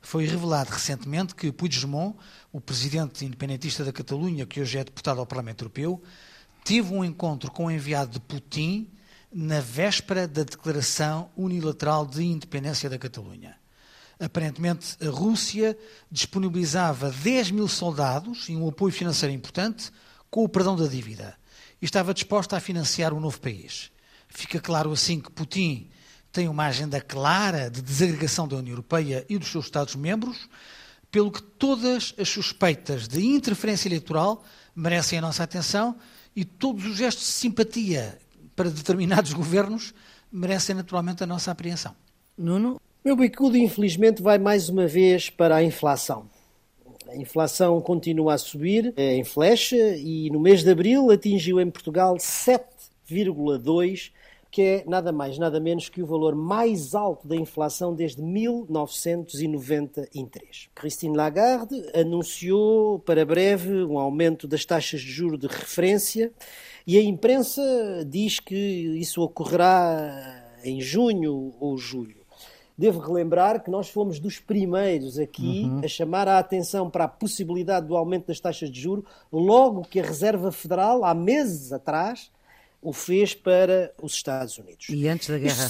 Foi 0.01 0.25
revelado 0.25 0.71
recentemente 0.71 1.35
que 1.35 1.51
Puigdemont, 1.51 2.17
o 2.51 2.59
presidente 2.59 3.23
independentista 3.23 3.85
da 3.85 3.93
Catalunha, 3.93 4.47
que 4.47 4.59
hoje 4.59 4.79
é 4.79 4.83
deputado 4.83 5.19
ao 5.19 5.27
Parlamento 5.27 5.63
Europeu, 5.63 6.01
teve 6.63 6.91
um 6.93 7.05
encontro 7.05 7.51
com 7.51 7.65
o 7.65 7.71
enviado 7.71 8.11
de 8.11 8.19
Putin 8.19 8.89
na 9.31 9.61
véspera 9.61 10.27
da 10.27 10.43
declaração 10.43 11.29
unilateral 11.37 12.05
de 12.05 12.23
independência 12.23 12.89
da 12.89 12.97
Catalunha. 12.97 13.60
Aparentemente, 14.21 14.95
a 15.03 15.09
Rússia 15.09 15.75
disponibilizava 16.11 17.09
10 17.09 17.49
mil 17.49 17.67
soldados 17.67 18.47
e 18.49 18.55
um 18.55 18.69
apoio 18.69 18.93
financeiro 18.93 19.33
importante 19.33 19.91
com 20.29 20.43
o 20.43 20.49
perdão 20.49 20.75
da 20.75 20.85
dívida 20.85 21.35
e 21.81 21.85
estava 21.85 22.13
disposta 22.13 22.55
a 22.55 22.59
financiar 22.59 23.15
um 23.15 23.19
novo 23.19 23.41
país. 23.41 23.91
Fica 24.29 24.59
claro 24.59 24.91
assim 24.91 25.19
que 25.19 25.31
Putin 25.31 25.89
tem 26.31 26.47
uma 26.47 26.67
agenda 26.67 27.01
clara 27.01 27.67
de 27.67 27.81
desagregação 27.81 28.47
da 28.47 28.57
União 28.57 28.73
Europeia 28.73 29.25
e 29.27 29.39
dos 29.39 29.49
seus 29.49 29.65
Estados-membros, 29.65 30.47
pelo 31.09 31.31
que 31.31 31.41
todas 31.41 32.13
as 32.15 32.29
suspeitas 32.29 33.07
de 33.07 33.25
interferência 33.25 33.87
eleitoral 33.89 34.45
merecem 34.75 35.17
a 35.17 35.21
nossa 35.23 35.41
atenção 35.41 35.97
e 36.35 36.45
todos 36.45 36.85
os 36.85 36.95
gestos 36.95 37.25
de 37.25 37.31
simpatia 37.31 38.19
para 38.55 38.69
determinados 38.69 39.33
governos 39.33 39.95
merecem 40.31 40.75
naturalmente 40.75 41.23
a 41.23 41.27
nossa 41.27 41.49
apreensão. 41.49 41.95
Nuno? 42.37 42.79
Meu 43.03 43.15
bicudo, 43.15 43.57
infelizmente, 43.57 44.21
vai 44.21 44.37
mais 44.37 44.69
uma 44.69 44.85
vez 44.85 45.27
para 45.27 45.55
a 45.55 45.63
inflação. 45.63 46.29
A 47.07 47.15
inflação 47.15 47.81
continua 47.81 48.35
a 48.35 48.37
subir 48.37 48.93
é 48.95 49.15
em 49.15 49.23
flecha 49.23 49.97
e 49.97 50.29
no 50.29 50.39
mês 50.39 50.63
de 50.63 50.69
abril 50.69 51.09
atingiu 51.09 51.59
em 51.59 51.71
Portugal 51.71 52.15
7,2% 52.17 54.11
que 54.51 54.61
é 54.61 54.83
nada 54.85 55.11
mais, 55.11 55.39
nada 55.39 55.59
menos 55.59 55.89
que 55.89 56.03
o 56.03 56.05
valor 56.05 56.35
mais 56.35 56.93
alto 56.93 57.27
da 57.27 57.35
inflação 57.35 57.95
desde 57.95 58.21
1993. 58.21 60.69
Christine 60.75 61.17
Lagarde 61.17 61.83
anunciou 61.95 62.99
para 62.99 63.25
breve 63.25 63.83
um 63.83 63.97
aumento 63.97 64.47
das 64.47 64.63
taxas 64.63 65.01
de 65.01 65.09
juro 65.09 65.39
de 65.39 65.47
referência 65.47 66.31
e 66.85 66.99
a 66.99 67.01
imprensa 67.01 67.63
diz 68.05 68.39
que 68.41 68.55
isso 68.99 69.23
ocorrerá 69.23 70.59
em 70.63 70.79
junho 70.81 71.55
ou 71.59 71.75
julho. 71.77 72.20
Devo 72.77 72.99
relembrar 72.99 73.63
que 73.63 73.69
nós 73.69 73.89
fomos 73.89 74.19
dos 74.19 74.39
primeiros 74.39 75.19
aqui 75.19 75.63
uhum. 75.65 75.81
a 75.83 75.87
chamar 75.87 76.27
a 76.27 76.39
atenção 76.39 76.89
para 76.89 77.03
a 77.03 77.07
possibilidade 77.07 77.87
do 77.87 77.95
aumento 77.95 78.27
das 78.27 78.39
taxas 78.39 78.71
de 78.71 78.79
juro, 78.79 79.05
logo 79.31 79.83
que 79.83 79.99
a 79.99 80.03
Reserva 80.03 80.51
Federal, 80.51 81.03
há 81.03 81.13
meses 81.13 81.71
atrás, 81.71 82.31
o 82.81 82.91
fez 82.91 83.33
para 83.33 83.93
os 84.01 84.13
Estados 84.13 84.57
Unidos. 84.57 84.87
E 84.89 85.07
antes 85.07 85.29
da 85.29 85.37
guerra? 85.37 85.67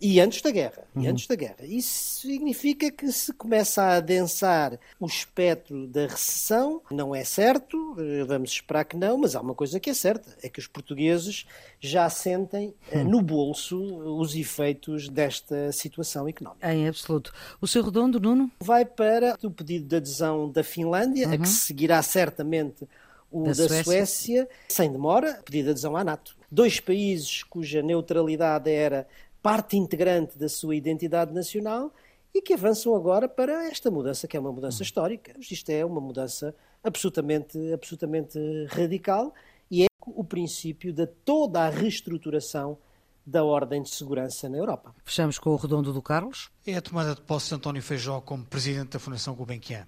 E 0.00 0.20
antes 0.20 0.40
da 0.42 0.50
guerra. 0.50 0.84
Uhum. 0.94 1.02
E 1.02 1.08
antes 1.08 1.26
da 1.26 1.34
guerra. 1.34 1.56
Isso 1.62 2.20
significa 2.20 2.90
que 2.90 3.10
se 3.10 3.32
começa 3.32 3.82
a 3.82 3.96
adensar 3.96 4.78
o 5.00 5.06
espectro 5.06 5.86
da 5.86 6.06
recessão. 6.06 6.80
Não 6.90 7.14
é 7.14 7.24
certo, 7.24 7.96
eh, 7.98 8.24
vamos 8.24 8.50
esperar 8.50 8.84
que 8.84 8.96
não, 8.96 9.18
mas 9.18 9.34
há 9.34 9.40
uma 9.40 9.54
coisa 9.54 9.80
que 9.80 9.90
é 9.90 9.94
certa: 9.94 10.36
é 10.42 10.48
que 10.48 10.60
os 10.60 10.66
portugueses 10.66 11.46
já 11.80 12.08
sentem 12.08 12.74
uhum. 12.92 13.04
no 13.04 13.22
bolso 13.22 13.76
os 14.18 14.34
efeitos 14.34 15.08
desta 15.08 15.72
situação 15.72 16.28
económica. 16.28 16.72
Em 16.72 16.86
absoluto. 16.86 17.32
O 17.60 17.66
seu 17.66 17.82
redondo, 17.82 18.20
Nuno? 18.20 18.50
Vai 18.60 18.84
para 18.84 19.36
o 19.42 19.50
pedido 19.50 19.86
de 19.86 19.96
adesão 19.96 20.50
da 20.50 20.62
Finlândia, 20.62 21.26
uhum. 21.26 21.34
a 21.34 21.36
que 21.36 21.42
uhum. 21.42 21.46
seguirá 21.46 22.02
certamente 22.02 22.88
o 23.30 23.44
da, 23.44 23.48
da 23.48 23.54
Suécia. 23.54 23.84
Suécia, 23.84 24.48
sem 24.68 24.90
demora, 24.90 25.40
pedido 25.44 25.66
de 25.66 25.70
adesão 25.72 25.96
à 25.96 26.04
NATO 26.04 26.38
dois 26.50 26.80
países 26.80 27.42
cuja 27.42 27.82
neutralidade 27.82 28.70
era 28.70 29.06
parte 29.48 29.78
integrante 29.78 30.36
da 30.36 30.46
sua 30.46 30.76
identidade 30.76 31.32
nacional 31.32 31.90
e 32.34 32.42
que 32.42 32.52
avançam 32.52 32.94
agora 32.94 33.26
para 33.26 33.66
esta 33.68 33.90
mudança, 33.90 34.28
que 34.28 34.36
é 34.36 34.40
uma 34.40 34.52
mudança 34.52 34.82
histórica. 34.82 35.34
Isto 35.40 35.70
é 35.70 35.82
uma 35.82 36.02
mudança 36.02 36.54
absolutamente, 36.84 37.56
absolutamente 37.72 38.38
radical 38.68 39.32
e 39.70 39.84
é 39.84 39.86
o 40.04 40.22
princípio 40.22 40.92
de 40.92 41.06
toda 41.06 41.62
a 41.62 41.70
reestruturação 41.70 42.76
da 43.24 43.42
ordem 43.42 43.82
de 43.82 43.88
segurança 43.88 44.50
na 44.50 44.58
Europa. 44.58 44.94
Fechamos 45.02 45.38
com 45.38 45.48
o 45.48 45.56
redondo 45.56 45.94
do 45.94 46.02
Carlos. 46.02 46.50
É 46.66 46.74
a 46.74 46.82
tomada 46.82 47.14
de 47.14 47.22
posse 47.22 47.48
de 47.48 47.54
António 47.54 47.82
Feijó 47.82 48.20
como 48.20 48.44
presidente 48.44 48.90
da 48.90 48.98
Fundação 48.98 49.34
Gulbenkian. 49.34 49.86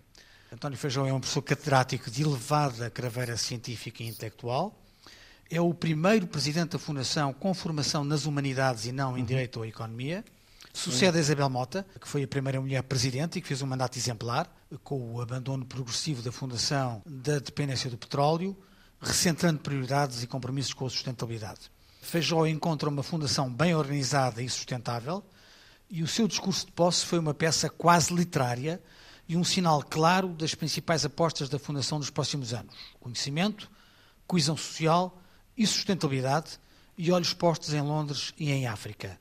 António 0.50 0.78
Feijó 0.78 1.06
é 1.06 1.12
um 1.12 1.20
professor 1.20 1.42
catedrático 1.42 2.10
de 2.10 2.22
elevada 2.22 2.88
craveira 2.88 3.36
científica 3.36 4.02
e 4.02 4.08
intelectual, 4.08 4.74
é 5.50 5.60
o 5.60 5.74
primeiro 5.74 6.26
presidente 6.28 6.70
da 6.70 6.78
Fundação 6.78 7.32
com 7.32 7.52
formação 7.52 8.04
nas 8.04 8.24
humanidades 8.24 8.86
e 8.86 8.92
não 8.92 9.16
em 9.16 9.20
uhum. 9.20 9.26
direito 9.26 9.58
ou 9.58 9.66
economia. 9.66 10.24
Sucede 10.72 11.18
a 11.18 11.20
Isabel 11.20 11.50
Mota, 11.50 11.84
que 12.00 12.06
foi 12.06 12.22
a 12.22 12.28
primeira 12.28 12.60
mulher 12.60 12.80
presidente 12.84 13.38
e 13.38 13.42
que 13.42 13.48
fez 13.48 13.60
um 13.60 13.66
mandato 13.66 13.98
exemplar, 13.98 14.48
com 14.84 15.14
o 15.14 15.20
abandono 15.20 15.66
progressivo 15.66 16.22
da 16.22 16.30
Fundação 16.30 17.02
da 17.04 17.40
dependência 17.40 17.90
do 17.90 17.98
petróleo, 17.98 18.56
recentrando 19.00 19.58
prioridades 19.58 20.22
e 20.22 20.28
compromissos 20.28 20.72
com 20.72 20.86
a 20.86 20.90
sustentabilidade. 20.90 21.72
Feijó 22.00 22.46
encontra 22.46 22.88
uma 22.88 23.02
fundação 23.02 23.52
bem 23.52 23.74
organizada 23.74 24.40
e 24.40 24.48
sustentável, 24.48 25.24
e 25.90 26.04
o 26.04 26.06
seu 26.06 26.28
discurso 26.28 26.66
de 26.66 26.72
posse 26.72 27.04
foi 27.04 27.18
uma 27.18 27.34
peça 27.34 27.68
quase 27.68 28.14
literária 28.14 28.80
e 29.28 29.36
um 29.36 29.42
sinal 29.42 29.82
claro 29.82 30.28
das 30.28 30.54
principais 30.54 31.04
apostas 31.04 31.48
da 31.48 31.58
Fundação 31.58 31.98
nos 31.98 32.10
próximos 32.10 32.54
anos: 32.54 32.74
conhecimento, 33.00 33.68
coesão 34.24 34.56
social 34.56 35.20
e 35.60 35.66
sustentabilidade 35.66 36.58
e 36.96 37.12
olhos 37.12 37.34
postos 37.34 37.74
em 37.74 37.82
Londres 37.82 38.32
e 38.38 38.50
em 38.50 38.66
África. 38.66 39.20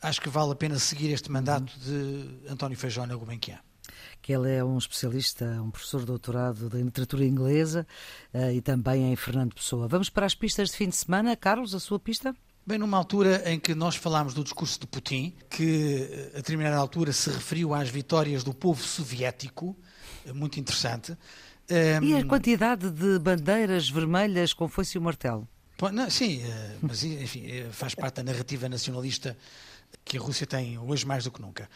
Acho 0.00 0.20
que 0.20 0.28
vale 0.28 0.52
a 0.52 0.54
pena 0.54 0.78
seguir 0.78 1.10
este 1.10 1.28
mandato 1.28 1.72
de 1.80 2.48
António 2.48 2.78
Feijó 2.78 3.04
na 3.04 3.16
Gulbenkian 3.16 3.58
que 4.20 4.32
ele 4.32 4.54
é 4.54 4.62
um 4.62 4.78
especialista, 4.78 5.44
um 5.60 5.70
professor 5.70 6.04
doutorado 6.04 6.68
de 6.70 6.80
literatura 6.80 7.24
inglesa 7.24 7.84
uh, 8.32 8.52
e 8.52 8.60
também 8.60 9.12
em 9.12 9.16
Fernando 9.16 9.52
Pessoa. 9.52 9.88
Vamos 9.88 10.08
para 10.08 10.24
as 10.24 10.34
pistas 10.34 10.70
de 10.70 10.76
fim 10.76 10.88
de 10.88 10.94
semana. 10.94 11.36
Carlos, 11.36 11.74
a 11.74 11.80
sua 11.80 11.98
pista? 11.98 12.34
Bem, 12.64 12.78
numa 12.78 12.96
altura 12.96 13.42
em 13.50 13.58
que 13.58 13.74
nós 13.74 13.96
falámos 13.96 14.32
do 14.32 14.44
discurso 14.44 14.78
de 14.78 14.86
Putin, 14.86 15.34
que 15.50 16.30
a 16.32 16.36
determinada 16.36 16.76
altura 16.76 17.12
se 17.12 17.28
referiu 17.30 17.74
às 17.74 17.88
vitórias 17.88 18.44
do 18.44 18.54
povo 18.54 18.80
soviético, 18.80 19.76
eh, 20.24 20.32
muito 20.32 20.60
interessante. 20.60 21.16
Um... 21.68 22.04
E 22.04 22.16
a 22.16 22.24
quantidade 22.24 22.88
de 22.90 23.18
bandeiras 23.18 23.90
vermelhas 23.90 24.52
com 24.52 24.68
foice 24.68 24.96
e 24.96 25.00
o 25.00 25.02
martelo? 25.02 25.48
Não, 25.90 26.08
sim, 26.10 26.42
eh, 26.44 26.76
mas 26.80 27.02
enfim, 27.02 27.44
eh, 27.46 27.68
faz 27.72 27.94
parte 27.94 28.16
da 28.16 28.22
narrativa 28.22 28.68
nacionalista 28.68 29.36
que 30.04 30.16
a 30.16 30.20
Rússia 30.20 30.46
tem 30.46 30.78
hoje 30.78 31.06
mais 31.06 31.24
do 31.24 31.30
que 31.30 31.40
nunca. 31.40 31.68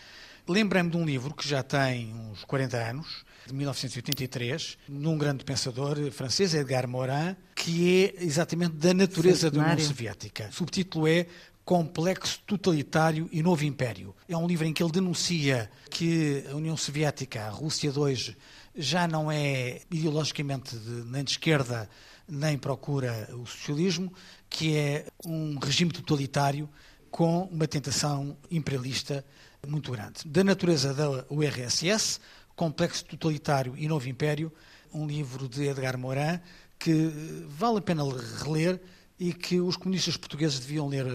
Lembrei-me 0.48 0.90
de 0.90 0.96
um 0.96 1.04
livro 1.04 1.34
que 1.34 1.48
já 1.48 1.62
tem 1.62 2.14
uns 2.14 2.44
40 2.44 2.76
anos, 2.76 3.24
de 3.46 3.54
1983, 3.54 4.78
num 4.88 5.18
grande 5.18 5.44
pensador 5.44 6.10
francês, 6.12 6.54
Edgar 6.54 6.86
Morin, 6.88 7.36
que 7.54 8.04
é 8.04 8.24
exatamente 8.24 8.74
da 8.74 8.94
natureza 8.94 9.50
da 9.50 9.60
União 9.60 9.78
Soviética. 9.78 10.48
O 10.50 10.52
subtítulo 10.52 11.08
é 11.08 11.26
Complexo 11.64 12.40
Totalitário 12.46 13.28
e 13.32 13.42
Novo 13.42 13.64
Império. 13.64 14.14
É 14.28 14.36
um 14.36 14.46
livro 14.46 14.66
em 14.66 14.72
que 14.72 14.82
ele 14.82 14.92
denuncia 14.92 15.68
que 15.90 16.44
a 16.50 16.54
União 16.54 16.76
Soviética, 16.76 17.42
a 17.42 17.50
Rússia 17.50 17.90
de 17.90 17.98
hoje, 17.98 18.36
já 18.76 19.08
não 19.08 19.32
é 19.32 19.80
ideologicamente 19.90 20.76
de, 20.76 20.90
nem 21.06 21.24
de 21.24 21.32
esquerda 21.32 21.88
nem 22.28 22.58
procura 22.58 23.28
o 23.34 23.46
socialismo, 23.46 24.12
que 24.48 24.76
é 24.76 25.06
um 25.24 25.58
regime 25.58 25.92
totalitário 25.92 26.68
com 27.10 27.44
uma 27.44 27.66
tentação 27.66 28.36
imperialista 28.50 29.24
muito 29.66 29.90
grande. 29.92 30.26
Da 30.26 30.44
natureza 30.44 30.92
da 30.92 31.24
URSS, 31.30 32.20
Complexo 32.54 33.04
Totalitário 33.04 33.74
e 33.76 33.88
Novo 33.88 34.08
Império, 34.08 34.52
um 34.92 35.06
livro 35.06 35.48
de 35.48 35.64
Edgar 35.64 35.98
Morin 35.98 36.40
que 36.78 37.10
vale 37.48 37.78
a 37.78 37.82
pena 37.82 38.02
reler 38.42 38.80
e 39.18 39.32
que 39.32 39.60
os 39.60 39.76
comunistas 39.76 40.16
portugueses 40.16 40.60
deviam 40.60 40.88
ler 40.88 41.06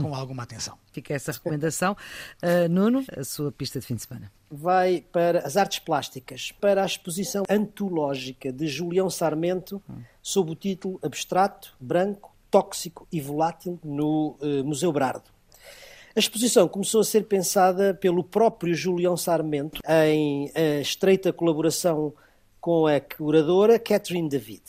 com 0.00 0.14
alguma 0.14 0.42
atenção. 0.42 0.78
Fica 0.92 1.14
essa 1.14 1.32
recomendação. 1.32 1.96
Uh, 2.42 2.68
Nuno, 2.68 3.04
a 3.16 3.24
sua 3.24 3.52
pista 3.52 3.80
de 3.80 3.86
fim 3.86 3.94
de 3.94 4.02
semana. 4.02 4.30
Vai 4.50 5.04
para 5.12 5.40
as 5.40 5.56
artes 5.56 5.78
plásticas, 5.78 6.52
para 6.52 6.82
a 6.82 6.86
exposição 6.86 7.44
antológica 7.48 8.52
de 8.52 8.66
Julião 8.66 9.10
Sarmento, 9.10 9.82
sob 10.22 10.52
o 10.52 10.54
título 10.54 10.98
Abstrato, 11.02 11.76
Branco, 11.78 12.34
Tóxico 12.50 13.06
e 13.12 13.20
Volátil, 13.20 13.78
no 13.84 14.36
uh, 14.40 14.64
Museu 14.64 14.92
Brardo. 14.92 15.30
A 16.16 16.18
exposição 16.18 16.66
começou 16.66 17.00
a 17.00 17.04
ser 17.04 17.24
pensada 17.24 17.94
pelo 17.94 18.24
próprio 18.24 18.74
Julião 18.74 19.16
Sarmento 19.16 19.80
em 19.86 20.50
estreita 20.80 21.32
colaboração 21.32 22.12
com 22.60 22.86
a 22.86 22.98
curadora 23.00 23.78
Catherine 23.78 24.28
David. 24.28 24.62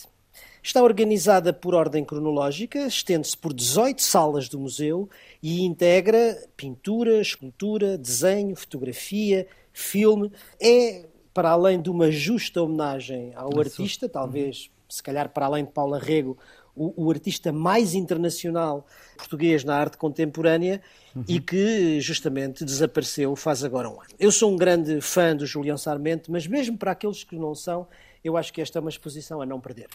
Está 0.62 0.84
organizada 0.84 1.53
por 1.53 1.74
ordem 1.74 2.03
cronológica, 2.03 2.80
estende-se 2.86 3.38
por 3.38 3.53
18 3.53 4.01
salas 4.01 4.49
do 4.49 4.60
museu 4.60 5.10
e 5.41 5.62
integra 5.62 6.38
pintura, 6.57 7.22
escultura, 7.22 7.97
desenho, 7.97 8.55
fotografia, 8.55 9.47
filme. 9.72 10.32
É, 10.62 11.05
para 11.34 11.51
além 11.51 11.82
de 11.82 11.89
uma 11.89 12.12
justa 12.12 12.62
homenagem 12.62 13.32
ao 13.36 13.57
artista, 13.60 14.10
talvez, 14.10 14.70
se 14.89 15.01
calhar 15.01 15.30
para 15.30 15.45
além 15.45 15.64
de 15.64 15.72
Paula 15.72 15.97
Rego, 15.97 16.38
o, 16.76 17.05
o 17.05 17.12
artista 17.12 17.51
mais 17.51 17.93
internacional 17.93 18.86
português 19.18 19.64
na 19.64 19.76
arte 19.76 19.97
contemporânea 19.97 20.82
uhum. 21.16 21.24
e 21.28 21.39
que 21.39 21.99
justamente 21.99 22.64
desapareceu 22.64 23.36
faz 23.36 23.64
agora 23.64 23.89
um 23.89 23.93
ano. 23.93 24.10
Eu 24.18 24.32
sou 24.32 24.51
um 24.51 24.55
grande 24.55 25.01
fã 25.01 25.36
do 25.36 25.45
Julião 25.45 25.78
Sarmento, 25.78 26.32
mas 26.32 26.47
mesmo 26.47 26.78
para 26.78 26.91
aqueles 26.91 27.24
que 27.24 27.36
não 27.38 27.53
são, 27.53 27.88
eu 28.24 28.38
acho 28.38 28.51
que 28.53 28.61
esta 28.61 28.80
é 28.80 28.82
uma 28.82 28.89
exposição 28.89 29.41
a 29.41 29.45
não 29.45 29.59
perder. 29.59 29.88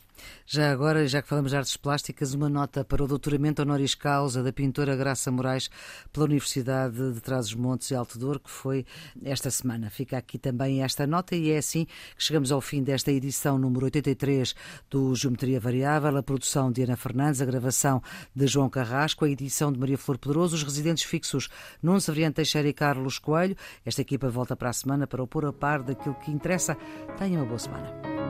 Já 0.47 0.71
agora, 0.71 1.07
já 1.07 1.21
que 1.21 1.29
falamos 1.29 1.51
de 1.51 1.57
artes 1.57 1.77
plásticas, 1.77 2.35
uma 2.35 2.49
nota 2.49 2.85
para 2.85 3.03
o 3.03 3.07
doutoramento 3.07 3.63
honoris 3.63 3.95
causa 3.95 4.43
da 4.43 4.53
pintora 4.53 4.97
Graça 4.97 5.31
Moraes 5.31 5.71
pela 6.13 6.27
Universidade 6.27 7.13
de 7.13 7.21
Trás-os-Montes 7.21 7.91
e 7.91 7.95
Alto 7.95 8.19
Douro, 8.19 8.41
que 8.41 8.51
foi 8.51 8.87
esta 9.25 9.51
semana. 9.51 9.91
Fica 9.91 10.17
aqui 10.17 10.39
também 10.39 10.83
esta 10.83 11.07
nota 11.07 11.35
e 11.35 11.51
é 11.51 11.59
assim 11.59 11.85
que 11.85 11.93
chegamos 12.19 12.51
ao 12.51 12.61
fim 12.61 12.83
desta 12.83 13.11
edição 13.13 13.59
número 13.59 13.85
83 13.87 14.55
do 14.91 15.15
Geometria 15.15 15.61
Variável, 15.61 16.17
a 16.17 16.23
produção 16.23 16.71
de 16.71 16.83
Ana 16.83 16.97
Fernandes, 16.97 17.41
a 17.41 17.45
gravação 17.45 18.03
de 18.35 18.47
João 18.47 18.69
Carrasco, 18.69 19.25
a 19.25 19.31
edição 19.31 19.73
de 19.73 19.79
Maria 19.79 19.99
Flor 19.99 20.19
Pedroso, 20.19 20.57
os 20.57 20.63
residentes 20.63 21.05
fixos 21.05 21.49
Nuno 21.83 22.01
Severiano 22.01 22.35
Teixeira 22.35 22.69
e 22.69 22.73
Carlos 22.73 23.19
Coelho. 23.19 23.57
Esta 23.85 24.03
equipa 24.03 24.29
volta 24.29 24.57
para 24.57 24.71
a 24.71 24.73
semana 24.73 25.07
para 25.07 25.23
o 25.23 25.27
pôr 25.27 25.47
a 25.47 25.53
par 25.53 25.83
daquilo 25.83 26.15
que 26.15 26.31
interessa. 26.31 26.77
Tenha 27.19 27.39
uma 27.39 27.47
boa 27.47 27.59
semana. 27.59 28.24